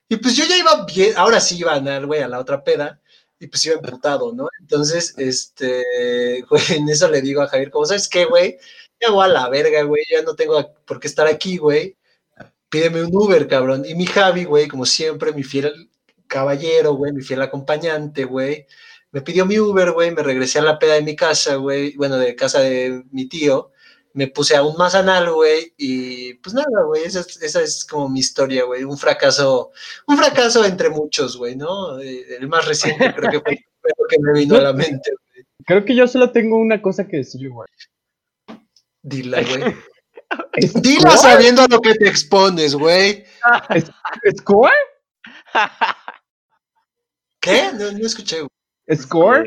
Y 0.08 0.16
pues 0.16 0.36
yo 0.36 0.44
ya 0.46 0.56
iba 0.56 0.86
bien, 0.86 1.14
ahora 1.16 1.40
sí 1.40 1.58
iba 1.58 1.72
a 1.72 1.76
andar, 1.76 2.06
güey, 2.06 2.22
a 2.22 2.28
la 2.28 2.40
otra 2.40 2.64
peda. 2.64 3.00
Y 3.40 3.46
pues 3.48 3.64
iba 3.66 3.76
emputado, 3.76 4.32
¿no? 4.32 4.48
Entonces, 4.60 5.14
este, 5.18 6.42
güey, 6.48 6.62
en 6.70 6.88
eso 6.88 7.08
le 7.08 7.20
digo 7.22 7.42
a 7.42 7.48
Javier, 7.48 7.70
como, 7.70 7.86
¿sabes 7.86 8.08
qué, 8.08 8.24
güey? 8.24 8.58
Ya 9.00 9.10
voy 9.10 9.24
a 9.24 9.28
la 9.28 9.48
verga, 9.48 9.82
güey, 9.82 10.02
ya 10.10 10.22
no 10.22 10.34
tengo 10.34 10.74
por 10.86 11.00
qué 11.00 11.08
estar 11.08 11.26
aquí, 11.26 11.58
güey. 11.58 11.96
Pídeme 12.68 13.02
un 13.04 13.14
Uber, 13.14 13.46
cabrón. 13.48 13.84
Y 13.86 13.94
mi 13.94 14.06
Javi, 14.06 14.44
güey, 14.44 14.68
como 14.68 14.86
siempre, 14.86 15.32
mi 15.32 15.42
fiel 15.42 15.90
caballero, 16.28 16.92
güey, 16.94 17.12
mi 17.12 17.22
fiel 17.22 17.42
acompañante, 17.42 18.24
güey, 18.24 18.66
me 19.10 19.22
pidió 19.22 19.46
mi 19.46 19.58
Uber, 19.58 19.90
güey, 19.92 20.10
me 20.12 20.22
regresé 20.22 20.58
a 20.58 20.62
la 20.62 20.78
peda 20.78 20.94
de 20.94 21.02
mi 21.02 21.16
casa, 21.16 21.56
güey, 21.56 21.96
bueno, 21.96 22.16
de 22.18 22.36
casa 22.36 22.60
de 22.60 23.02
mi 23.10 23.26
tío, 23.28 23.72
me 24.12 24.28
puse 24.28 24.56
aún 24.56 24.76
más 24.76 24.94
anal, 24.94 25.32
güey, 25.32 25.74
y 25.76 26.34
pues 26.34 26.54
nada, 26.54 26.82
güey, 26.86 27.04
esa, 27.04 27.20
es- 27.20 27.40
esa 27.42 27.62
es 27.62 27.84
como 27.84 28.08
mi 28.08 28.20
historia, 28.20 28.64
güey, 28.64 28.84
un 28.84 28.98
fracaso, 28.98 29.70
un 30.06 30.16
fracaso 30.18 30.64
entre 30.64 30.90
muchos, 30.90 31.36
güey, 31.36 31.56
¿no? 31.56 31.98
Eh, 32.00 32.36
El 32.38 32.48
más 32.48 32.66
reciente 32.66 33.14
creo 33.14 33.30
que 33.30 33.40
fue 33.40 33.52
el 33.82 33.94
que 34.08 34.16
me 34.20 34.32
vino 34.38 34.56
a 34.56 34.60
la 34.60 34.72
mente, 34.72 35.10
güey. 35.10 35.46
Creo 35.66 35.84
que 35.84 35.94
yo 35.94 36.06
solo 36.08 36.30
tengo 36.32 36.56
una 36.58 36.80
cosa 36.82 37.06
que 37.06 37.18
decir, 37.18 37.48
güey. 37.50 37.68
Dila, 39.02 39.42
güey. 39.42 39.74
¿Es 40.54 40.74
Dila 40.82 41.16
sabiendo 41.16 41.62
a 41.62 41.68
lo 41.68 41.80
que 41.80 41.94
te 41.94 42.08
expones, 42.08 42.74
güey. 42.74 43.24
¿Score? 44.38 44.72
¿Qué? 47.40 47.70
No, 47.74 47.92
no 47.92 48.06
escuché. 48.06 48.46
¿Score? 48.94 49.44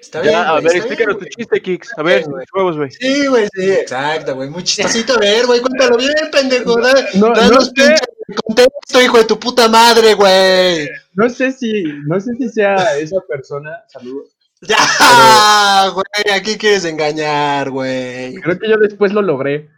Está 0.00 0.20
bien, 0.20 0.32
Ya, 0.34 0.48
a 0.48 0.52
güey, 0.52 0.64
ver, 0.64 0.76
explícanos 0.76 1.18
tu 1.18 1.24
chiste, 1.26 1.60
Kix. 1.62 1.90
A 1.98 2.02
ver, 2.02 2.24
huevos, 2.54 2.76
güey. 2.76 2.90
Sí, 2.90 3.26
güey, 3.26 3.48
sí, 3.52 3.70
exacto, 3.72 4.34
güey. 4.34 4.48
Muy 4.50 4.62
chistosito. 4.62 5.14
A 5.14 5.18
ver, 5.18 5.46
güey, 5.46 5.60
cuéntalo 5.60 5.96
bien, 5.96 6.14
pendejo. 6.30 6.80
Da, 6.80 6.92
No, 7.14 7.28
no 7.28 7.34
danos 7.34 7.66
sé. 7.66 7.72
pinche 7.74 8.04
contexto, 8.44 9.02
hijo 9.02 9.18
de 9.18 9.24
tu 9.24 9.38
puta 9.38 9.68
madre, 9.68 10.14
güey. 10.14 10.88
No 11.14 11.28
sé 11.28 11.52
si, 11.52 11.84
no 12.06 12.20
sé 12.20 12.34
si 12.38 12.48
sea 12.48 12.96
esa 12.98 13.16
persona, 13.28 13.82
saludos. 13.88 14.36
Ya, 14.62 15.88
güey, 15.92 16.34
aquí 16.34 16.56
quieres 16.56 16.84
engañar, 16.84 17.70
güey. 17.70 18.34
Creo 18.36 18.58
que 18.58 18.68
yo 18.68 18.76
después 18.78 19.12
lo 19.12 19.22
logré. 19.22 19.68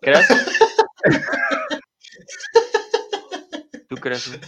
¿Crees? 0.00 0.26
¿Tú 3.88 3.96
crees? 3.96 4.28
güey? 4.28 4.40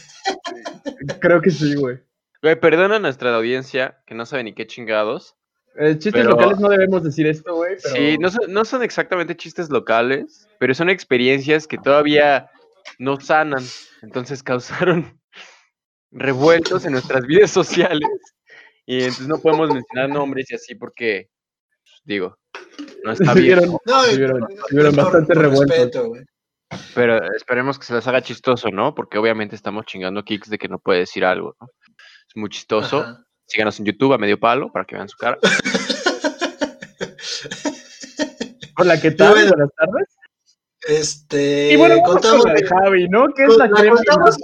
Creo 1.21 1.41
que 1.41 1.51
sí, 1.51 1.75
güey. 1.75 1.99
Güey, 2.43 2.59
perdona 2.61 2.97
a 2.97 3.01
nuestra 3.01 3.35
audiencia 3.35 4.03
que 4.07 4.15
no 4.15 4.27
sabe 4.27 4.45
ni 4.45 4.55
qué 4.55 4.67
chingados. 4.67 5.37
Eh, 5.77 5.93
chistes 5.93 6.13
Pero- 6.13 6.31
locales 6.31 6.59
no 6.59 6.69
debemos 6.69 7.03
decir 7.05 7.27
esto, 7.27 7.55
güey. 7.55 7.77
Pero... 7.83 7.95
Sí, 7.95 8.19
no 8.19 8.31
son, 8.31 8.53
no 8.53 8.65
son 8.65 8.83
exactamente 8.83 9.37
chistes 9.37 9.71
locales, 9.71 10.49
pero 10.59 10.75
son 10.75 10.91
experiencias 10.91 11.67
que 11.67 11.79
todavía 11.79 12.51
no 12.99 13.21
sanan. 13.21 13.65
Entonces 14.03 14.43
causaron 14.43 15.21
revueltos 16.11 16.85
en 16.87 16.93
nuestras 16.93 17.27
vidas 17.27 17.51
sociales. 17.51 18.09
Y 18.87 18.99
entonces 19.01 19.29
no 19.29 19.39
podemos 19.39 19.73
mencionar 19.73 20.09
nombres 20.09 20.51
y 20.51 20.55
así 20.57 20.75
porque, 20.75 21.29
pues, 21.85 22.01
digo, 22.05 22.37
no 23.05 23.13
está 23.13 23.33
bien. 23.35 23.59
vieron- 23.61 23.79
No, 23.87 24.03
sí 24.05 24.15
y- 24.15 24.19
vieron- 24.19 24.41
por- 24.41 24.51
sí 24.51 24.75
vieron 24.77 24.95
por- 24.97 25.05
bastante 25.05 25.35
revueltos. 25.35 25.77
respeto, 25.77 26.09
güey. 26.09 26.23
Pero 26.95 27.19
esperemos 27.35 27.79
que 27.79 27.85
se 27.87 27.95
les 27.95 28.07
haga 28.07 28.23
chistoso, 28.23 28.69
¿no? 28.71 28.95
Porque 28.95 29.19
obviamente 29.19 29.57
estamos 29.57 29.87
chingando 29.87 30.23
Kix 30.25 30.49
de 30.51 30.59
que 30.59 30.69
no 30.69 30.79
puede 30.79 31.01
decir 31.01 31.25
algo, 31.25 31.57
¿no? 31.61 31.67
Es 32.29 32.37
muy 32.37 32.49
chistoso. 32.49 33.01
Ajá. 33.01 33.25
Síganos 33.47 33.79
en 33.81 33.87
YouTube 33.87 34.13
a 34.13 34.19
medio 34.19 34.39
palo 34.39 34.71
para 34.71 34.85
que 34.85 34.95
vean 34.95 35.09
su 35.09 35.17
cara. 35.17 35.37
Hola, 38.79 39.01
¿qué 39.01 39.11
tal? 39.11 39.33
bueno. 39.33 39.49
Buenas 39.51 39.71
tardes. 39.77 40.09
Este, 40.89 41.73
Y 41.75 41.77
bueno, 41.77 42.01
contamos, 42.03 42.43
con 42.43 42.55
la 42.55 42.59
de 42.61 42.67
Javi, 42.67 43.09
¿no? 43.09 43.27
¿Qué 43.37 43.45
es 43.45 43.55
la 43.57 43.67
la 43.67 43.91
contamos- 43.91 44.37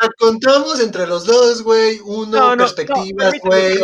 la 0.00 0.08
contamos 0.18 0.80
entre 0.80 1.06
los 1.06 1.26
dos, 1.26 1.62
güey. 1.62 1.98
Uno, 2.04 2.30
No, 2.38 2.56
no, 2.56 2.64
perspectivas, 2.64 3.34
güey. 3.42 3.78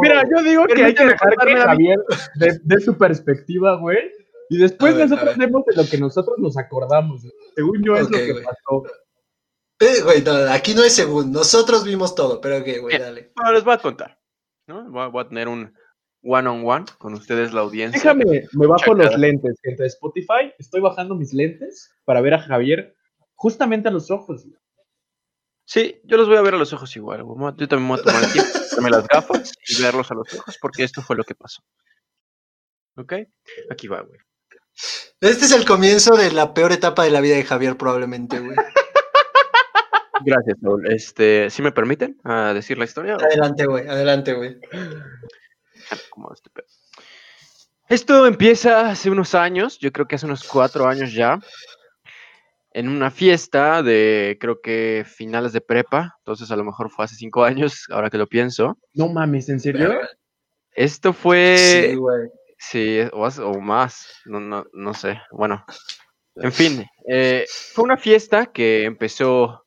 Mira, 0.00 0.22
yo 0.34 0.42
digo 0.42 0.66
que 0.66 0.84
hay 0.84 0.94
que 0.94 1.04
dejar 1.06 1.36
que. 1.36 1.56
Javier 1.56 1.98
dé 2.62 2.80
su 2.80 2.96
perspectiva, 2.96 3.76
güey. 3.76 3.98
Y 4.50 4.58
después 4.58 4.94
ver, 4.94 5.08
nosotros 5.08 5.36
vemos 5.36 5.64
de 5.66 5.76
lo 5.76 5.88
que 5.88 5.98
nosotros 5.98 6.38
nos 6.38 6.56
acordamos. 6.56 7.22
Según 7.54 7.82
yo 7.82 7.96
es 7.96 8.10
lo 8.10 8.18
que 8.18 8.34
pasó. 8.42 8.84
Eh, 9.80 10.02
güey, 10.02 10.22
no, 10.22 10.32
aquí 10.52 10.74
no 10.74 10.82
es 10.82 10.94
según. 10.94 11.32
Nosotros 11.32 11.84
vimos 11.84 12.14
todo, 12.14 12.40
pero 12.40 12.58
ok, 12.58 12.80
güey, 12.80 12.98
dale. 12.98 13.32
Bueno, 13.34 13.52
les 13.52 13.64
voy 13.64 13.74
a 13.74 13.78
contar, 13.78 14.20
¿no? 14.66 14.90
Voy 14.90 15.02
a, 15.02 15.06
voy 15.08 15.24
a 15.24 15.28
tener 15.28 15.48
un 15.48 15.74
one 16.22 16.48
on 16.48 16.66
one 16.66 16.84
con 16.98 17.14
ustedes, 17.14 17.52
la 17.52 17.60
audiencia. 17.62 17.98
Déjame, 17.98 18.46
me 18.52 18.66
bajo 18.66 18.78
Chacara. 18.78 19.10
los 19.10 19.18
lentes, 19.18 19.60
gente 19.62 19.82
de 19.82 19.88
Spotify. 19.88 20.52
Estoy 20.58 20.80
bajando 20.80 21.14
mis 21.14 21.34
lentes 21.34 21.90
para 22.04 22.20
ver 22.20 22.34
a 22.34 22.40
Javier 22.40 22.96
justamente 23.34 23.88
a 23.88 23.92
los 23.92 24.10
ojos. 24.10 24.44
güey. 24.46 24.56
Sí, 25.66 26.00
yo 26.04 26.16
los 26.16 26.28
voy 26.28 26.36
a 26.36 26.42
ver 26.42 26.54
a 26.54 26.58
los 26.58 26.72
ojos 26.72 26.94
igual. 26.96 27.24
güey. 27.24 27.54
Yo 27.56 27.68
también 27.68 27.88
voy 27.88 27.98
a 27.98 28.02
tomar 28.02 28.22
ponerme 28.22 28.90
las 28.96 29.08
gafas 29.08 29.52
y 29.66 29.82
verlos 29.82 30.10
a 30.10 30.14
los 30.14 30.32
ojos 30.34 30.58
porque 30.60 30.84
esto 30.84 31.02
fue 31.02 31.16
lo 31.16 31.24
que 31.24 31.34
pasó. 31.34 31.62
¿Ok? 32.96 33.14
Aquí 33.70 33.88
va, 33.88 34.02
güey. 34.02 34.18
Este 35.20 35.44
es 35.44 35.52
el 35.52 35.64
comienzo 35.64 36.16
de 36.16 36.32
la 36.32 36.52
peor 36.54 36.72
etapa 36.72 37.04
de 37.04 37.10
la 37.10 37.20
vida 37.20 37.36
de 37.36 37.44
Javier, 37.44 37.76
probablemente, 37.76 38.40
güey. 38.40 38.56
Gracias, 40.24 40.58
Saúl. 40.60 40.90
Este, 40.90 41.50
¿sí 41.50 41.62
me 41.62 41.72
permiten 41.72 42.18
ah, 42.24 42.52
decir 42.54 42.78
la 42.78 42.84
historia? 42.84 43.14
Adelante, 43.14 43.66
güey, 43.66 43.86
adelante, 43.86 44.32
güey. 44.32 44.58
este 46.32 46.50
pedo. 46.50 46.66
Esto 47.88 48.26
empieza 48.26 48.88
hace 48.88 49.10
unos 49.10 49.34
años, 49.34 49.78
yo 49.78 49.92
creo 49.92 50.06
que 50.06 50.16
hace 50.16 50.26
unos 50.26 50.44
cuatro 50.44 50.86
años 50.86 51.12
ya, 51.12 51.38
en 52.72 52.88
una 52.88 53.10
fiesta 53.10 53.82
de, 53.82 54.38
creo 54.40 54.60
que 54.62 55.04
finales 55.06 55.52
de 55.52 55.60
prepa, 55.60 56.16
entonces 56.18 56.50
a 56.50 56.56
lo 56.56 56.64
mejor 56.64 56.90
fue 56.90 57.04
hace 57.04 57.14
cinco 57.16 57.44
años, 57.44 57.86
ahora 57.90 58.08
que 58.08 58.18
lo 58.18 58.26
pienso. 58.26 58.78
No 58.94 59.08
mames, 59.08 59.48
¿en 59.50 59.60
serio? 59.60 60.00
Esto 60.72 61.12
fue, 61.12 61.56
Sí, 61.90 61.94
güey. 61.94 62.28
Sí, 62.58 63.00
o, 63.12 63.26
o 63.26 63.60
más, 63.60 64.08
no, 64.26 64.40
no, 64.40 64.64
no 64.72 64.94
sé, 64.94 65.20
bueno, 65.30 65.64
en 66.36 66.52
fin, 66.52 66.84
eh, 67.08 67.44
fue 67.74 67.84
una 67.84 67.96
fiesta 67.96 68.46
que 68.46 68.84
empezó 68.84 69.64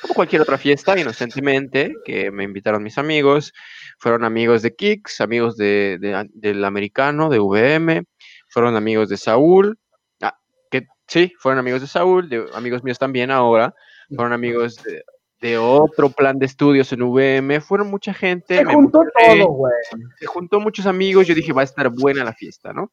como 0.00 0.14
cualquier 0.14 0.42
otra 0.42 0.58
fiesta, 0.58 0.98
inocentemente, 0.98 1.94
que 2.04 2.30
me 2.32 2.42
invitaron 2.44 2.82
mis 2.82 2.98
amigos, 2.98 3.52
fueron 3.98 4.24
amigos 4.24 4.62
de 4.62 4.74
Kix, 4.74 5.20
amigos 5.20 5.56
de, 5.56 5.98
de- 6.00 6.26
del 6.32 6.64
americano, 6.64 7.28
de 7.30 7.38
VM, 7.38 8.02
fueron 8.48 8.74
amigos 8.76 9.08
de 9.08 9.16
Saúl, 9.16 9.78
ah, 10.20 10.36
que 10.70 10.86
sí, 11.06 11.32
fueron 11.38 11.60
amigos 11.60 11.82
de 11.82 11.86
Saúl, 11.86 12.28
de, 12.28 12.44
amigos 12.54 12.82
míos 12.82 12.98
también 12.98 13.30
ahora, 13.30 13.74
fueron 14.14 14.32
amigos 14.32 14.82
de, 14.82 15.04
de 15.42 15.58
otro 15.58 16.08
plan 16.08 16.38
de 16.38 16.46
estudios 16.46 16.92
en 16.92 17.02
VM, 17.02 17.60
fueron 17.60 17.90
mucha 17.90 18.14
gente. 18.14 18.56
Se 18.56 18.64
juntó 18.64 19.00
todo, 19.00 19.46
güey. 19.48 19.72
Se 20.20 20.26
juntó 20.26 20.60
muchos 20.60 20.86
amigos, 20.86 21.26
yo 21.26 21.34
dije, 21.34 21.52
va 21.52 21.62
a 21.62 21.64
estar 21.64 21.90
buena 21.90 22.22
la 22.22 22.32
fiesta, 22.32 22.72
¿no? 22.72 22.92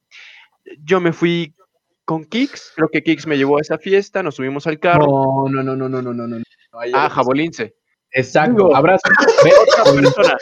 Yo 0.83 0.99
me 0.99 1.13
fui 1.13 1.53
con 2.05 2.25
Kix, 2.25 2.73
creo 2.75 2.89
que 2.89 3.03
Kix 3.03 3.27
me 3.27 3.38
llevó 3.38 3.59
a 3.59 3.62
esa 3.62 3.77
fiesta, 3.77 4.23
nos 4.23 4.35
subimos 4.35 4.65
al 4.65 4.79
carro. 4.79 5.05
No, 5.47 5.47
no, 5.47 5.75
no, 5.75 5.75
no, 5.75 5.88
no, 5.88 6.01
no, 6.01 6.12
no, 6.12 6.27
no. 6.27 6.43
Ah, 6.95 7.07
Jabolince. 7.07 7.75
Exacto, 8.12 8.63
Digo, 8.63 8.75
abrazo. 8.75 9.03
otra 9.79 9.93
persona. 9.93 10.38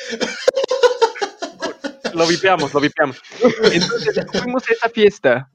Lo 2.13 2.25
vipeamos, 2.25 2.73
lo 2.73 2.79
vipeamos. 2.79 3.21
Entonces 3.73 4.25
fuimos 4.31 4.63
a 4.69 4.73
esa 4.73 4.89
fiesta 4.89 5.51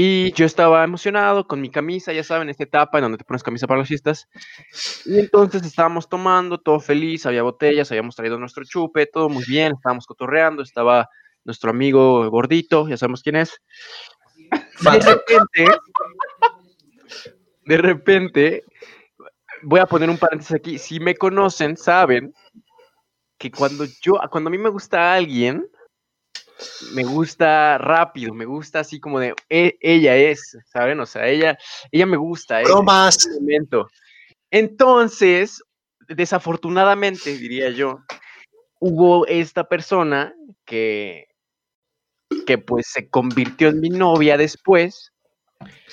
y 0.00 0.30
yo 0.34 0.46
estaba 0.46 0.84
emocionado 0.84 1.48
con 1.48 1.60
mi 1.60 1.70
camisa, 1.70 2.12
ya 2.12 2.22
saben, 2.22 2.48
esta 2.48 2.62
etapa 2.62 2.98
en 2.98 3.02
donde 3.02 3.18
te 3.18 3.24
pones 3.24 3.42
camisa 3.42 3.66
para 3.66 3.80
las 3.80 3.88
fiestas. 3.88 4.28
Y 5.04 5.18
entonces 5.18 5.64
estábamos 5.64 6.08
tomando, 6.08 6.60
todo 6.60 6.78
feliz, 6.78 7.26
había 7.26 7.42
botellas, 7.42 7.90
habíamos 7.90 8.14
traído 8.14 8.38
nuestro 8.38 8.62
chupe, 8.64 9.06
todo 9.06 9.28
muy 9.28 9.42
bien, 9.44 9.72
estábamos 9.72 10.06
cotorreando, 10.06 10.62
estaba 10.62 11.08
nuestro 11.42 11.70
amigo 11.70 12.30
gordito, 12.30 12.88
ya 12.88 12.96
sabemos 12.96 13.24
quién 13.24 13.34
es. 13.34 13.60
De 14.80 15.00
repente, 15.00 15.66
de 17.64 17.76
repente, 17.76 18.64
voy 19.62 19.80
a 19.80 19.86
poner 19.86 20.10
un 20.10 20.18
paréntesis 20.18 20.54
aquí. 20.54 20.78
Si 20.78 21.00
me 21.00 21.16
conocen, 21.16 21.76
saben 21.76 22.32
que 23.36 23.50
cuando 23.50 23.84
yo, 24.00 24.20
cuando 24.30 24.46
a 24.46 24.52
mí 24.52 24.58
me 24.58 24.68
gusta 24.68 25.12
alguien, 25.12 25.68
me 26.92 27.04
gusta 27.04 27.78
rápido, 27.78 28.34
me 28.34 28.44
gusta 28.44 28.80
así 28.80 29.00
como 29.00 29.20
de 29.20 29.34
"E- 29.48 29.76
ella 29.80 30.16
es, 30.16 30.56
¿saben? 30.66 31.00
O 31.00 31.06
sea, 31.06 31.26
ella, 31.28 31.56
ella 31.90 32.06
me 32.06 32.16
gusta. 32.16 32.62
momento. 33.40 33.88
Entonces, 34.50 35.62
desafortunadamente, 36.08 37.36
diría 37.36 37.70
yo, 37.70 38.00
hubo 38.80 39.26
esta 39.26 39.64
persona 39.68 40.34
que, 40.64 41.26
que 42.46 42.58
pues 42.58 42.86
se 42.88 43.08
convirtió 43.08 43.68
en 43.68 43.80
mi 43.80 43.90
novia 43.90 44.36
después 44.36 45.12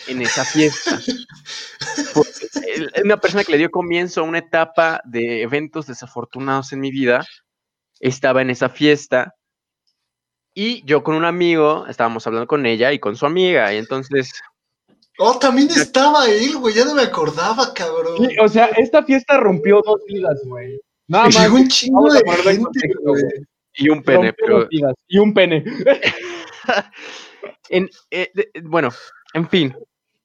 en 0.08 0.22
esa 0.22 0.46
fiesta. 0.46 1.00
Una 3.04 3.18
persona 3.18 3.44
que 3.44 3.52
le 3.54 3.58
dio 3.58 3.72
comienzo 3.72 4.22
a 4.22 4.24
una 4.24 4.40
etapa 4.40 5.02
de 5.06 5.42
eventos 5.42 5.88
desafortunados 5.88 6.72
en 6.74 6.80
mi 6.80 6.92
vida. 6.92 7.26
Estaba 8.00 8.42
en 8.42 8.50
esa 8.50 8.70
fiesta 8.70 9.34
y 10.56 10.84
yo 10.86 11.04
con 11.04 11.14
un 11.16 11.26
amigo 11.26 11.86
estábamos 11.88 12.26
hablando 12.26 12.48
con 12.48 12.66
ella 12.66 12.92
y 12.94 12.98
con 13.00 13.16
su 13.16 13.26
amiga. 13.28 13.72
Y 13.74 13.78
entonces, 13.78 14.32
Oh, 15.18 15.38
también 15.40 15.70
estaba 15.70 16.26
él, 16.28 16.58
güey. 16.58 16.74
Ya 16.76 16.84
no 16.86 16.94
me 16.96 17.04
acordaba, 17.04 17.74
cabrón. 17.74 18.18
Sí, 18.28 18.36
o 18.42 18.48
sea, 18.50 18.66
esta 18.78 19.02
fiesta 19.04 19.38
rompió 19.38 19.82
dos 19.86 20.02
vidas, 20.08 20.42
güey. 20.46 20.78
Nada 21.08 21.26
más. 21.30 21.50
Un 21.50 21.68
chingo 21.70 22.12
de 22.12 22.20
gente, 22.20 22.60
contexto, 22.64 23.02
güey. 23.04 23.24
y 23.76 23.90
un 23.90 24.04
pene, 24.04 24.28
Rompió 24.30 24.46
pero 24.46 24.60
dos 24.60 24.70
vidas. 24.70 24.94
Y 25.08 25.18
un 25.20 25.34
pene. 25.34 25.64
en- 27.70 27.90
eh, 28.12 28.32
de- 28.34 28.50
bueno, 28.64 28.90
en 29.34 29.50
fin, 29.50 29.76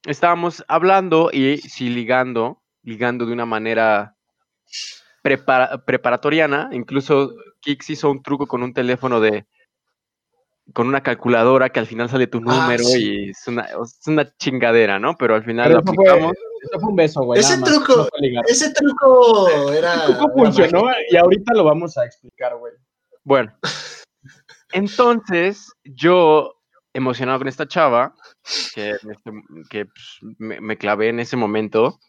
estábamos 0.05 0.63
hablando 0.67 1.29
y 1.31 1.57
sí 1.59 1.89
ligando, 1.89 2.61
ligando 2.83 3.25
de 3.25 3.33
una 3.33 3.45
manera 3.45 4.15
prepara- 5.23 5.83
preparatoriana. 5.85 6.69
Incluso 6.73 7.33
Kix 7.61 7.89
hizo 7.91 8.11
un 8.11 8.21
truco 8.21 8.47
con 8.47 8.63
un 8.63 8.73
teléfono 8.73 9.19
de 9.19 9.45
con 10.73 10.87
una 10.87 11.01
calculadora 11.03 11.69
que 11.69 11.79
al 11.79 11.87
final 11.87 12.09
sale 12.09 12.27
tu 12.27 12.39
Ah, 12.39 12.41
número 12.63 12.83
sí. 12.83 13.25
y 13.25 13.29
es 13.31 13.47
una, 13.47 13.63
es 13.63 13.99
una 14.07 14.35
chingadera, 14.37 14.99
¿no? 14.99 15.15
Pero 15.17 15.35
al 15.35 15.43
final 15.43 15.67
Pero 15.67 15.79
lo 15.79 15.83
eso 15.85 15.93
fue, 15.93 16.09
aplicamos. 16.09 16.37
eso 16.63 16.79
fue 16.79 16.89
un 16.89 16.95
beso, 16.95 17.21
güey. 17.23 17.39
Ese 17.39 17.57
truco- 17.59 18.07
no. 18.11 18.41
Ese 18.47 18.73
truco 18.73 19.49
era. 19.71 19.95
Ese 19.95 20.05
truco 20.13 20.31
funcionó 20.33 20.83
y 21.09 21.15
ahorita 21.17 21.53
lo 21.53 21.63
vamos 21.63 21.97
a 21.97 22.05
explicar, 22.05 22.55
güey. 22.57 22.73
Bueno, 23.23 23.53
entonces 24.73 25.71
yo, 25.83 26.53
emocionado 26.93 27.39
con 27.39 27.47
esta 27.47 27.67
chava, 27.67 28.15
que, 28.73 28.91
este- 28.91 29.31
que, 29.69 29.85
pues, 29.85 30.19
me, 30.39 30.59
me 30.61 30.77
clavé 30.77 31.09
en 31.09 31.19
ese 31.19 31.37
momento, 31.37 31.99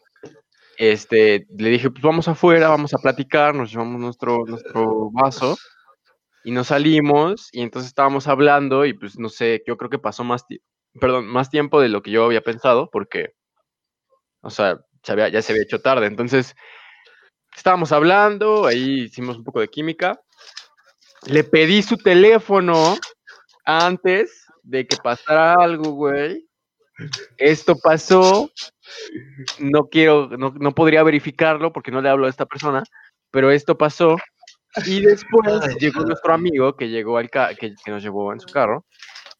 este, 0.77 1.45
le 1.57 1.69
dije, 1.69 1.91
pues 1.91 2.01
vamos 2.01 2.27
afuera, 2.27 2.69
vamos 2.69 2.93
a 2.93 2.97
platicar, 2.97 3.53
nos 3.53 3.71
llevamos 3.71 3.99
nuestro, 4.01 4.43
nuestro 4.47 5.11
vaso 5.11 5.55
y 6.43 6.51
nos 6.51 6.67
salimos 6.67 7.49
y 7.51 7.61
entonces 7.61 7.89
estábamos 7.89 8.27
hablando 8.27 8.85
y 8.85 8.93
pues 8.93 9.17
no 9.17 9.29
sé, 9.29 9.63
yo 9.65 9.77
creo 9.77 9.89
que 9.89 9.99
pasó 9.99 10.23
más, 10.23 10.45
perdón, 10.99 11.27
más 11.27 11.49
tiempo 11.49 11.79
de 11.79 11.89
lo 11.89 12.01
que 12.01 12.11
yo 12.11 12.25
había 12.25 12.41
pensado 12.41 12.89
porque, 12.91 13.33
o 14.41 14.49
sea, 14.49 14.79
ya 15.03 15.41
se 15.41 15.51
había 15.51 15.63
hecho 15.63 15.81
tarde. 15.81 16.07
Entonces, 16.07 16.55
estábamos 17.55 17.91
hablando, 17.91 18.65
ahí 18.65 19.01
hicimos 19.03 19.37
un 19.37 19.43
poco 19.43 19.59
de 19.59 19.67
química. 19.67 20.19
Le 21.25 21.43
pedí 21.43 21.81
su 21.81 21.97
teléfono 21.97 22.97
antes 23.65 24.45
de 24.63 24.87
que 24.87 24.97
pasara 24.97 25.53
algo, 25.53 25.91
güey. 25.91 26.47
Esto 27.37 27.75
pasó. 27.77 28.51
No 29.59 29.87
quiero, 29.89 30.29
no, 30.37 30.53
no 30.57 30.73
podría 30.73 31.03
verificarlo 31.03 31.71
porque 31.71 31.91
no 31.91 32.01
le 32.01 32.09
hablo 32.09 32.27
a 32.27 32.29
esta 32.29 32.45
persona, 32.45 32.83
pero 33.31 33.51
esto 33.51 33.77
pasó. 33.77 34.17
Y 34.85 35.01
después 35.01 35.45
llegó 35.79 36.01
nuestro 36.01 36.33
amigo 36.33 36.75
que 36.75 36.89
llegó 36.89 37.17
al 37.17 37.29
ca- 37.29 37.53
que, 37.55 37.73
que 37.83 37.91
nos 37.91 38.03
llevó 38.03 38.33
en 38.33 38.39
su 38.39 38.47
carro 38.47 38.85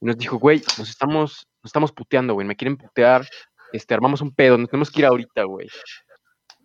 y 0.01 0.05
nos 0.05 0.17
dijo, 0.17 0.37
güey, 0.37 0.61
nos 0.77 0.89
estamos, 0.89 1.47
nos 1.61 1.69
estamos 1.69 1.91
puteando, 1.91 2.33
güey, 2.33 2.45
me 2.45 2.55
quieren 2.55 2.77
putear, 2.77 3.27
este, 3.71 3.93
armamos 3.93 4.21
un 4.21 4.33
pedo, 4.33 4.57
nos 4.57 4.69
tenemos 4.69 4.91
que 4.91 5.01
ir 5.01 5.05
ahorita, 5.05 5.43
güey. 5.43 5.67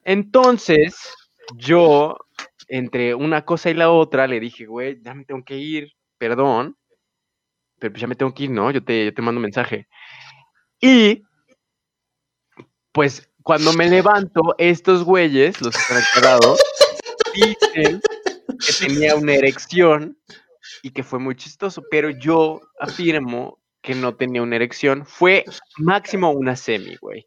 Entonces, 0.04 1.14
yo, 1.56 2.16
entre 2.68 3.14
una 3.14 3.44
cosa 3.44 3.70
y 3.70 3.74
la 3.74 3.90
otra, 3.90 4.26
le 4.26 4.40
dije, 4.40 4.66
güey, 4.66 5.00
ya 5.02 5.14
me 5.14 5.24
tengo 5.24 5.42
que 5.44 5.56
ir, 5.56 5.92
perdón, 6.18 6.76
pero 7.78 7.92
pues 7.92 8.00
ya 8.00 8.08
me 8.08 8.16
tengo 8.16 8.34
que 8.34 8.44
ir, 8.44 8.50
¿no? 8.50 8.70
Yo 8.70 8.82
te, 8.82 9.04
yo 9.06 9.14
te 9.14 9.22
mando 9.22 9.40
mensaje. 9.40 9.86
Y, 10.80 11.22
pues, 12.92 13.30
cuando 13.42 13.72
me 13.72 13.88
levanto, 13.88 14.54
estos 14.58 15.04
güeyes, 15.04 15.60
los 15.62 15.74
quedado, 16.14 16.56
dicen 17.34 18.00
que 18.59 18.86
tenía 18.86 19.14
una 19.16 19.34
erección 19.34 20.18
y 20.82 20.90
que 20.90 21.02
fue 21.02 21.18
muy 21.18 21.34
chistoso, 21.36 21.82
pero 21.90 22.11
yo 22.11 22.61
afirmo 22.80 23.59
que 23.82 23.94
no 23.94 24.14
tenía 24.16 24.42
una 24.42 24.56
erección. 24.56 25.06
Fue 25.06 25.44
máximo 25.78 26.30
una 26.30 26.56
semi, 26.56 26.96
güey. 26.96 27.26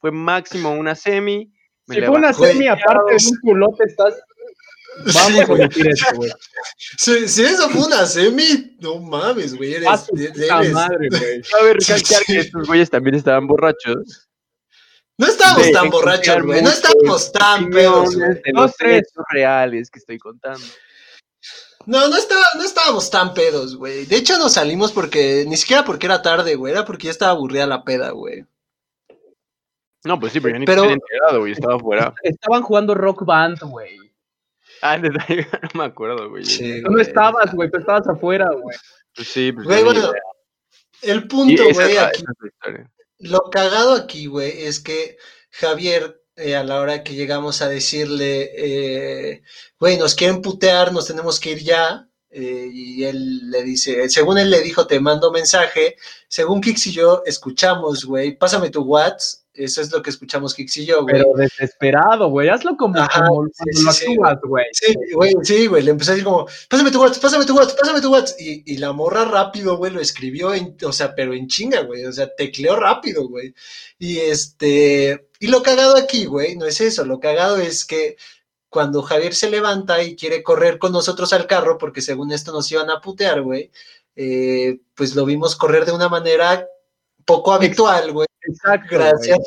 Fue 0.00 0.10
máximo 0.12 0.70
una 0.72 0.94
semi. 0.94 1.52
me 1.86 1.96
Si 1.96 2.00
fue 2.02 2.16
una 2.16 2.32
Güey, 2.32 2.52
semi 2.52 2.68
aparte 2.68 3.12
de 3.12 3.26
un 3.26 3.40
culote, 3.42 3.84
estás. 3.84 4.14
Vamos 5.14 5.48
a 5.48 5.52
omitir 5.52 5.88
esto, 5.90 6.14
güey. 6.16 6.30
Si, 6.76 7.28
si 7.28 7.44
eso 7.44 7.68
fue 7.70 7.86
una 7.86 8.06
semi, 8.06 8.76
no 8.80 8.98
mames, 9.00 9.54
güey. 9.56 9.74
Eres, 9.74 10.08
eres- 10.16 10.72
madre, 10.72 11.08
güey. 11.10 11.42
Cabe 11.42 11.72
recalcar 11.74 12.22
que 12.26 12.38
estos 12.38 12.66
güeyes 12.66 12.90
también 12.90 13.14
estaban 13.16 13.46
borrachos. 13.46 14.27
No 15.18 15.26
estábamos 15.26 15.72
tan 15.72 15.90
borrachos, 15.90 16.42
güey. 16.44 16.62
No 16.62 16.70
estábamos 16.70 17.32
tan 17.32 17.70
pedos, 17.70 18.14
los 18.52 18.76
tres. 18.76 19.02
reales 19.30 19.90
que 19.90 19.98
estoy 19.98 20.18
contando. 20.18 20.64
No, 21.86 22.06
no, 22.08 22.16
estaba, 22.16 22.44
no 22.56 22.62
estábamos 22.62 23.10
tan 23.10 23.34
pedos, 23.34 23.74
güey. 23.76 24.04
De 24.06 24.16
hecho, 24.16 24.38
nos 24.38 24.52
salimos 24.54 24.92
porque, 24.92 25.44
ni 25.48 25.56
siquiera 25.56 25.84
porque 25.84 26.06
era 26.06 26.22
tarde, 26.22 26.54
güey. 26.54 26.72
Era 26.72 26.84
porque 26.84 27.06
ya 27.06 27.10
estaba 27.10 27.32
aburrida 27.32 27.66
la 27.66 27.82
peda, 27.82 28.10
güey. 28.10 28.44
No, 30.04 30.20
pues 30.20 30.32
sí, 30.32 30.40
pero 30.40 30.54
yo 30.54 30.60
ni 30.60 30.66
Pero- 30.66 30.82
te 30.82 30.86
había 30.88 30.94
enterado, 30.94 31.40
güey. 31.40 31.52
Estaba 31.52 31.74
afuera. 31.76 32.14
Estaban 32.22 32.62
jugando 32.62 32.94
rock 32.94 33.24
band, 33.24 33.58
güey. 33.62 33.98
Ah, 34.82 34.96
no 34.98 35.10
me 35.74 35.84
acuerdo, 35.84 36.30
güey. 36.30 36.44
Sí, 36.44 36.82
Tú 36.84 36.90
no 36.92 37.00
estabas, 37.00 37.52
güey, 37.52 37.68
tú 37.70 37.78
estabas 37.78 38.06
afuera, 38.06 38.46
güey. 38.52 38.76
Pues 39.16 39.26
sí, 39.28 39.50
pues 39.50 39.66
Güey, 39.66 39.82
bueno, 39.82 40.00
idea. 40.00 40.12
el 41.02 41.26
punto, 41.26 41.62
güey, 41.72 41.96
aquí. 41.96 42.22
es. 42.66 42.86
Lo 43.18 43.50
cagado 43.50 43.94
aquí, 43.94 44.26
güey, 44.26 44.62
es 44.66 44.80
que 44.80 45.16
Javier, 45.50 46.22
eh, 46.36 46.54
a 46.54 46.62
la 46.62 46.80
hora 46.80 47.02
que 47.02 47.14
llegamos 47.14 47.62
a 47.62 47.68
decirle, 47.68 48.50
eh, 48.56 49.42
güey, 49.80 49.96
nos 49.98 50.14
quieren 50.14 50.40
putear, 50.40 50.92
nos 50.92 51.06
tenemos 51.06 51.40
que 51.40 51.50
ir 51.52 51.58
ya, 51.64 52.08
eh, 52.30 52.68
y 52.72 53.04
él 53.04 53.50
le 53.50 53.62
dice, 53.64 54.08
según 54.08 54.38
él 54.38 54.50
le 54.50 54.60
dijo, 54.60 54.86
te 54.86 55.00
mando 55.00 55.32
mensaje, 55.32 55.96
según 56.28 56.60
Kix 56.60 56.86
y 56.88 56.92
yo 56.92 57.22
escuchamos, 57.26 58.04
güey, 58.04 58.36
pásame 58.36 58.70
tu 58.70 58.82
WhatsApp, 58.82 59.40
eso 59.58 59.80
es 59.80 59.90
lo 59.92 60.02
que 60.02 60.10
escuchamos 60.10 60.54
Kix 60.54 60.76
y 60.78 60.86
yo, 60.86 61.02
güey. 61.02 61.16
Pero 61.16 61.32
desesperado, 61.36 62.28
güey. 62.28 62.48
Hazlo 62.48 62.76
como, 62.76 62.98
Ajá, 62.98 63.26
como 63.26 63.46
sí, 63.46 63.52
cuando 63.56 63.78
sí, 63.78 63.84
lo 63.84 63.92
sí, 63.92 64.06
actúas, 64.06 64.38
güey. 64.42 64.64
Sí, 64.72 64.94
güey, 65.14 65.34
sí, 65.42 65.66
güey, 65.66 65.82
le 65.82 65.90
empezó 65.90 66.12
a 66.12 66.14
decir 66.14 66.24
como, 66.24 66.46
pásame 66.68 66.90
tu 66.90 67.00
WhatsApp, 67.00 67.22
pásame 67.22 67.44
tu 67.44 67.56
WhatsApp, 67.56 67.78
pásame 67.78 68.00
tu 68.00 68.12
WhatsApp, 68.12 68.40
y, 68.40 68.62
y 68.66 68.76
la 68.78 68.92
morra 68.92 69.24
rápido, 69.24 69.76
güey, 69.76 69.92
lo 69.92 70.00
escribió, 70.00 70.54
en, 70.54 70.76
o 70.84 70.92
sea, 70.92 71.14
pero 71.14 71.34
en 71.34 71.48
chinga, 71.48 71.82
güey, 71.82 72.04
o 72.04 72.12
sea, 72.12 72.32
tecleó 72.34 72.76
rápido, 72.76 73.28
güey, 73.28 73.54
y 73.98 74.18
este, 74.18 75.28
y 75.40 75.48
lo 75.48 75.62
cagado 75.62 75.96
aquí, 75.96 76.26
güey, 76.26 76.56
no 76.56 76.66
es 76.66 76.80
eso, 76.80 77.04
lo 77.04 77.18
cagado 77.18 77.56
es 77.56 77.84
que 77.84 78.16
cuando 78.68 79.02
Javier 79.02 79.34
se 79.34 79.50
levanta 79.50 80.02
y 80.02 80.14
quiere 80.14 80.42
correr 80.42 80.78
con 80.78 80.92
nosotros 80.92 81.32
al 81.32 81.46
carro, 81.46 81.78
porque 81.78 82.02
según 82.02 82.32
esto 82.32 82.52
nos 82.52 82.70
iban 82.70 82.90
a 82.90 83.00
putear, 83.00 83.42
güey, 83.42 83.70
eh, 84.14 84.80
pues 84.94 85.14
lo 85.14 85.24
vimos 85.24 85.56
correr 85.56 85.84
de 85.84 85.92
una 85.92 86.08
manera 86.08 86.66
poco 87.24 87.52
habitual, 87.52 88.12
güey, 88.12 88.28
Exacto. 88.42 88.86
gracias. 88.90 89.38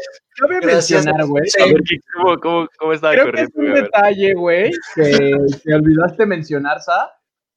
Gracias. 0.61 1.05
mencionar, 1.05 1.27
güey. 1.27 1.43
Sí. 1.47 1.61
A 1.61 1.65
ver, 1.65 1.81
¿qué- 1.87 1.97
¿cómo, 2.15 2.39
cómo, 2.39 2.67
cómo 2.77 2.93
estaba 2.93 3.13
Creo 3.13 3.31
que 3.31 3.41
es 3.41 3.49
un 3.55 3.73
detalle, 3.73 4.33
güey, 4.33 4.71
que, 4.95 5.37
que 5.63 5.73
olvidaste 5.73 6.25
mencionar, 6.25 6.81
Sa, 6.81 7.11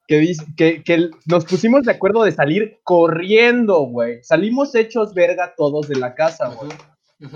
que, 0.06 0.18
dice, 0.18 0.44
que, 0.56 0.82
que 0.82 1.10
nos 1.26 1.44
pusimos 1.44 1.84
de 1.84 1.92
acuerdo 1.92 2.24
de 2.24 2.32
salir 2.32 2.78
corriendo, 2.82 3.80
güey. 3.86 4.22
Salimos 4.22 4.74
hechos 4.74 5.14
verga 5.14 5.54
todos 5.56 5.88
de 5.88 5.96
la 5.96 6.14
casa, 6.14 6.48
güey. 6.48 6.70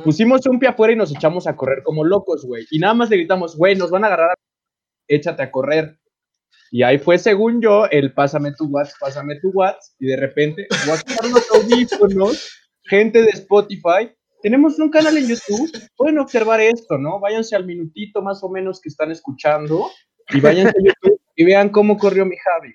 Pusimos 0.04 0.44
un 0.46 0.58
pie 0.58 0.68
afuera 0.68 0.92
y 0.92 0.96
nos 0.96 1.14
echamos 1.14 1.46
a 1.46 1.56
correr 1.56 1.82
como 1.82 2.04
locos, 2.04 2.44
güey. 2.44 2.66
Y 2.70 2.78
nada 2.78 2.94
más 2.94 3.08
le 3.10 3.16
gritamos, 3.16 3.56
güey, 3.56 3.74
nos 3.74 3.90
van 3.90 4.04
a 4.04 4.08
agarrar, 4.08 4.30
a... 4.30 4.34
échate 5.06 5.42
a 5.42 5.50
correr. 5.50 5.98
Y 6.70 6.82
ahí 6.82 6.98
fue, 6.98 7.16
según 7.16 7.62
yo, 7.62 7.86
el 7.86 8.12
pásame 8.12 8.52
tu 8.52 8.66
WhatsApp, 8.66 8.96
pásame 9.00 9.40
tu 9.40 9.50
WhatsApp. 9.50 9.80
Y 9.98 10.06
de 10.08 10.16
repente, 10.16 10.66
voy 10.84 10.96
a 10.96 11.00
quitar 11.00 11.30
los 11.30 11.50
audífonos, 11.50 12.67
gente 12.88 13.22
de 13.22 13.30
Spotify. 13.30 14.10
Tenemos 14.42 14.78
un 14.78 14.90
canal 14.90 15.16
en 15.16 15.26
YouTube, 15.26 15.70
pueden 15.96 16.18
observar 16.18 16.60
esto, 16.60 16.96
¿no? 16.96 17.18
Váyanse 17.20 17.56
al 17.56 17.66
minutito 17.66 18.22
más 18.22 18.42
o 18.42 18.48
menos 18.48 18.80
que 18.80 18.88
están 18.88 19.10
escuchando 19.10 19.90
y 20.30 20.40
váyanse 20.40 20.74
a 20.78 20.84
YouTube 20.84 21.20
y 21.34 21.44
vean 21.44 21.70
cómo 21.70 21.98
corrió 21.98 22.24
mi 22.24 22.36
Javi. 22.36 22.74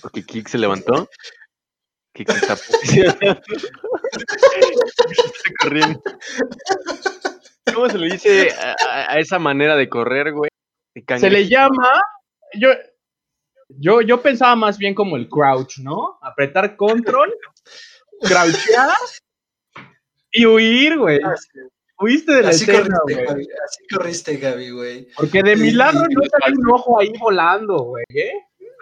Porque 0.00 0.24
Kik 0.24 0.48
se 0.48 0.58
levantó. 0.58 1.08
Kik 2.14 2.30
se 2.30 2.38
está 3.04 3.40
corriendo. 5.60 6.02
¿Cómo 7.72 7.88
se 7.88 7.98
le 7.98 8.12
dice 8.12 8.48
a, 8.88 9.18
esa 9.18 9.38
manera 9.38 9.76
de 9.76 9.88
correr, 9.88 10.32
güey? 10.32 10.50
De 10.94 11.18
Se 11.18 11.30
le 11.30 11.48
llama, 11.48 12.02
yo, 12.54 12.70
yo, 13.78 14.00
yo 14.02 14.20
pensaba 14.20 14.56
más 14.56 14.78
bien 14.78 14.94
como 14.94 15.16
el 15.16 15.28
crouch, 15.28 15.78
¿no? 15.78 16.18
Apretar 16.22 16.76
control, 16.76 17.32
crouchear 18.20 18.90
y 20.32 20.46
huir, 20.46 20.98
güey. 20.98 21.20
Huiste 21.98 22.32
de 22.32 22.42
la 22.42 22.48
Así 22.50 22.64
escena, 22.64 22.96
corriste. 22.98 23.24
Gaby, 23.26 23.48
así 23.66 23.86
corriste, 23.94 24.36
Gaby, 24.38 24.70
güey. 24.70 25.08
Porque 25.16 25.42
de 25.42 25.52
Y- 25.52 25.56
milagro 25.56 26.04
y- 26.08 26.14
no 26.14 26.22
sale 26.40 26.54
un 26.58 26.70
ojo 26.70 26.98
ahí 27.00 27.12
volando, 27.18 27.78
güey, 27.84 28.04
¿eh? 28.14 28.32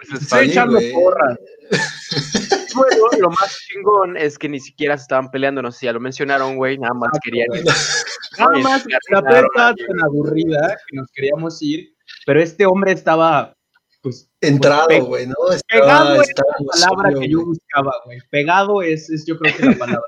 Eso 0.03 0.15
es 0.15 0.21
Estoy 0.21 0.49
echando 0.49 0.79
porras. 0.93 1.37
Bueno, 2.75 3.07
lo 3.19 3.29
más 3.31 3.57
chingón 3.67 4.15
es 4.15 4.37
que 4.37 4.47
ni 4.47 4.59
siquiera 4.59 4.95
se 4.95 5.01
estaban 5.01 5.31
peleando, 5.31 5.61
no 5.61 5.71
sé 5.71 5.79
si 5.79 5.85
ya 5.87 5.91
lo 5.91 5.99
mencionaron, 5.99 6.55
güey, 6.55 6.77
nada 6.77 6.93
más 6.93 7.09
querían 7.23 7.47
ir. 7.53 7.63
Nada 8.39 8.57
más, 8.59 8.85
la 9.09 9.17
arruinaron 9.17 9.25
peda 9.25 9.39
estaba 9.41 9.69
a- 9.69 9.75
tan 9.75 10.03
aburrida 10.05 10.77
que 10.87 10.95
nos 10.95 11.11
queríamos 11.11 11.61
ir, 11.61 11.89
pero 12.25 12.41
este 12.41 12.65
hombre 12.67 12.91
estaba, 12.93 13.53
pues, 14.01 14.29
Entrado, 14.41 14.87
Pe- 14.87 15.01
güey, 15.01 15.27
¿no? 15.27 15.35
pegado 15.67 16.21
es 16.21 16.29
la 16.37 16.89
palabra 16.89 17.19
que 17.19 17.29
yo 17.29 17.45
buscaba, 17.45 17.93
güey. 18.05 18.19
Pegado 18.29 18.81
es, 18.81 19.09
es 19.09 19.25
yo 19.25 19.37
creo 19.37 19.55
que 19.55 19.65
la 19.65 19.77
palabra. 19.77 20.07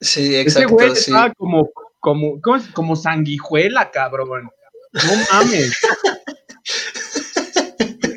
Sí, 0.00 0.34
Ese 0.34 0.40
exacto, 0.42 0.74
güey 0.74 0.90
sí. 0.90 1.10
estaba 1.10 1.32
como, 1.34 1.70
como, 2.00 2.40
¿cómo 2.40 2.56
es? 2.56 2.68
como 2.68 2.96
sanguijuela, 2.96 3.90
cabrón. 3.90 4.50
No 4.92 5.02
mames. 5.32 5.76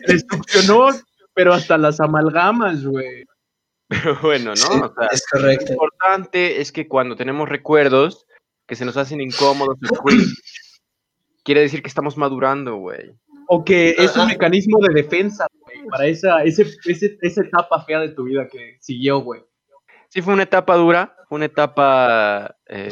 Destruccionó, 0.08 0.88
pero 1.34 1.54
hasta 1.54 1.78
las 1.78 2.00
amalgamas, 2.00 2.84
güey. 2.86 3.26
Pero 3.88 4.18
bueno, 4.22 4.52
¿no? 4.52 4.56
Sí, 4.56 4.68
O 4.68 4.94
sea, 4.98 5.08
es 5.12 5.24
lo 5.34 5.40
correcto. 5.42 5.74
importante 5.74 6.62
es 6.62 6.72
que 6.72 6.88
cuando 6.88 7.16
tenemos 7.16 7.50
recuerdos 7.50 8.26
que 8.68 8.76
se 8.76 8.86
nos 8.86 8.96
hacen 8.96 9.20
incómodos 9.20 9.78
quiere 11.44 11.62
decir 11.62 11.82
que 11.82 11.90
estamos 11.90 12.18
madurando, 12.18 12.76
güey. 12.76 13.14
O 13.54 13.66
que 13.66 13.90
es 13.98 14.16
un 14.16 14.28
mecanismo 14.28 14.80
de 14.80 14.94
defensa, 14.94 15.46
güey, 15.60 15.86
para 15.90 16.08
esa, 16.08 16.42
ese, 16.44 16.66
ese- 16.86 17.18
esa 17.22 17.42
etapa 17.42 17.84
fea 17.84 18.00
de 18.00 18.10
tu 18.10 18.24
vida 18.24 18.48
que 18.48 18.78
siguió, 18.80 19.20
güey. 19.20 19.42
Sí, 20.08 20.22
fue 20.22 20.34
una 20.34 20.44
etapa 20.44 20.78
dura, 20.78 21.18
fue 21.28 21.36
una 21.36 21.48
etapa 21.48 22.56
eh, 22.66 22.90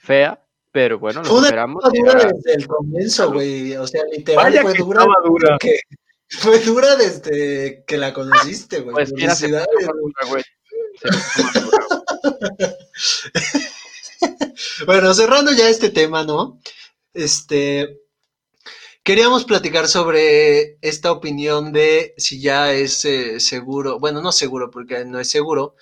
fea, 0.00 0.44
pero 0.72 0.98
bueno, 0.98 1.22
lo 1.22 1.28
Fue 1.28 1.38
una 1.38 1.48
etapa 1.48 1.90
dura 1.94 2.24
desde 2.32 2.54
el 2.54 2.66
comienzo, 2.66 3.32
güey. 3.32 3.76
O 3.76 3.86
sea, 3.86 4.02
literal 4.12 4.44
Vaya 4.46 4.62
fue 4.62 4.72
que 4.72 4.78
dura. 4.82 5.00
estaba 5.02 5.14
dura. 5.24 5.58
que- 5.60 5.80
fue 6.28 6.58
dura 6.58 6.96
desde 6.96 7.84
que 7.86 7.98
la 7.98 8.12
conociste, 8.12 8.80
güey. 8.80 8.94
Pues 8.94 9.12
mira, 9.12 9.34
se 9.36 9.48
puso 9.48 9.92
dura, 9.92 10.28
güey. 10.28 10.42
Se 11.00 11.08
puso 11.08 11.38
más 11.38 11.54
dura. 11.54 12.76
Bueno, 14.86 15.14
cerrando 15.14 15.52
ya 15.52 15.68
este 15.68 15.90
tema, 15.90 16.24
¿no? 16.24 16.58
Este. 17.14 18.00
Queríamos 19.10 19.44
platicar 19.44 19.88
sobre 19.88 20.78
esta 20.82 21.10
opinión 21.10 21.72
de 21.72 22.14
si 22.16 22.40
ya 22.40 22.72
es 22.72 23.04
eh, 23.04 23.40
seguro, 23.40 23.98
bueno, 23.98 24.22
no 24.22 24.30
seguro 24.30 24.70
porque 24.70 25.04
no 25.04 25.18
es 25.18 25.28
seguro, 25.28 25.74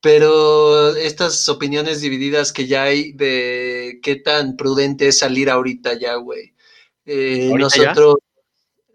pero 0.00 0.88
estas 0.96 1.48
opiniones 1.48 2.00
divididas 2.00 2.52
que 2.52 2.66
ya 2.66 2.82
hay 2.82 3.12
de 3.12 4.00
qué 4.02 4.16
tan 4.16 4.56
prudente 4.56 5.06
es 5.06 5.18
salir 5.20 5.48
ahorita 5.48 5.96
ya, 5.96 6.16
güey. 6.16 6.56
Eh, 7.06 7.52
nosotros, 7.56 8.16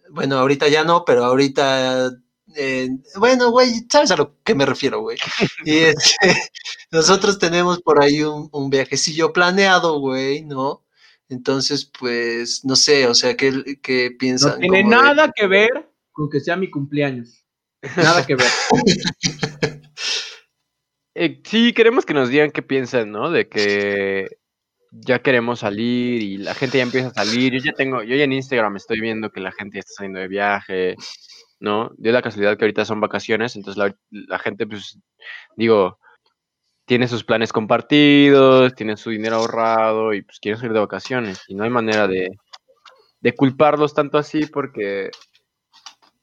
bueno, 0.09 0.38
ahorita 0.38 0.67
ya 0.67 0.83
no, 0.83 1.05
pero 1.05 1.23
ahorita, 1.23 2.11
eh, 2.57 2.89
bueno, 3.15 3.51
güey, 3.51 3.85
sabes 3.89 4.11
a 4.11 4.17
lo 4.17 4.35
que 4.43 4.53
me 4.53 4.65
refiero, 4.65 4.99
güey. 4.99 5.17
Y 5.63 5.77
este, 5.77 6.17
nosotros 6.91 7.39
tenemos 7.39 7.81
por 7.81 8.03
ahí 8.03 8.21
un, 8.21 8.49
un 8.51 8.69
viajecillo 8.69 9.31
planeado, 9.31 10.01
güey, 10.01 10.43
¿no? 10.43 10.83
Entonces, 11.30 11.91
pues, 11.99 12.63
no 12.63 12.75
sé, 12.75 13.07
o 13.07 13.13
sea, 13.13 13.36
¿qué, 13.36 13.80
qué 13.82 14.11
piensan? 14.17 14.53
No 14.53 14.57
tiene 14.59 14.78
de- 14.78 14.84
nada 14.86 15.32
que 15.36 15.47
ver 15.47 15.89
con 16.11 16.30
que 16.30 16.39
sea 16.39 16.55
mi 16.55 16.69
cumpleaños. 16.69 17.45
Nada 17.95 18.25
que 18.25 18.36
ver. 18.36 18.47
Eh, 21.19 21.41
sí, 21.43 21.73
queremos 21.73 22.05
que 22.05 22.13
nos 22.13 22.30
digan 22.30 22.51
qué 22.51 22.61
piensan, 22.61 23.11
¿no? 23.11 23.32
De 23.32 23.49
que 23.49 24.28
ya 24.91 25.19
queremos 25.23 25.61
salir 25.61 26.21
y 26.21 26.38
la 26.38 26.53
gente 26.53 26.78
ya 26.78 26.84
empieza 26.84 27.07
a 27.07 27.13
salir. 27.13 27.53
Yo 27.53 27.59
ya 27.59 27.73
tengo, 27.73 28.03
yo 28.03 28.15
ya 28.15 28.23
en 28.25 28.34
Instagram 28.34 28.75
estoy 28.75 29.01
viendo 29.01 29.32
que 29.32 29.39
la 29.39 29.51
gente 29.51 29.78
ya 29.78 29.80
está 29.80 29.93
saliendo 29.95 30.19
de 30.19 30.28
viaje, 30.28 30.95
¿no? 31.59 31.89
De 31.97 32.11
la 32.11 32.21
casualidad 32.21 32.55
que 32.55 32.65
ahorita 32.65 32.86
son 32.86 33.01
vacaciones, 33.01 33.55
entonces 33.55 33.80
la, 33.84 33.95
la 34.11 34.38
gente, 34.38 34.67
pues, 34.67 34.99
digo, 35.55 35.97
tiene 36.88 37.07
sus 37.09 37.25
planes 37.25 37.51
compartidos, 37.51 38.73
tiene 38.73 38.95
su 38.95 39.09
dinero 39.09 39.35
ahorrado 39.35 40.13
y 40.13 40.21
pues 40.21 40.39
quieren 40.39 40.57
salir 40.57 40.73
de 40.73 40.79
vacaciones. 40.79 41.41
Y 41.49 41.53
no 41.53 41.65
hay 41.65 41.69
manera 41.69 42.07
de, 42.07 42.29
de 43.19 43.35
culparlos 43.35 43.93
tanto 43.93 44.17
así 44.17 44.45
porque 44.45 45.11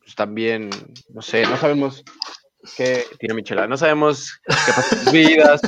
pues, 0.01 0.15
también, 0.15 0.71
no 1.11 1.21
sé, 1.21 1.43
no 1.43 1.59
sabemos 1.59 2.03
qué 2.79 3.05
tiene 3.19 3.35
Michela, 3.35 3.67
no 3.69 3.77
sabemos 3.77 4.41
qué 4.47 4.73
pasa 4.75 4.97
en 4.97 5.03
sus 5.03 5.13
vidas, 5.13 5.61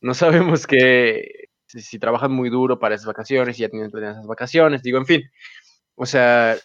no 0.00 0.14
sabemos 0.14 0.66
que 0.66 1.48
si, 1.66 1.82
si 1.82 1.98
trabajan 1.98 2.32
muy 2.32 2.48
duro 2.48 2.78
para 2.78 2.94
esas 2.94 3.06
vacaciones 3.06 3.58
y 3.58 3.62
ya 3.62 3.68
tienen 3.68 3.90
planeadas 3.90 4.16
esas 4.18 4.26
vacaciones, 4.28 4.82
digo, 4.82 4.96
en 4.96 5.06
fin, 5.06 5.22
o 5.96 6.06
sea, 6.06 6.56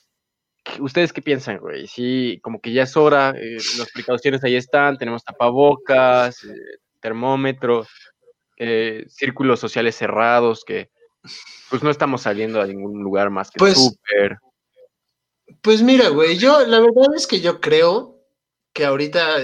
¿qué- 0.64 0.82
¿ustedes 0.82 1.12
qué 1.12 1.22
piensan, 1.22 1.58
güey? 1.60 1.88
Sí, 1.88 2.40
como 2.42 2.62
que 2.62 2.72
ya 2.72 2.84
es 2.84 2.96
hora, 2.96 3.34
eh, 3.38 3.58
las 3.78 3.92
precauciones 3.94 4.44
ahí 4.46 4.56
están, 4.56 4.98
tenemos 4.98 5.26
tapabocas, 5.26 6.42
eh, 6.46 6.54
termómetro, 7.00 7.88
eh, 8.58 9.06
círculos 9.10 9.60
sociales 9.60 9.96
cerrados 9.96 10.64
que 10.66 10.90
pues 11.70 11.84
no 11.84 11.90
estamos 11.90 12.22
saliendo 12.22 12.62
a 12.62 12.68
ningún 12.68 13.02
lugar 13.04 13.30
más 13.30 13.52
que 13.52 13.60
Pues, 13.60 13.78
súper. 13.78 14.38
Pues 15.62 15.82
mira, 15.82 16.10
güey, 16.10 16.38
yo 16.38 16.66
la 16.66 16.80
verdad 16.80 17.16
es 17.16 17.28
que 17.28 17.42
yo 17.42 17.60
creo 17.60 18.24
que 18.74 18.86
ahorita, 18.86 19.38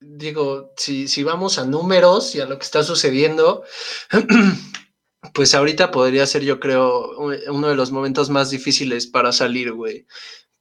digo, 0.00 0.72
si, 0.76 1.08
si 1.08 1.22
vamos 1.22 1.58
a 1.58 1.64
números 1.64 2.34
y 2.34 2.40
a 2.40 2.46
lo 2.46 2.58
que 2.58 2.64
está 2.64 2.82
sucediendo, 2.82 3.64
pues 5.34 5.54
ahorita 5.54 5.90
podría 5.90 6.26
ser, 6.26 6.42
yo 6.42 6.60
creo, 6.60 7.10
uno 7.18 7.68
de 7.68 7.74
los 7.74 7.90
momentos 7.90 8.30
más 8.30 8.50
difíciles 8.50 9.06
para 9.06 9.32
salir, 9.32 9.72
güey. 9.72 10.06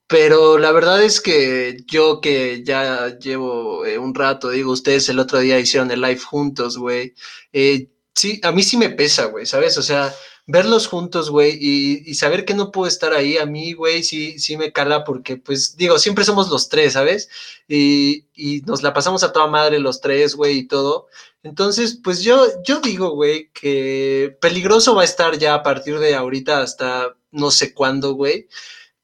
Pero 0.07 0.57
la 0.57 0.71
verdad 0.71 1.03
es 1.03 1.19
que 1.21 1.77
yo 1.85 2.21
que 2.21 2.63
ya 2.63 3.17
llevo 3.19 3.85
eh, 3.85 3.97
un 3.97 4.15
rato, 4.15 4.49
digo, 4.49 4.71
ustedes 4.71 5.09
el 5.09 5.19
otro 5.19 5.39
día 5.39 5.59
hicieron 5.59 5.91
el 5.91 6.01
live 6.01 6.19
juntos, 6.19 6.77
güey. 6.77 7.13
eh, 7.53 7.89
sí, 8.15 8.39
a 8.43 8.51
mí 8.51 8.63
sí 8.63 8.77
me 8.77 8.89
pesa, 8.89 9.25
güey, 9.25 9.45
¿sabes? 9.45 9.77
O 9.77 9.83
sea, 9.83 10.13
verlos 10.47 10.87
juntos, 10.87 11.29
güey, 11.29 11.57
y, 11.59 12.15
saber 12.15 12.45
que 12.45 12.53
no 12.53 12.71
puedo 12.71 12.87
estar 12.87 13.13
ahí, 13.13 13.37
a 13.37 13.45
mí, 13.45 13.73
güey, 13.73 14.01
sí, 14.03 14.39
sí 14.39 14.57
me 14.57 14.71
cala 14.71 15.03
porque, 15.03 15.37
pues, 15.37 15.75
digo, 15.77 15.99
siempre 15.99 16.23
somos 16.23 16.49
los 16.49 16.69
tres, 16.69 16.93
¿sabes? 16.93 17.29
Y, 17.67 18.25
y 18.33 18.61
nos 18.61 18.81
la 18.83 18.93
pasamos 18.93 19.23
a 19.23 19.33
toda 19.33 19.47
madre 19.47 19.79
los 19.79 19.99
tres, 20.01 20.35
güey, 20.35 20.59
y 20.59 20.67
todo. 20.67 21.07
Entonces, 21.43 21.99
pues 22.03 22.21
yo, 22.23 22.45
yo 22.65 22.79
digo, 22.81 23.11
güey, 23.11 23.51
que 23.53 24.37
peligroso 24.41 24.95
va 24.95 25.01
a 25.03 25.05
estar 25.05 25.37
ya 25.37 25.53
a 25.55 25.63
partir 25.63 25.99
de 25.99 26.15
ahorita 26.15 26.61
hasta 26.61 27.15
no 27.31 27.51
sé 27.51 27.73
cuándo, 27.73 28.13
güey. 28.13 28.47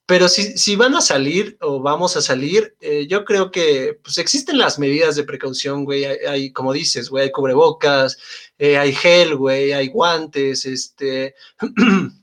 Pero 0.05 0.27
si, 0.27 0.57
si 0.57 0.75
van 0.75 0.95
a 0.95 1.01
salir 1.01 1.57
o 1.61 1.79
vamos 1.79 2.17
a 2.17 2.21
salir, 2.21 2.75
eh, 2.81 3.07
yo 3.07 3.23
creo 3.23 3.51
que 3.51 3.99
pues 4.03 4.17
existen 4.17 4.57
las 4.57 4.77
medidas 4.77 5.15
de 5.15 5.23
precaución, 5.23 5.85
güey. 5.85 6.03
Hay, 6.05 6.17
hay, 6.27 6.51
como 6.51 6.73
dices, 6.73 7.09
güey, 7.09 7.25
hay 7.25 7.31
cubrebocas, 7.31 8.17
eh, 8.57 8.77
hay 8.77 8.93
gel, 8.93 9.35
güey, 9.35 9.71
hay 9.71 9.87
guantes, 9.87 10.65
este. 10.65 11.35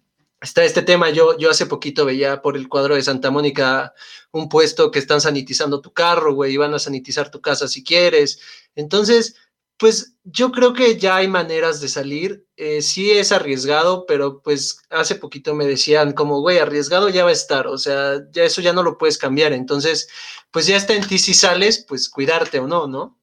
Está 0.43 0.65
este 0.65 0.81
tema, 0.81 1.11
yo, 1.11 1.37
yo 1.37 1.51
hace 1.51 1.67
poquito 1.67 2.07
veía 2.07 2.41
por 2.41 2.57
el 2.57 2.67
cuadro 2.67 2.95
de 2.95 3.03
Santa 3.03 3.31
Mónica 3.31 3.93
un 4.33 4.49
puesto 4.49 4.91
que 4.91 4.99
están 4.99 5.21
sanitizando 5.21 5.83
tu 5.83 5.93
carro, 5.93 6.35
güey, 6.35 6.55
y 6.55 6.57
van 6.57 6.73
a 6.73 6.79
sanitizar 6.79 7.31
tu 7.31 7.43
casa 7.43 7.69
si 7.69 7.85
quieres. 7.85 8.41
Entonces, 8.75 9.37
pues 9.81 10.15
yo 10.25 10.53
creo 10.53 10.75
que 10.75 10.99
ya 10.99 11.17
hay 11.17 11.27
maneras 11.27 11.81
de 11.81 11.89
salir. 11.89 12.47
Eh, 12.57 12.83
sí 12.83 13.11
es 13.13 13.33
arriesgado, 13.33 14.05
pero 14.05 14.43
pues 14.43 14.83
hace 14.91 15.15
poquito 15.15 15.55
me 15.55 15.65
decían 15.65 16.13
como, 16.13 16.43
güey, 16.43 16.59
arriesgado 16.59 17.09
ya 17.09 17.25
va 17.25 17.31
a 17.31 17.33
estar. 17.33 17.67
O 17.67 17.79
sea, 17.79 18.21
ya 18.31 18.45
eso 18.45 18.61
ya 18.61 18.75
no 18.75 18.83
lo 18.83 18.99
puedes 18.99 19.17
cambiar. 19.17 19.55
Entonces, 19.55 20.11
pues 20.51 20.67
ya 20.67 20.77
está 20.77 20.95
en 20.95 21.09
ti 21.09 21.19
si 21.19 21.33
sales, 21.33 21.83
pues 21.89 22.11
cuidarte 22.11 22.59
o 22.59 22.67
no, 22.69 22.87
¿no? 22.87 23.19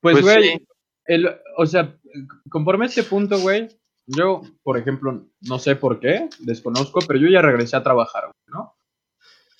Pues, 0.00 0.14
Pues 0.20 0.24
güey, 0.24 0.42
sí. 0.58 0.66
el- 1.06 1.40
o 1.56 1.66
sea, 1.66 1.96
conforme 2.50 2.86
a 2.86 2.88
este 2.88 3.04
punto, 3.04 3.38
güey, 3.38 3.68
yo, 4.06 4.42
por 4.64 4.76
ejemplo, 4.76 5.24
no 5.40 5.58
sé 5.60 5.76
por 5.76 6.00
qué, 6.00 6.28
desconozco, 6.40 6.98
pero 7.06 7.20
yo 7.20 7.28
ya 7.28 7.40
regresé 7.42 7.76
a 7.76 7.82
trabajar, 7.84 8.24
güey, 8.24 8.34
¿no? 8.48 8.76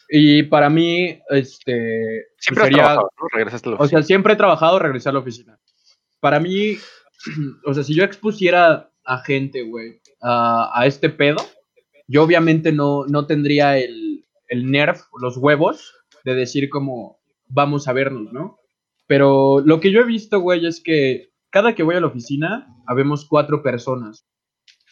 Y 0.09 0.43
para 0.45 0.69
mí, 0.71 1.19
este, 1.31 2.27
Siempre 2.39 2.65
has 2.65 2.69
sería- 2.69 2.83
trabajado, 2.85 3.11
¿no? 3.21 3.27
Regresaste 3.33 3.69
a 3.69 3.73
la 3.73 3.79
o 3.79 3.89
sea, 3.89 4.03
siempre 4.03 4.33
he 4.35 4.37
trabajado, 4.37 4.79
regresé 4.79 5.09
a 5.09 5.13
la 5.13 5.19
oficina. 5.21 5.59
Para 6.21 6.41
mí, 6.41 6.77
o 7.67 7.75
sea, 7.75 7.83
si 7.85 7.95
yo 7.95 8.05
expusiera 8.05 8.91
a 9.05 9.19
gente, 9.19 9.63
güey, 9.63 10.01
a, 10.23 10.71
a 10.79 10.87
este 10.87 11.11
pedo, 11.11 11.39
yo 12.07 12.23
obviamente 12.23 12.73
no, 12.73 13.07
no 13.07 13.27
tendría 13.27 13.79
el, 13.79 14.25
el 14.49 14.71
nerf, 14.71 15.03
los 15.21 15.37
huevos, 15.37 15.95
de 16.25 16.35
decir 16.35 16.69
como, 16.71 17.19
vamos 17.49 17.89
a 17.89 17.93
vernos, 17.93 18.33
¿no? 18.33 18.59
Pero 19.07 19.61
lo 19.61 19.81
que 19.81 19.91
yo 19.91 20.01
he 20.01 20.05
visto, 20.05 20.41
güey, 20.41 20.67
es 20.67 20.81
que 20.83 21.31
cada 21.51 21.75
que 21.75 21.83
voy 21.83 21.97
a 21.97 22.01
la 22.01 22.07
oficina, 22.07 22.67
habemos 22.87 23.27
cuatro 23.27 23.63
personas. 23.63 24.27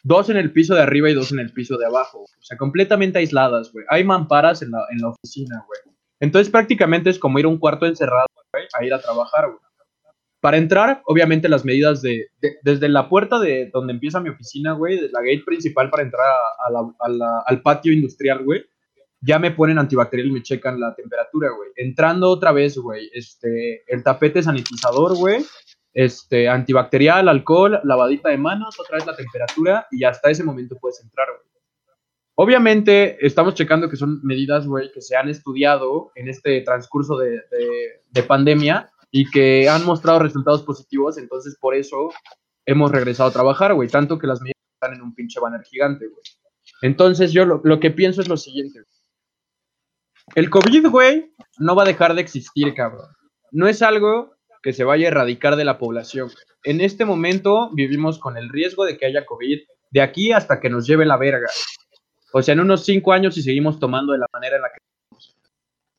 Dos 0.04 0.30
en 0.30 0.36
el 0.36 0.52
piso 0.52 0.74
de 0.74 0.82
arriba 0.82 1.08
y 1.10 1.14
dos 1.14 1.30
en 1.32 1.38
el 1.38 1.52
piso 1.52 1.76
de 1.78 1.86
abajo. 1.86 2.22
O 2.22 2.42
sea, 2.42 2.56
completamente 2.56 3.18
aisladas, 3.18 3.72
güey. 3.72 3.84
Hay 3.88 4.02
mamparas 4.04 4.62
en 4.62 4.70
la, 4.72 4.84
en 4.90 4.98
la 4.98 5.08
oficina, 5.08 5.64
güey. 5.66 5.80
Entonces 6.20 6.50
prácticamente 6.50 7.10
es 7.10 7.18
como 7.18 7.38
ir 7.38 7.44
a 7.44 7.48
un 7.48 7.58
cuarto 7.58 7.86
encerrado, 7.86 8.26
güey, 8.52 8.64
a 8.78 8.84
ir 8.84 8.94
a 8.94 9.00
trabajar, 9.00 9.46
güey. 9.46 9.58
Para 10.40 10.56
entrar, 10.56 11.02
obviamente 11.06 11.48
las 11.48 11.64
medidas 11.64 12.02
de, 12.02 12.26
de- 12.40 12.56
desde 12.64 12.88
la 12.88 13.08
puerta 13.08 13.38
de 13.38 13.70
donde 13.72 13.92
empieza 13.92 14.18
mi 14.20 14.28
oficina, 14.30 14.72
güey, 14.72 14.96
de 15.00 15.08
la 15.12 15.20
gate 15.20 15.44
principal 15.46 15.88
para 15.88 16.02
entrar 16.02 16.26
a, 16.26 16.66
a 16.66 16.70
la- 16.72 16.94
a 16.98 17.08
la- 17.08 17.42
al 17.46 17.62
patio 17.62 17.92
industrial, 17.92 18.42
güey, 18.44 18.64
ya 19.20 19.38
me 19.38 19.52
ponen 19.52 19.78
antibacterial 19.78 20.28
y 20.28 20.32
me 20.32 20.42
checan 20.42 20.80
la 20.80 20.96
temperatura, 20.96 21.50
güey. 21.56 21.70
Entrando 21.76 22.28
otra 22.28 22.50
vez, 22.50 22.76
güey, 22.76 23.08
este, 23.14 23.84
el 23.86 24.02
tapete 24.02 24.42
sanitizador, 24.42 25.16
güey, 25.16 25.44
este, 25.92 26.48
antibacterial, 26.48 27.28
alcohol, 27.28 27.80
lavadita 27.84 28.30
de 28.30 28.38
manos, 28.38 28.78
otra 28.80 28.96
vez 28.96 29.06
la 29.06 29.16
temperatura 29.16 29.86
y 29.90 30.04
hasta 30.04 30.30
ese 30.30 30.44
momento 30.44 30.76
puedes 30.80 31.00
entrar, 31.02 31.28
güey. 31.28 31.52
Obviamente 32.34 33.24
estamos 33.24 33.54
checando 33.54 33.90
que 33.90 33.96
son 33.96 34.20
medidas, 34.22 34.66
güey, 34.66 34.90
que 34.90 35.02
se 35.02 35.16
han 35.16 35.28
estudiado 35.28 36.12
en 36.14 36.28
este 36.28 36.62
transcurso 36.62 37.18
de, 37.18 37.30
de- 37.30 38.02
de 38.08 38.22
pandemia 38.22 38.90
y 39.10 39.30
que 39.30 39.68
han 39.68 39.84
mostrado 39.84 40.18
resultados 40.18 40.62
positivos, 40.62 41.18
entonces 41.18 41.56
por 41.60 41.74
eso 41.74 42.08
hemos 42.64 42.90
regresado 42.90 43.28
a 43.28 43.32
trabajar, 43.32 43.74
güey, 43.74 43.88
tanto 43.88 44.18
que 44.18 44.26
las 44.26 44.40
medidas 44.40 44.56
están 44.74 44.94
en 44.96 45.02
un 45.02 45.14
pinche 45.14 45.40
banner 45.40 45.62
gigante, 45.62 46.06
güey. 46.06 46.22
Entonces 46.80 47.32
yo 47.32 47.44
lo 47.44 47.78
que 47.80 47.90
pienso 47.90 48.22
es 48.22 48.28
lo 48.28 48.36
siguiente. 48.38 48.80
El 50.34 50.48
COVID, 50.48 50.88
güey, 50.88 51.34
no 51.58 51.74
va 51.76 51.82
a 51.82 51.86
dejar 51.86 52.14
de 52.14 52.22
existir, 52.22 52.72
cabrón. 52.74 53.08
No 53.50 53.68
es 53.68 53.82
algo 53.82 54.34
que 54.62 54.72
se 54.72 54.84
vaya 54.84 55.06
a 55.06 55.10
erradicar 55.10 55.56
de 55.56 55.64
la 55.64 55.78
población. 55.78 56.30
En 56.64 56.80
este 56.80 57.04
momento 57.04 57.70
vivimos 57.72 58.18
con 58.18 58.36
el 58.36 58.48
riesgo 58.48 58.84
de 58.84 58.96
que 58.96 59.06
haya 59.06 59.26
COVID 59.26 59.60
de 59.90 60.00
aquí 60.00 60.32
hasta 60.32 60.60
que 60.60 60.70
nos 60.70 60.86
lleve 60.86 61.04
la 61.04 61.16
verga. 61.16 61.48
O 62.32 62.42
sea, 62.42 62.54
en 62.54 62.60
unos 62.60 62.84
cinco 62.84 63.12
años 63.12 63.34
si 63.34 63.42
seguimos 63.42 63.78
tomando 63.78 64.12
de 64.12 64.18
la 64.18 64.26
manera 64.32 64.56
en 64.56 64.62
la 64.62 64.68
que 64.68 64.78
estamos. 64.78 65.36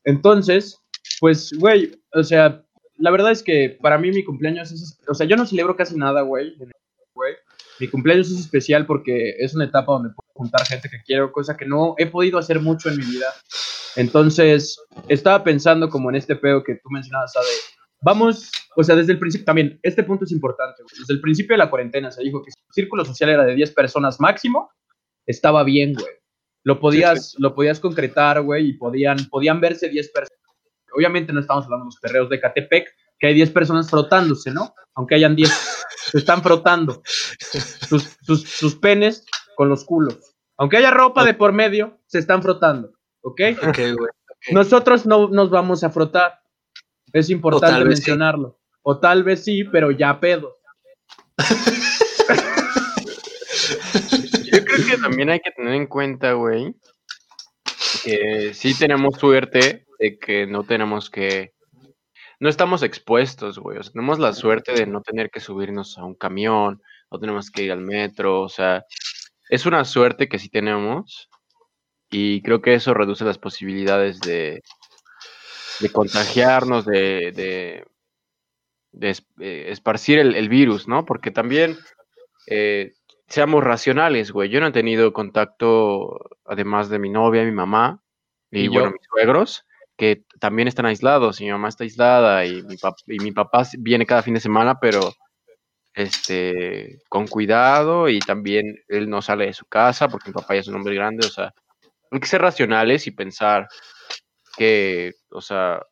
Entonces, 0.04 0.80
pues, 1.20 1.52
güey, 1.58 1.92
o 2.12 2.22
sea, 2.22 2.64
la 2.96 3.10
verdad 3.10 3.32
es 3.32 3.42
que 3.42 3.78
para 3.80 3.98
mí 3.98 4.10
mi 4.10 4.24
cumpleaños 4.24 4.72
es, 4.72 4.98
o 5.06 5.14
sea, 5.14 5.26
yo 5.26 5.36
no 5.36 5.46
celebro 5.46 5.76
casi 5.76 5.96
nada, 5.96 6.22
güey. 6.22 6.56
Mi 7.80 7.88
cumpleaños 7.88 8.30
es 8.30 8.38
especial 8.38 8.86
porque 8.86 9.34
es 9.38 9.54
una 9.54 9.64
etapa 9.64 9.92
donde 9.92 10.10
puedo 10.10 10.28
juntar 10.32 10.64
gente 10.64 10.88
que 10.88 11.02
quiero, 11.04 11.32
cosa 11.32 11.56
que 11.56 11.66
no 11.66 11.94
he 11.98 12.06
podido 12.06 12.38
hacer 12.38 12.60
mucho 12.60 12.88
en 12.88 12.98
mi 12.98 13.04
vida. 13.04 13.26
Entonces, 13.96 14.80
estaba 15.08 15.42
pensando 15.42 15.88
como 15.88 16.08
en 16.10 16.16
este 16.16 16.36
pedo 16.36 16.62
que 16.62 16.74
tú 16.74 16.88
mencionabas, 16.90 17.32
¿sabes? 17.32 17.73
Vamos, 18.04 18.52
o 18.76 18.84
sea, 18.84 18.94
desde 18.96 19.12
el 19.12 19.18
principio, 19.18 19.46
también, 19.46 19.80
este 19.82 20.02
punto 20.02 20.24
es 20.26 20.32
importante, 20.32 20.82
güey. 20.82 20.94
Desde 20.98 21.14
el 21.14 21.22
principio 21.22 21.54
de 21.54 21.58
la 21.58 21.70
cuarentena 21.70 22.10
se 22.10 22.22
dijo 22.22 22.42
que 22.42 22.50
si 22.50 22.60
el 22.60 22.74
círculo 22.74 23.02
social 23.02 23.30
era 23.30 23.44
de 23.46 23.54
10 23.54 23.72
personas 23.72 24.20
máximo, 24.20 24.70
estaba 25.24 25.64
bien, 25.64 25.94
güey. 25.94 26.12
lo 26.64 26.78
podías, 26.80 27.34
lo 27.38 27.54
podías 27.54 27.80
concretar, 27.80 28.42
güey, 28.42 28.68
y 28.68 28.72
podían, 28.74 29.16
podían 29.30 29.58
verse 29.58 29.88
10 29.88 30.10
personas. 30.12 30.38
Obviamente 30.94 31.32
no 31.32 31.40
estamos 31.40 31.64
hablando 31.64 31.86
de 31.86 31.88
los 31.88 31.98
perreos 31.98 32.28
de 32.28 32.40
Catepec, 32.40 32.94
que 33.18 33.28
hay 33.28 33.34
10 33.34 33.50
personas 33.52 33.88
frotándose, 33.88 34.50
¿no? 34.50 34.74
Aunque 34.94 35.14
hayan 35.14 35.34
10, 35.34 35.48
se 36.10 36.18
están 36.18 36.42
frotando 36.42 37.02
sus, 37.06 38.18
sus, 38.20 38.42
sus 38.42 38.74
penes 38.76 39.24
con 39.56 39.70
los 39.70 39.82
culos. 39.82 40.34
Aunque 40.58 40.76
haya 40.76 40.90
ropa 40.90 41.24
de 41.24 41.32
por 41.32 41.52
medio, 41.52 42.00
se 42.06 42.18
están 42.18 42.42
frotando, 42.42 42.92
¿ok? 43.22 43.40
Ok, 43.66 43.78
güey. 43.96 44.10
Nosotros 44.52 45.06
no 45.06 45.28
nos 45.28 45.48
vamos 45.48 45.84
a 45.84 45.90
frotar. 45.90 46.43
Es 47.14 47.30
importante 47.30 47.80
sí. 47.80 47.88
mencionarlo. 47.88 48.58
O 48.82 48.98
tal 48.98 49.22
vez 49.22 49.44
sí, 49.44 49.62
pero 49.64 49.92
ya 49.92 50.18
pedo. 50.18 50.58
Yo 54.52 54.64
creo 54.64 54.86
que 54.90 54.98
también 55.00 55.30
hay 55.30 55.38
que 55.38 55.52
tener 55.52 55.74
en 55.74 55.86
cuenta, 55.86 56.32
güey, 56.32 56.74
que 58.02 58.52
sí 58.52 58.76
tenemos 58.76 59.16
suerte 59.16 59.86
de 60.00 60.18
que 60.18 60.48
no 60.48 60.64
tenemos 60.64 61.08
que. 61.08 61.54
No 62.40 62.48
estamos 62.48 62.82
expuestos, 62.82 63.60
güey. 63.60 63.78
O 63.78 63.82
sea, 63.84 63.92
tenemos 63.92 64.18
la 64.18 64.32
suerte 64.32 64.72
de 64.72 64.86
no 64.86 65.00
tener 65.00 65.30
que 65.30 65.38
subirnos 65.38 65.96
a 65.96 66.04
un 66.04 66.16
camión, 66.16 66.82
no 67.12 67.20
tenemos 67.20 67.48
que 67.52 67.62
ir 67.62 67.70
al 67.70 67.80
metro. 67.80 68.42
O 68.42 68.48
sea, 68.48 68.84
es 69.48 69.66
una 69.66 69.84
suerte 69.84 70.28
que 70.28 70.40
sí 70.40 70.48
tenemos. 70.48 71.28
Y 72.10 72.42
creo 72.42 72.60
que 72.60 72.74
eso 72.74 72.92
reduce 72.92 73.24
las 73.24 73.38
posibilidades 73.38 74.20
de, 74.20 74.62
de 75.80 75.90
contagiarnos, 75.90 76.84
de, 76.84 77.84
de, 78.92 79.10
eh, 79.40 79.66
esparcir 79.68 80.18
el, 80.18 80.34
el 80.34 80.48
virus, 80.48 80.88
¿no? 80.88 81.04
Porque 81.04 81.30
también 81.30 81.76
eh, 82.46 82.92
seamos 83.28 83.64
racionales, 83.64 84.30
güey. 84.30 84.50
Yo 84.50 84.60
no 84.60 84.68
he 84.68 84.72
tenido 84.72 85.12
contacto, 85.12 86.18
además 86.44 86.88
de 86.88 86.98
mi 86.98 87.10
novia, 87.10 87.44
mi 87.44 87.52
mamá, 87.52 88.00
y, 88.50 88.64
Y 88.64 88.68
bueno, 88.68 88.88
yo. 88.88 88.92
mis 88.92 89.06
suegros, 89.08 89.64
que 89.96 90.24
también 90.40 90.68
están 90.68 90.86
aislados. 90.86 91.40
Y 91.40 91.44
mi 91.44 91.50
mamá 91.50 91.68
está 91.68 91.84
aislada 91.84 92.44
y 92.46 92.62
mi, 92.62 92.76
y 93.06 93.18
mi 93.20 93.32
papá 93.32 93.66
viene 93.78 94.06
cada 94.06 94.22
fin 94.22 94.34
de 94.34 94.40
semana, 94.40 94.78
pero 94.80 95.12
este, 95.94 96.98
con 97.08 97.26
cuidado 97.26 98.08
y 98.08 98.18
también 98.18 98.76
él 98.88 99.08
no 99.08 99.22
sale 99.22 99.46
de 99.46 99.52
su 99.52 99.64
casa 99.66 100.08
porque 100.08 100.30
mi 100.30 100.34
papá 100.34 100.54
ya 100.54 100.60
es 100.60 100.68
un 100.68 100.74
hombre 100.74 100.94
grande, 100.94 101.26
o 101.26 101.30
sea, 101.30 101.54
hay 102.10 102.20
que 102.20 102.26
ser 102.26 102.42
racionales 102.42 103.06
y 103.06 103.12
pensar 103.12 103.68
que, 104.56 105.12
o 105.30 105.40
sea, 105.40 105.82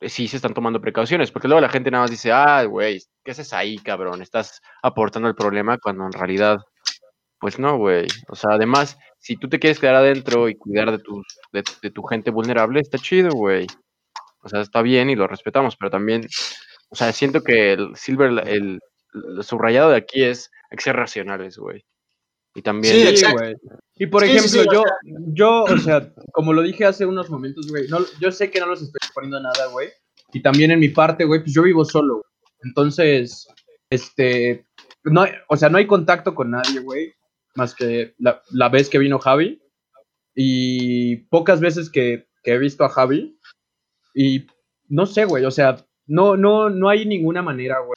sí 0.00 0.28
se 0.28 0.36
están 0.36 0.54
tomando 0.54 0.80
precauciones, 0.80 1.30
porque 1.30 1.48
luego 1.48 1.60
la 1.60 1.68
gente 1.68 1.90
nada 1.90 2.04
más 2.04 2.10
dice, 2.10 2.32
ah, 2.32 2.64
güey, 2.64 3.00
¿qué 3.24 3.32
haces 3.32 3.52
ahí, 3.52 3.78
cabrón? 3.78 4.22
Estás 4.22 4.60
aportando 4.82 5.28
el 5.28 5.34
problema 5.34 5.78
cuando 5.78 6.04
en 6.06 6.12
realidad, 6.12 6.58
pues 7.40 7.58
no, 7.58 7.76
güey. 7.78 8.06
O 8.28 8.36
sea, 8.36 8.54
además, 8.54 8.98
si 9.18 9.36
tú 9.36 9.48
te 9.48 9.58
quieres 9.58 9.78
quedar 9.80 9.96
adentro 9.96 10.48
y 10.48 10.56
cuidar 10.56 10.90
de, 10.92 10.98
tus, 10.98 11.26
de, 11.52 11.64
de 11.82 11.90
tu 11.90 12.02
gente 12.04 12.30
vulnerable, 12.30 12.80
está 12.80 12.98
chido, 12.98 13.30
güey. 13.32 13.66
O 14.42 14.48
sea, 14.48 14.60
está 14.60 14.82
bien 14.82 15.10
y 15.10 15.16
lo 15.16 15.26
respetamos, 15.26 15.76
pero 15.76 15.90
también, 15.90 16.26
o 16.90 16.96
sea, 16.96 17.12
siento 17.12 17.42
que 17.42 17.72
el 17.72 17.96
Silver, 17.96 18.46
el, 18.48 18.80
el 19.14 19.44
subrayado 19.44 19.90
de 19.90 19.96
aquí 19.96 20.24
es, 20.24 20.50
hay 20.70 20.76
que 20.76 20.84
ser 20.84 20.96
racionales, 20.96 21.58
güey. 21.58 21.84
Y 22.54 22.62
también, 22.62 22.94
Sí, 22.94 23.02
Sí, 23.02 23.08
exacto. 23.08 23.38
güey. 23.38 23.56
Y 23.96 24.06
por 24.06 24.22
Sí, 24.24 24.30
ejemplo, 24.30 24.62
sí, 24.62 24.68
yo, 24.72 24.82
yo, 25.32 25.64
o 25.64 25.78
sea, 25.78 26.12
como 26.32 26.52
lo 26.52 26.62
dije 26.62 26.84
hace 26.84 27.04
unos 27.06 27.28
momentos, 27.30 27.68
güey, 27.68 27.88
no, 27.88 27.98
yo 28.20 28.30
sé 28.32 28.50
que 28.50 28.60
no 28.60 28.66
los 28.66 28.82
estoy 28.82 28.98
poniendo 29.14 29.40
nada, 29.40 29.66
güey. 29.72 29.88
Y 30.32 30.40
también 30.42 30.70
en 30.70 30.78
mi 30.80 30.88
parte, 30.88 31.24
güey, 31.24 31.40
pues 31.40 31.52
yo 31.54 31.62
vivo 31.62 31.84
solo. 31.84 32.14
güey. 32.14 32.24
Entonces, 32.64 33.46
este, 33.90 34.66
no 35.04 35.24
o 35.48 35.56
sea, 35.56 35.68
no 35.68 35.78
hay 35.78 35.86
contacto 35.86 36.34
con 36.34 36.50
nadie, 36.50 36.80
güey, 36.80 37.12
más 37.54 37.74
que 37.74 38.14
la, 38.18 38.42
la 38.50 38.68
vez 38.68 38.88
que 38.88 38.98
vino 38.98 39.18
Javi. 39.18 39.60
Y 40.34 41.16
pocas 41.30 41.60
veces 41.60 41.90
que, 41.90 42.28
que 42.44 42.52
he 42.52 42.58
visto 42.58 42.84
a 42.84 42.88
Javi. 42.88 43.36
Y 44.14 44.46
no 44.88 45.06
sé, 45.06 45.24
güey, 45.24 45.44
o 45.44 45.50
sea, 45.50 45.84
no, 46.06 46.36
no, 46.36 46.70
no 46.70 46.88
hay 46.88 47.04
ninguna 47.06 47.42
manera, 47.42 47.80
güey, 47.80 47.96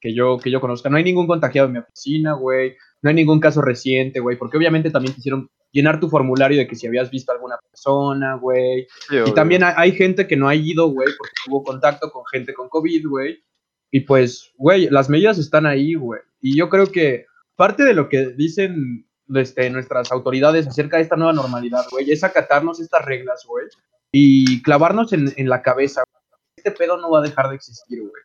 que 0.00 0.12
yo, 0.14 0.38
que 0.38 0.50
yo 0.50 0.60
conozca. 0.60 0.88
No 0.90 0.96
hay 0.96 1.04
ningún 1.04 1.26
contagiado 1.26 1.66
en 1.68 1.74
mi 1.74 1.78
oficina, 1.78 2.34
güey. 2.34 2.76
No 3.02 3.10
hay 3.10 3.16
ningún 3.16 3.40
caso 3.40 3.60
reciente, 3.60 4.20
güey, 4.20 4.36
porque 4.36 4.56
obviamente 4.56 4.90
también 4.90 5.14
quisieron 5.14 5.50
llenar 5.70 6.00
tu 6.00 6.08
formulario 6.08 6.58
de 6.58 6.66
que 6.66 6.74
si 6.74 6.86
habías 6.86 7.10
visto 7.10 7.30
a 7.30 7.34
alguna 7.34 7.56
persona, 7.58 8.34
güey. 8.36 8.86
Sí, 9.08 9.16
Y 9.26 9.34
también 9.34 9.62
hay, 9.62 9.74
hay 9.76 9.92
gente 9.92 10.26
que 10.26 10.36
no 10.36 10.48
ha 10.48 10.54
ido, 10.54 10.88
güey, 10.88 11.08
porque 11.16 11.34
tuvo 11.44 11.62
contacto 11.62 12.10
con 12.10 12.24
gente 12.26 12.54
con 12.54 12.68
COVID, 12.68 13.06
güey. 13.06 13.44
Y 13.90 14.00
pues, 14.00 14.52
güey, 14.56 14.88
las 14.90 15.08
medidas 15.08 15.38
están 15.38 15.66
ahí, 15.66 15.94
güey. 15.94 16.20
Y 16.40 16.56
yo 16.56 16.68
creo 16.68 16.86
que 16.86 17.26
parte 17.56 17.84
de 17.84 17.94
lo 17.94 18.08
que 18.08 18.28
dicen 18.30 19.06
este, 19.34 19.70
nuestras 19.70 20.12
autoridades 20.12 20.66
acerca 20.66 20.96
de 20.96 21.02
esta 21.02 21.16
nueva 21.16 21.32
normalidad, 21.32 21.84
güey, 21.90 22.10
es 22.10 22.24
acatarnos 22.24 22.80
estas 22.80 23.04
reglas, 23.04 23.44
güey. 23.46 23.66
Y 24.12 24.62
clavarnos 24.62 25.12
en, 25.12 25.32
en 25.36 25.48
la 25.48 25.62
cabeza, 25.62 26.02
güey. 26.10 26.22
Este 26.56 26.70
pedo 26.70 26.96
no 26.96 27.10
va 27.10 27.18
a 27.18 27.22
dejar 27.22 27.50
de 27.50 27.56
existir, 27.56 28.00
güey. 28.00 28.22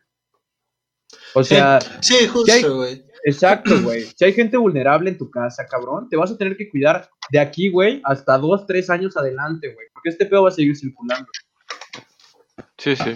O 1.34 1.44
sea, 1.44 1.80
Sí, 2.00 2.26
justo, 2.26 2.76
güey. 2.76 3.04
Exacto, 3.24 3.80
güey. 3.82 4.04
Si 4.16 4.24
hay 4.24 4.32
gente 4.32 4.56
vulnerable 4.56 5.10
en 5.10 5.18
tu 5.18 5.30
casa, 5.30 5.64
cabrón, 5.66 6.08
te 6.08 6.16
vas 6.16 6.30
a 6.30 6.36
tener 6.38 6.56
que 6.56 6.68
cuidar 6.68 7.08
de 7.30 7.38
aquí, 7.38 7.68
güey, 7.70 8.00
hasta 8.04 8.36
dos, 8.38 8.66
tres 8.66 8.90
años 8.90 9.16
adelante, 9.16 9.72
güey. 9.72 9.86
Porque 9.92 10.08
este 10.10 10.26
pedo 10.26 10.42
va 10.44 10.48
a 10.48 10.52
seguir 10.52 10.76
circulando. 10.76 11.28
Sí, 12.78 12.96
sí. 12.96 13.10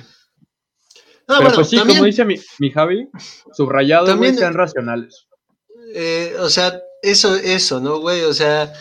No, 1.29 1.35
Pero 1.39 1.41
bueno, 1.41 1.55
pues 1.57 1.69
sí, 1.71 1.77
también, 1.77 1.99
como 1.99 2.07
dice 2.07 2.25
mi, 2.25 2.37
mi 2.61 2.71
Javi, 2.71 3.09
subrayado, 3.53 4.05
güey, 4.05 4.15
También- 4.15 4.37
sean 4.39 4.55
racionales. 4.55 5.27
eh, 5.95 6.37
o 6.39 6.49
sea, 6.49 6.81
eso, 7.03 7.35
eso, 7.37 7.81
¿no, 7.81 7.99
güey? 7.99 8.23
O 8.23 8.33
sea, 8.33 8.73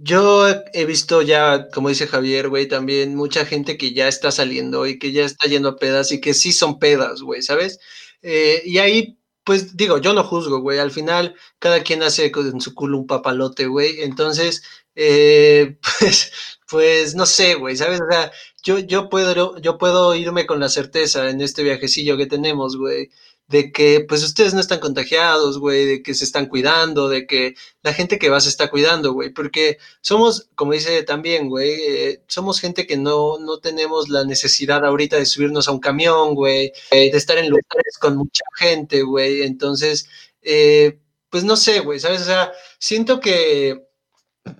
yo 0.00 0.46
he 0.72 0.84
visto 0.84 1.22
ya, 1.22 1.68
como 1.72 1.88
dice 1.90 2.06
Javier, 2.08 2.48
güey, 2.48 2.66
también 2.66 3.14
mucha 3.14 3.44
gente 3.46 3.76
que 3.78 3.92
ya 3.92 4.08
está 4.08 4.32
saliendo 4.32 4.86
y 4.86 4.98
que 4.98 5.12
ya 5.12 5.24
está 5.24 5.48
yendo 5.48 5.68
a 5.70 5.76
pedas 5.76 6.10
y 6.10 6.20
que 6.20 6.34
sí 6.34 6.50
son 6.52 6.78
pedas, 6.80 7.20
güey, 7.22 7.42
¿sabes? 7.42 7.78
Eh, 8.22 8.62
y 8.64 8.78
ahí, 8.78 9.18
pues 9.46 9.76
digo, 9.76 9.98
yo 9.98 10.12
no 10.12 10.24
juzgo, 10.24 10.60
güey, 10.60 10.80
al 10.80 10.90
final 10.90 11.36
cada 11.60 11.82
quien 11.84 12.02
hace 12.02 12.32
con 12.32 12.60
su 12.60 12.74
culo 12.74 12.98
un 12.98 13.06
papalote, 13.06 13.66
güey, 13.66 14.02
entonces, 14.02 14.64
eh, 14.96 15.78
pues, 16.00 16.32
pues 16.68 17.14
no 17.14 17.26
sé, 17.26 17.54
güey, 17.54 17.76
¿sabes? 17.76 18.00
O 18.00 18.10
sea, 18.10 18.32
yo, 18.64 18.80
yo, 18.80 19.08
puedo, 19.08 19.58
yo 19.60 19.78
puedo 19.78 20.16
irme 20.16 20.46
con 20.46 20.58
la 20.58 20.68
certeza 20.68 21.30
en 21.30 21.40
este 21.40 21.62
viajecillo 21.62 22.16
que 22.16 22.26
tenemos, 22.26 22.76
güey, 22.76 23.10
de 23.48 23.70
que 23.72 24.04
pues 24.08 24.24
ustedes 24.24 24.54
no 24.54 24.60
están 24.60 24.80
contagiados, 24.80 25.58
güey, 25.58 25.84
de 25.86 26.02
que 26.02 26.14
se 26.14 26.24
están 26.24 26.46
cuidando, 26.46 27.08
de 27.08 27.26
que 27.26 27.54
la 27.82 27.92
gente 27.92 28.18
que 28.18 28.28
va 28.28 28.40
se 28.40 28.48
está 28.48 28.70
cuidando, 28.70 29.12
güey, 29.12 29.30
porque 29.30 29.78
somos, 30.00 30.48
como 30.56 30.72
dice 30.72 31.02
también, 31.04 31.48
güey, 31.48 31.70
eh, 31.70 32.22
somos 32.26 32.60
gente 32.60 32.86
que 32.86 32.96
no, 32.96 33.38
no 33.38 33.58
tenemos 33.58 34.08
la 34.08 34.24
necesidad 34.24 34.84
ahorita 34.84 35.16
de 35.16 35.26
subirnos 35.26 35.68
a 35.68 35.72
un 35.72 35.80
camión, 35.80 36.34
güey, 36.34 36.72
eh, 36.90 37.10
de 37.10 37.18
estar 37.18 37.38
en 37.38 37.50
lugares 37.50 37.98
con 38.00 38.16
mucha 38.16 38.44
gente, 38.56 39.02
güey, 39.02 39.42
entonces, 39.42 40.08
eh, 40.42 40.98
pues 41.30 41.44
no 41.44 41.56
sé, 41.56 41.80
güey, 41.80 42.00
¿sabes? 42.00 42.22
O 42.22 42.24
sea, 42.24 42.52
siento 42.78 43.20
que, 43.20 43.86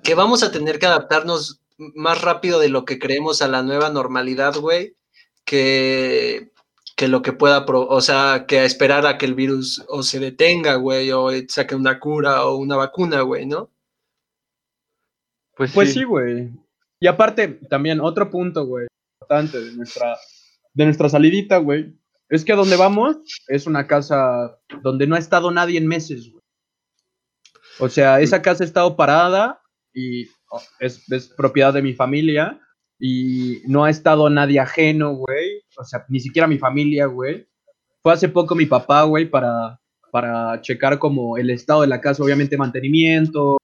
que 0.03 0.15
vamos 0.15 0.43
a 0.43 0.53
tener 0.53 0.79
que 0.79 0.87
adaptarnos 0.87 1.61
más 1.79 2.23
rápido 2.23 2.61
de 2.61 2.69
lo 2.69 2.85
que 2.85 2.99
creemos 2.99 3.43
a 3.43 3.49
la 3.49 3.63
nueva 3.63 3.91
normalidad, 3.91 4.57
güey, 4.57 4.97
que, 5.45 6.53
que 6.97 7.09
lo 7.09 7.23
que 7.23 7.33
pueda, 7.33 7.67
pro- 7.67 7.87
o 7.87 8.01
sea, 8.01 8.47
que 8.49 8.61
a 8.61 8.65
esperar 8.65 9.07
a 9.07 9.19
que 9.19 9.27
el 9.27 9.35
virus 9.35 9.85
o 9.89 10.03
se 10.03 10.19
detenga, 10.19 10.77
güey, 10.77 11.13
o 11.13 11.29
saque 11.49 11.75
una 11.75 12.01
cura 12.01 12.47
o 12.47 12.57
una 12.57 12.77
vacuna, 12.77 13.21
güey, 13.21 13.47
¿no? 13.47 13.71
Pues, 15.57 15.73
Pues 15.73 15.89
sí. 15.93 16.01
sí, 16.01 16.05
güey. 16.05 16.51
Y 17.01 17.07
aparte, 17.07 17.49
también 17.69 18.01
otro 18.01 18.31
punto, 18.31 18.65
güey, 18.67 18.87
importante 19.21 19.61
de 19.63 19.73
nuestra, 19.73 20.17
de 20.73 20.85
nuestra 20.85 21.09
salidita, 21.09 21.59
güey, 21.59 21.95
es 22.29 22.45
que 22.45 22.53
a 22.53 22.57
donde 22.57 22.77
vamos 22.77 23.19
es 23.49 23.67
una 23.67 23.87
casa 23.87 24.59
donde 24.83 25.07
no 25.07 25.15
ha 25.15 25.19
estado 25.19 25.51
nadie 25.51 25.79
en 25.79 25.87
meses, 25.87 26.31
güey. 26.31 26.41
O 27.79 27.89
sea, 27.91 28.21
esa 28.21 28.41
casa 28.41 28.65
ha 28.65 28.67
estado 28.67 28.97
parada 28.97 29.61
y 29.93 30.27
oh, 30.51 30.63
es, 30.81 31.11
es 31.13 31.29
propiedad 31.29 31.75
de 31.75 31.83
mi 31.83 31.93
familia 31.93 32.59
y 32.99 33.61
no 33.67 33.85
ha 33.85 33.91
estado 33.91 34.31
nadie 34.31 34.59
ajeno, 34.61 35.13
güey. 35.15 35.56
O 35.79 35.85
sea, 35.85 36.05
ni 36.09 36.21
siquiera 36.21 36.47
mi 36.49 36.59
familia, 36.59 37.07
güey. 37.07 37.47
Fue 38.03 38.13
hace 38.13 38.29
poco 38.29 38.55
mi 38.55 38.67
papá, 38.67 39.03
güey, 39.05 39.29
para, 39.29 39.81
para 40.13 40.61
checar 40.61 40.99
como 40.99 41.37
el 41.37 41.51
estado 41.51 41.83
de 41.83 41.89
la 41.89 42.01
casa, 42.01 42.23
obviamente 42.23 42.57
mantenimiento, 42.57 43.59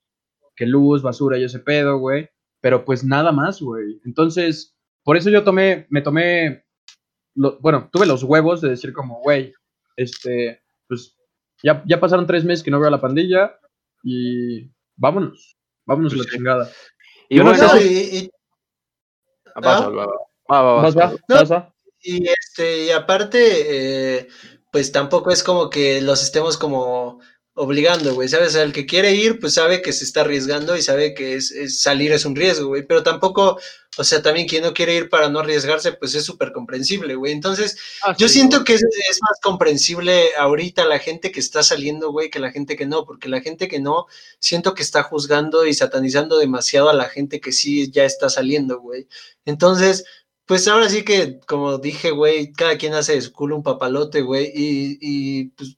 que 0.57 0.67
luz, 0.67 1.03
basura 1.03 1.39
y 1.39 1.45
ese 1.45 1.59
pedo, 1.61 1.99
güey. 1.99 2.29
Pero 2.61 2.85
pues 2.85 3.05
nada 3.05 3.33
más, 3.33 3.61
güey. 3.61 4.01
Entonces, 4.05 4.77
por 5.05 5.17
eso 5.17 5.31
yo 5.31 5.43
tomé, 5.45 5.87
me 5.91 6.03
tomé, 6.03 6.65
lo- 7.35 7.59
bueno, 7.61 7.89
tuve 7.93 8.07
los 8.07 8.23
huevos 8.23 8.61
de 8.61 8.71
decir 8.71 8.93
como, 8.93 9.21
güey, 9.21 9.53
este, 9.97 10.63
pues 10.89 11.17
ya, 11.63 11.83
ya 11.87 11.99
pasaron 12.01 12.27
tres 12.27 12.45
meses 12.45 12.63
que 12.63 12.71
no 12.71 12.79
veo 12.79 12.89
a 12.89 12.93
la 12.93 13.01
pandilla 13.01 13.57
y 14.03 14.71
vámonos, 14.97 15.57
vámonos 15.87 16.13
a 16.13 16.17
Pues 16.17 16.27
la 16.27 16.31
sí. 16.31 16.37
chingada. 16.37 16.71
Y 17.29 17.37
Yo 17.37 17.45
no 17.45 17.51
bueno, 17.51 17.69
sé 17.69 17.75
No, 17.75 17.81
si- 17.81 17.89
y, 17.89 18.19
y- 18.25 18.31
ah, 19.55 19.61
vas, 19.61 19.81
¿Ah? 19.81 19.89
va, 19.89 20.07
va, 20.07 20.07
va, 20.07 20.63
va, 20.63 20.83
Vas, 20.83 20.95
vas, 20.95 21.15
va, 21.15 21.19
vas. 21.29 21.51
No. 21.51 21.72
Y, 22.03 22.29
este, 22.29 22.85
y 22.87 22.91
aparte, 22.91 24.19
eh, 24.19 24.29
pues 24.71 24.93
tampoco 24.93 25.31
es 25.31 25.43
como 25.43 25.71
que 25.71 26.01
los 26.01 26.23
estemos 26.23 26.57
como 26.59 27.21
obligando, 27.55 28.15
güey, 28.15 28.29
¿sabes? 28.29 28.55
El 28.55 28.73
que 28.73 28.87
quiere 28.87 29.13
ir, 29.15 29.39
pues 29.39 29.55
sabe 29.55 29.83
que 29.83 29.93
se 29.93 30.05
está 30.05 30.23
arriesgando 30.23 30.75
y 30.77 30.83
sabe 30.83 31.13
que 31.13 31.35
es, 31.35 31.51
es 31.51 31.83
salir 31.83 32.11
es 32.13 32.25
un 32.25 32.35
riesgo, 32.35 32.69
güey, 32.69 32.87
pero 32.87 33.03
tampoco, 33.03 33.59
o 33.99 34.05
sea, 34.05 34.23
también 34.23 34.49
quien 34.49 34.63
no 34.63 34.73
quiere 34.73 34.95
ir 34.95 35.11
para 35.11 35.29
no 35.29 35.41
arriesgarse, 35.41 35.93
pues 35.93 36.15
es 36.15 36.25
súper 36.25 36.53
comprensible, 36.53 37.15
güey. 37.15 37.33
Entonces, 37.33 37.77
Ah, 38.03 38.17
yo 38.17 38.27
sí, 38.27 38.35
siento 38.35 38.65
que 38.65 38.73
es, 38.75 38.83
es 38.83 39.19
más 39.21 39.39
comprensible 39.43 40.31
ahorita 40.39 40.87
la 40.87 40.99
gente 40.99 41.31
que 41.31 41.41
está 41.41 41.63
saliendo, 41.63 42.11
güey, 42.11 42.31
que 42.31 42.39
la 42.39 42.51
gente 42.53 42.75
que 42.75 42.87
no, 42.87 43.05
porque 43.05 43.29
la 43.29 43.43
gente 43.43 43.69
que 43.69 43.81
no, 43.81 44.07
siento 44.39 44.75
que 44.75 44.83
está 44.83 45.03
juzgando 45.03 45.67
y 45.67 45.75
satanizando 45.75 46.39
demasiado 46.39 46.89
a 46.89 46.95
la 46.95 47.11
gente 47.11 47.41
que 47.41 47.53
sí 47.53 47.91
ya 47.91 48.05
está 48.05 48.31
saliendo, 48.31 48.81
güey. 48.81 49.07
Entonces, 49.45 50.05
pues 50.47 50.67
ahora 50.69 50.89
sí 50.89 51.05
que, 51.05 51.39
como 51.47 51.79
dije, 51.79 52.11
güey, 52.11 52.53
cada 52.53 52.77
quien 52.77 52.95
hace 52.95 53.15
de 53.15 53.23
su 53.23 53.33
culo 53.33 53.57
un 53.57 53.63
papalote, 53.63 54.23
güey, 54.23 54.51
y, 54.55 54.99
y 55.01 55.45
pues 55.51 55.77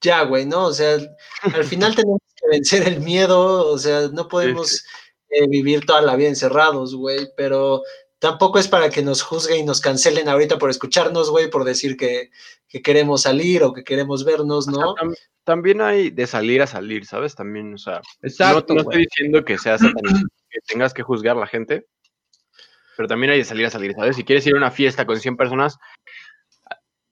ya, 0.00 0.22
güey, 0.24 0.46
¿no? 0.46 0.66
O 0.66 0.72
sea, 0.72 0.98
al 1.42 1.64
final 1.64 1.94
tenemos 1.94 2.20
que 2.36 2.48
vencer 2.50 2.86
el 2.86 3.00
miedo, 3.00 3.66
o 3.68 3.78
sea, 3.78 4.08
no 4.12 4.28
podemos 4.28 4.84
eh, 5.30 5.48
vivir 5.48 5.84
toda 5.84 6.00
la 6.02 6.14
vida 6.16 6.28
encerrados, 6.28 6.94
güey, 6.94 7.28
pero 7.36 7.82
tampoco 8.20 8.58
es 8.58 8.68
para 8.68 8.90
que 8.90 9.02
nos 9.02 9.22
juzguen 9.22 9.60
y 9.60 9.62
nos 9.64 9.80
cancelen 9.80 10.28
ahorita 10.28 10.58
por 10.58 10.70
escucharnos, 10.70 11.30
güey, 11.30 11.50
por 11.50 11.64
decir 11.64 11.96
que, 11.96 12.30
que 12.68 12.80
queremos 12.82 13.22
salir 13.22 13.62
o 13.64 13.72
que 13.72 13.84
queremos 13.84 14.24
vernos, 14.24 14.68
O 14.68 14.72
sea, 14.72 14.80
¿no? 14.84 14.94
tam- 14.94 15.14
también 15.44 15.80
hay 15.80 16.10
de 16.10 16.26
salir 16.26 16.60
a 16.62 16.66
salir, 16.66 17.06
¿sabes? 17.06 17.34
También, 17.34 17.74
o 17.74 17.78
sea, 17.78 17.94
no, 18.20 18.28
Exacto, 18.28 18.74
no 18.74 18.84
güey. 18.84 19.02
estoy 19.02 19.06
diciendo 19.10 19.44
que 19.44 19.56
seas 19.58 19.80
que 19.80 20.58
tengas 20.66 20.92
que 20.94 21.02
juzgar 21.02 21.36
a 21.36 21.40
la 21.40 21.46
gente, 21.46 21.86
pero 22.98 23.06
también 23.06 23.30
hay 23.30 23.38
de 23.38 23.44
salir 23.44 23.64
a 23.64 23.70
salir, 23.70 23.92
¿sabes? 23.94 24.16
Si 24.16 24.24
quieres 24.24 24.44
ir 24.48 24.54
a 24.54 24.58
una 24.58 24.72
fiesta 24.72 25.06
con 25.06 25.20
100 25.20 25.36
personas, 25.36 25.78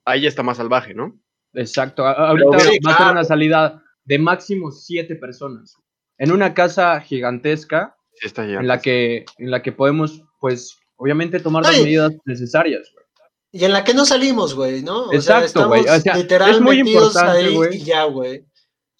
ahí 0.04 0.22
ya 0.22 0.28
está 0.28 0.42
más 0.42 0.56
salvaje, 0.56 0.94
¿no? 0.94 1.16
Exacto. 1.54 2.04
a- 2.04 2.30
Ahorita 2.30 2.58
sí, 2.60 2.78
va 2.86 2.92
a 2.92 2.98
ser 2.98 3.06
una 3.12 3.24
salida 3.24 3.82
de 4.04 4.18
máximo 4.18 4.72
siete 4.72 5.14
personas. 5.14 5.76
En 6.18 6.32
una 6.32 6.54
casa 6.54 7.00
gigantesca 7.00 7.94
Sí 8.14 8.26
está 8.26 8.44
en 8.44 8.66
la 8.66 8.80
que, 8.80 9.24
en 9.38 9.50
la 9.50 9.62
que 9.62 9.72
podemos, 9.72 10.22
pues, 10.40 10.78
obviamente 10.96 11.38
tomar 11.38 11.62
las 11.64 11.74
Ay. 11.76 11.84
medidas 11.84 12.12
necesarias. 12.24 12.90
güey. 12.92 13.04
Y 13.52 13.64
en 13.64 13.72
la 13.72 13.84
que 13.84 13.92
no 13.94 14.04
salimos, 14.06 14.54
güey, 14.54 14.82
¿no? 14.82 15.04
O 15.08 15.12
Exacto, 15.12 15.48
sea, 15.60 15.66
güey, 15.66 15.82
o 15.86 16.00
sea, 16.00 16.16
literal 16.16 16.50
es 16.50 16.60
muy 16.60 16.78
metidos 16.78 17.14
importante, 17.14 17.38
ahí 17.44 17.54
güey. 17.54 17.76
y 17.76 17.84
ya, 17.84 18.04
güey. 18.04 18.45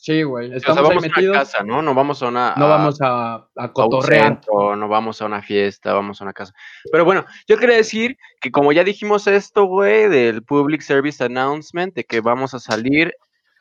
Sí, 0.06 0.22
güey. 0.22 0.46
O 0.46 0.48
sea, 0.50 0.58
Estamos 0.58 0.78
ahí 0.78 0.84
vamos 0.84 1.02
a 1.02 1.06
una 1.08 1.16
metidos. 1.16 1.36
casa, 1.36 1.64
¿no? 1.64 1.82
No 1.82 1.92
vamos 1.92 2.22
a 2.22 2.28
una... 2.28 2.54
No 2.56 2.66
a- 2.66 2.68
vamos 2.68 3.00
a, 3.02 3.34
a 3.34 3.48
a 3.56 3.72
cotorrear. 3.72 4.22
centro, 4.34 4.76
no 4.76 4.86
vamos 4.86 5.20
a 5.20 5.24
una 5.26 5.42
fiesta, 5.42 5.92
vamos 5.94 6.20
a 6.20 6.24
una 6.24 6.32
casa. 6.32 6.52
Pero 6.92 7.04
bueno, 7.04 7.24
yo 7.48 7.58
quería 7.58 7.74
decir 7.74 8.16
que 8.40 8.52
como 8.52 8.70
ya 8.70 8.84
dijimos 8.84 9.26
esto, 9.26 9.64
güey, 9.64 10.08
del 10.08 10.44
Public 10.44 10.82
Service 10.82 11.24
Announcement, 11.24 11.92
de 11.92 12.04
que 12.04 12.20
vamos 12.20 12.54
a 12.54 12.60
salir, 12.60 13.12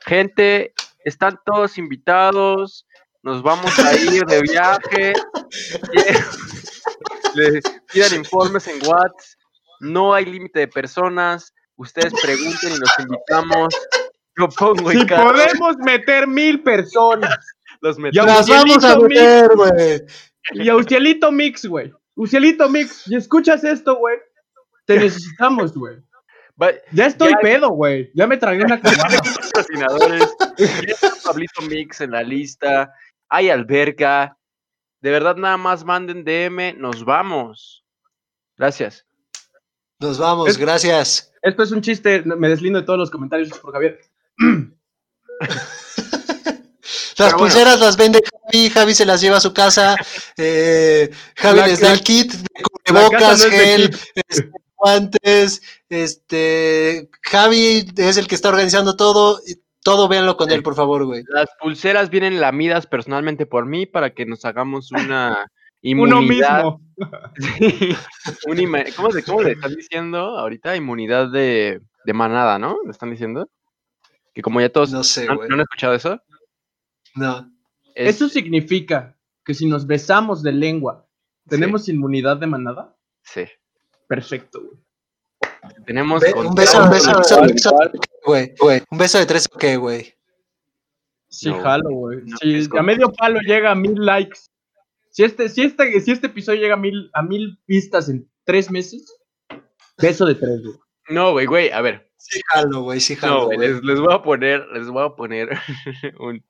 gente, 0.06 0.72
están 1.04 1.40
todos 1.48 1.80
invitados, 1.80 2.86
nos 3.24 3.42
vamos 3.42 3.80
a 3.80 3.96
ir 3.96 4.24
de 4.26 4.42
viaje, 4.44 5.14
le 7.34 7.60
pidan 7.92 8.14
informes 8.16 8.68
en 8.68 8.78
WhatsApp, 8.88 9.40
no 9.80 10.14
hay 10.14 10.26
límite 10.26 10.60
de 10.60 10.68
personas, 10.68 11.56
ustedes 11.76 12.14
pregunten 12.22 12.70
y 12.74 12.78
nos 12.80 13.00
invitamos. 13.00 13.74
Yo 14.38 14.50
pongo 14.50 14.92
en 14.92 15.00
Si 15.00 15.06
cada- 15.06 15.24
podemos 15.32 15.78
meter 15.78 16.28
mil 16.28 16.62
personas. 16.62 17.38
los 17.82 17.98
Ya, 17.98 18.02
metemos. 18.04 18.28
Las 18.28 18.48
vamos 18.50 18.84
a 18.84 18.98
meter, 19.00 19.50
güey. 19.56 20.02
Y 20.54 20.70
a 20.70 20.76
Ucielito 20.76 21.32
Mix, 21.32 21.66
güey. 21.66 21.92
Ucielito 22.16 22.70
Mix, 22.70 23.04
y 23.08 23.16
escuchas 23.16 23.64
esto, 23.64 23.96
güey. 23.98 24.18
Te 24.86 25.00
necesitamos, 25.00 25.74
güey. 25.74 25.98
Ya 26.92 27.08
estoy 27.08 27.32
Ya- 27.32 27.40
pedo, 27.40 27.70
güey. 27.70 28.12
Ya 28.14 28.28
me 28.28 28.38
tragué 28.38 28.64
una 28.64 28.80
cubana. 28.82 29.18
patrocinadores. 29.54 30.36
Pablito 31.24 31.62
Mix 31.64 32.02
en 32.02 32.12
la 32.12 32.24
lista. 32.24 32.94
Hay 33.30 33.50
alberca. 33.50 34.38
De 35.02 35.12
verdad, 35.12 35.36
nada 35.36 35.58
más 35.58 35.84
manden 35.84 36.24
DM. 36.24 36.74
Nos 36.78 37.04
vamos. 37.04 37.84
Gracias. 38.58 39.06
Nos 40.00 40.18
vamos, 40.18 40.50
Es- 40.50 40.58
gracias. 40.58 41.32
Esto 41.42 41.64
es 41.64 41.72
un 41.72 41.82
chiste. 41.82 42.22
Me 42.24 42.48
deslindo 42.50 42.80
de 42.80 42.86
todos 42.86 43.00
los 43.00 43.12
comentarios 43.12 43.50
por 43.60 43.74
Javier. 43.74 44.00
Las 47.18 47.30
Pero 47.30 47.38
bueno. 47.38 47.38
pulseras 47.38 47.80
las 47.80 47.98
vende 47.98 48.22
Javi, 48.52 48.70
Javi 48.70 48.94
se 48.94 49.06
las 49.06 49.22
lleva 49.22 49.38
a 49.38 49.42
su 49.42 49.54
casa, 49.54 49.96
eh, 50.38 51.10
Javi 51.36 51.60
La- 51.60 51.68
les 51.68 51.80
da 51.80 51.88
la- 51.88 51.94
el 51.94 52.02
kit 52.02 52.34
cubrebocas, 52.86 53.44
no 53.46 53.50
gel, 53.52 53.98
este, 54.14 54.52
guantes, 54.76 55.62
este, 55.90 57.10
Javi 57.24 57.86
es 57.98 58.18
el 58.18 58.28
que 58.28 58.36
está 58.36 58.50
organizando 58.50 58.96
todo, 58.96 59.40
y 59.48 59.56
todo 59.84 60.08
véanlo 60.08 60.36
con 60.38 60.50
Sí. 60.50 60.56
él, 60.56 60.64
por 60.64 60.76
favor, 60.76 61.06
güey. 61.06 61.24
Las 61.30 61.48
pulseras 61.60 62.10
vienen 62.10 62.40
lamidas 62.42 62.86
personalmente 62.86 63.46
por 63.46 63.66
mí 63.66 63.86
para 63.86 64.14
que 64.14 64.26
nos 64.26 64.44
hagamos 64.46 64.92
una 64.92 65.50
Uno 65.84 66.22
inmunidad. 66.22 66.64
mismo. 66.66 66.82
Sí, 67.38 67.96
una 68.48 68.62
ima- 68.62 68.96
¿Cómo, 68.96 69.12
se- 69.12 69.24
¿Cómo 69.24 69.42
le 69.42 69.52
están 69.54 69.74
diciendo 69.76 70.38
ahorita? 70.38 70.76
Inmunidad 70.76 71.30
de, 71.32 71.82
de 72.06 72.14
manada, 72.14 72.60
¿no? 72.60 72.78
¿Le 72.86 72.92
están 72.92 73.10
diciendo? 73.12 73.50
Que 74.36 74.42
como 74.44 74.62
ya 74.62 74.70
todos... 74.70 74.92
No 74.92 75.04
sé, 75.04 75.26
¿no, 75.26 75.38
güey. 75.38 75.50
¿no 75.50 75.56
han 75.56 75.62
escuchado 75.62 75.96
eso? 75.96 76.22
No. 77.16 77.52
Es- 77.96 78.18
Eso 78.18 78.30
significa 78.30 79.18
que 79.44 79.54
si 79.56 79.66
nos 79.66 79.88
besamos 79.88 80.44
de 80.44 80.52
lengua, 80.52 81.08
¿tenemos 81.48 81.88
inmunidad 81.90 82.38
de 82.38 82.46
manada? 82.48 82.96
Sí. 83.24 83.46
Perfecto, 84.08 84.62
güey. 84.62 84.78
Tenemos... 85.86 86.22
Control 86.24 86.48
un 86.48 86.54
beso, 86.56 86.84
un 86.84 86.90
beso, 86.92 87.12
un 87.42 87.48
beso, 87.48 87.76
güey, 88.26 88.54
güey. 88.60 88.84
Un 88.92 88.98
beso 88.98 89.18
de 89.18 89.26
tres, 89.26 89.48
¿qué, 89.58 89.78
güey? 89.78 90.14
Sí, 91.30 91.50
No, 91.50 91.62
jalo, 91.62 91.90
güey. 91.90 92.20
no, 92.24 92.38
si 92.38 92.68
a 92.78 92.84
medio 92.84 93.12
palo 93.12 93.40
llega 93.42 93.72
a 93.72 93.76
mil 93.76 93.96
likes. 94.06 94.40
Si 95.10 95.24
este, 95.24 95.50
si 95.50 95.62
este, 95.64 96.00
si 96.02 96.12
este 96.12 96.28
episodio 96.28 96.62
llega 96.62 96.76
a 96.76 96.78
mil, 96.78 97.10
a 97.14 97.22
mil 97.24 97.58
vistas 97.68 98.10
en 98.10 98.30
tres 98.44 98.70
meses, 98.70 99.18
beso 99.98 100.26
de 100.26 100.36
tres, 100.36 100.62
güey. 100.62 100.76
No, 101.10 101.32
güey, 101.32 101.46
güey, 101.46 101.72
a 101.72 101.82
ver. 101.82 102.05
Sí, 102.28 102.42
jalo, 102.48 102.82
güey, 102.82 103.00
sí, 103.00 103.14
No, 103.16 103.20
jalo, 103.22 103.46
güey. 103.46 103.58
les, 103.60 103.84
les 103.84 104.00
voy 104.00 104.14
a 104.14 104.22
poner, 104.24 104.66
les 104.74 104.88
voy 104.88 105.06
a 105.06 105.10
poner 105.16 105.50
un, 106.20 106.44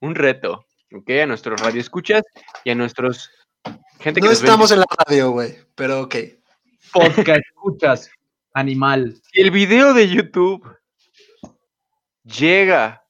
un 0.00 0.14
reto, 0.14 0.66
¿ok? 0.94 1.10
A 1.22 1.26
nuestros 1.26 1.60
radioescuchas 1.60 2.22
y 2.64 2.70
a 2.70 2.74
nuestros 2.74 3.30
gente 4.00 4.20
que 4.20 4.26
No 4.26 4.32
nos 4.32 4.42
estamos 4.42 4.70
en 4.72 4.80
la 4.80 4.86
radio, 5.06 5.30
güey, 5.30 5.56
pero 5.74 6.02
ok. 6.02 6.16
Podcast, 6.92 7.40
escuchas, 7.48 8.10
animal. 8.52 9.14
Si 9.32 9.40
el 9.40 9.50
video 9.50 9.94
de 9.94 10.08
YouTube 10.08 10.62
llega 12.24 13.04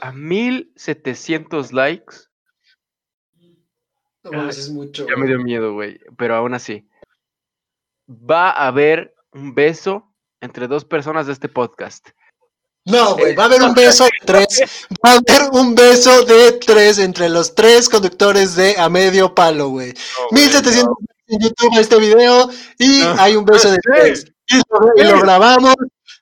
a 0.00 0.12
1700 0.12 1.72
likes, 1.72 2.16
No 4.24 4.48
es 4.48 4.70
mucho. 4.70 5.06
ya 5.06 5.16
me 5.16 5.26
dio 5.26 5.38
miedo, 5.38 5.74
güey. 5.74 6.00
Pero 6.16 6.36
aún 6.36 6.54
así, 6.54 6.88
va 8.08 8.50
a 8.50 8.68
haber 8.68 9.14
un 9.32 9.54
beso 9.54 10.12
entre 10.40 10.68
dos 10.68 10.84
personas 10.84 11.26
de 11.26 11.32
este 11.32 11.48
podcast. 11.48 12.08
No, 12.84 13.16
güey, 13.16 13.34
va 13.34 13.44
a 13.44 13.46
haber 13.46 13.62
un 13.62 13.74
beso 13.74 14.04
de 14.04 14.10
tres. 14.24 14.60
Va 15.04 15.10
a 15.10 15.14
haber 15.14 15.50
un 15.52 15.74
beso 15.74 16.24
de 16.24 16.52
tres 16.52 16.98
entre 16.98 17.28
los 17.28 17.54
tres 17.54 17.88
conductores 17.88 18.54
de 18.54 18.76
A 18.78 18.88
Medio 18.88 19.34
Palo, 19.34 19.68
güey. 19.70 19.92
1700 20.30 20.94
en 21.28 21.38
YouTube 21.40 21.76
a 21.76 21.80
este 21.80 21.98
video 21.98 22.48
y 22.78 23.00
No. 23.00 23.14
hay 23.18 23.34
un 23.34 23.44
beso 23.44 23.70
de 23.72 23.78
tres. 23.82 24.32
Y 24.48 24.56
lo, 24.58 24.92
y 24.96 25.02
lo 25.10 25.20
grabamos, 25.20 25.74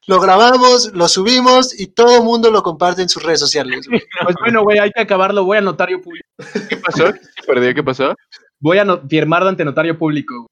lo 0.06 0.18
grabamos, 0.18 0.90
lo 0.94 1.06
subimos 1.08 1.78
y 1.78 1.88
todo 1.88 2.16
el 2.16 2.22
mundo 2.22 2.50
lo 2.50 2.62
comparte 2.62 3.02
en 3.02 3.10
sus 3.10 3.22
redes 3.22 3.40
sociales. 3.40 3.86
Pues 4.24 4.36
bueno, 4.40 4.62
güey, 4.62 4.78
hay 4.78 4.90
que 4.90 5.02
acabarlo. 5.02 5.44
Voy 5.44 5.58
a 5.58 5.60
notario 5.60 6.00
público. 6.00 6.26
¿Qué 6.70 6.78
pasó? 6.78 7.08
¿Se 7.08 7.42
perdió? 7.46 7.74
¿Qué 7.74 7.82
pasó? 7.82 8.14
Voy 8.58 8.78
a 8.78 8.86
no- 8.86 9.02
firmar 9.06 9.46
ante 9.46 9.66
notario 9.66 9.98
público. 9.98 10.34
güey. 10.34 10.48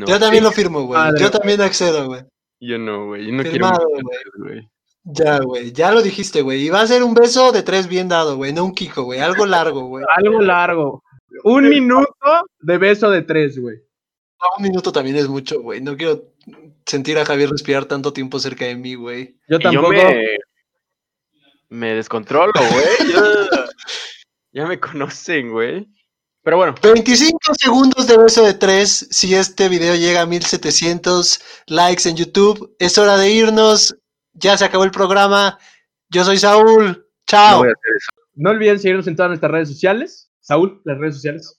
No, 0.00 0.06
Yo 0.06 0.20
también 0.20 0.44
lo 0.44 0.52
firmo, 0.52 0.82
güey. 0.82 1.00
Yo 1.18 1.30
también 1.32 1.60
accedo, 1.60 2.06
güey. 2.06 2.22
Yo 2.60 2.78
no, 2.78 3.06
güey. 3.06 3.26
Yo 3.26 3.32
no 3.32 3.42
Firmado, 3.42 3.86
quiero 3.86 4.04
güey. 4.38 4.70
Ya, 5.04 5.38
güey. 5.40 5.72
Ya 5.72 5.92
lo 5.92 6.02
dijiste, 6.02 6.42
güey. 6.42 6.66
Y 6.66 6.70
va 6.70 6.80
a 6.80 6.86
ser 6.86 7.02
un 7.02 7.14
beso 7.14 7.52
de 7.52 7.62
tres 7.62 7.88
bien 7.88 8.08
dado, 8.08 8.36
güey. 8.36 8.52
No 8.52 8.64
un 8.64 8.74
kiko, 8.74 9.02
güey. 9.02 9.20
Algo 9.20 9.44
largo, 9.44 9.86
güey. 9.86 10.04
Algo 10.16 10.40
largo. 10.40 11.02
Un 11.44 11.68
minuto 11.68 12.08
de 12.60 12.78
beso 12.78 13.10
de 13.10 13.22
tres, 13.22 13.58
güey. 13.58 13.78
Un 14.56 14.62
minuto 14.62 14.92
también 14.92 15.16
es 15.16 15.28
mucho, 15.28 15.60
güey. 15.60 15.80
No 15.80 15.96
quiero 15.96 16.22
sentir 16.86 17.18
a 17.18 17.24
Javier 17.24 17.50
respirar 17.50 17.86
tanto 17.86 18.12
tiempo 18.12 18.38
cerca 18.38 18.64
de 18.64 18.76
mí, 18.76 18.94
güey. 18.94 19.36
Yo 19.48 19.58
Y 19.58 19.62
yo 19.62 19.70
tampoco. 19.70 19.92
me, 19.92 20.38
me 21.70 21.94
descontrolo, 21.94 22.52
güey. 22.54 23.12
Ya, 23.12 23.22
ya 24.52 24.66
me 24.66 24.80
conocen, 24.80 25.50
güey. 25.50 25.88
Pero 26.44 26.58
bueno, 26.58 26.74
25 26.82 27.38
segundos 27.58 28.06
de 28.06 28.18
beso 28.18 28.44
de 28.44 28.52
tres. 28.52 29.08
Si 29.10 29.34
este 29.34 29.70
video 29.70 29.94
llega 29.94 30.20
a 30.20 30.26
1700 30.26 31.40
likes 31.68 32.06
en 32.06 32.16
YouTube, 32.16 32.76
es 32.78 32.98
hora 32.98 33.16
de 33.16 33.30
irnos. 33.30 33.96
Ya 34.34 34.58
se 34.58 34.66
acabó 34.66 34.84
el 34.84 34.90
programa. 34.90 35.58
Yo 36.10 36.22
soy 36.22 36.36
Saúl. 36.36 36.86
no 36.86 37.04
Chao. 37.26 37.58
voy 37.60 37.68
a 37.68 37.72
hacer 37.72 37.96
eso. 37.96 38.10
No 38.34 38.50
olviden 38.50 38.78
seguirnos 38.78 39.06
en 39.06 39.16
todas 39.16 39.30
nuestras 39.30 39.52
redes 39.52 39.68
sociales. 39.68 40.30
Saúl, 40.40 40.82
las 40.84 40.98
redes 40.98 41.14
sociales. 41.14 41.58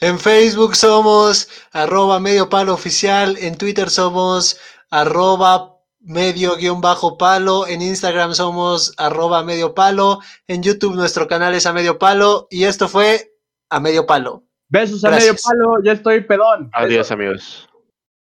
En 0.00 0.18
Facebook 0.18 0.76
somos 0.76 1.48
arroba 1.72 2.20
medio 2.20 2.50
palo 2.50 2.74
oficial. 2.74 3.38
En 3.38 3.56
Twitter 3.56 3.88
somos 3.88 4.60
arroba 4.90 5.80
medio 6.00 6.56
guion 6.56 6.80
bajo 6.80 7.18
palo, 7.18 7.66
en 7.66 7.82
Instagram 7.82 8.34
somos 8.34 8.94
arroba 8.96 9.44
medio 9.44 9.74
palo, 9.74 10.20
en 10.46 10.62
YouTube 10.62 10.94
nuestro 10.94 11.28
canal 11.28 11.54
es 11.54 11.66
a 11.66 11.72
medio 11.72 11.98
palo 11.98 12.48
y 12.50 12.64
esto 12.64 12.88
fue 12.88 13.29
a 13.70 13.80
medio 13.80 14.06
palo. 14.06 14.44
Besos 14.68 15.04
a 15.04 15.10
Gracias. 15.10 15.42
medio 15.44 15.64
palo, 15.66 15.82
ya 15.82 15.92
estoy 15.92 16.20
pedón. 16.22 16.70
Adiós, 16.74 17.10
amigos. 17.10 17.68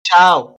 Chao. 0.03 0.55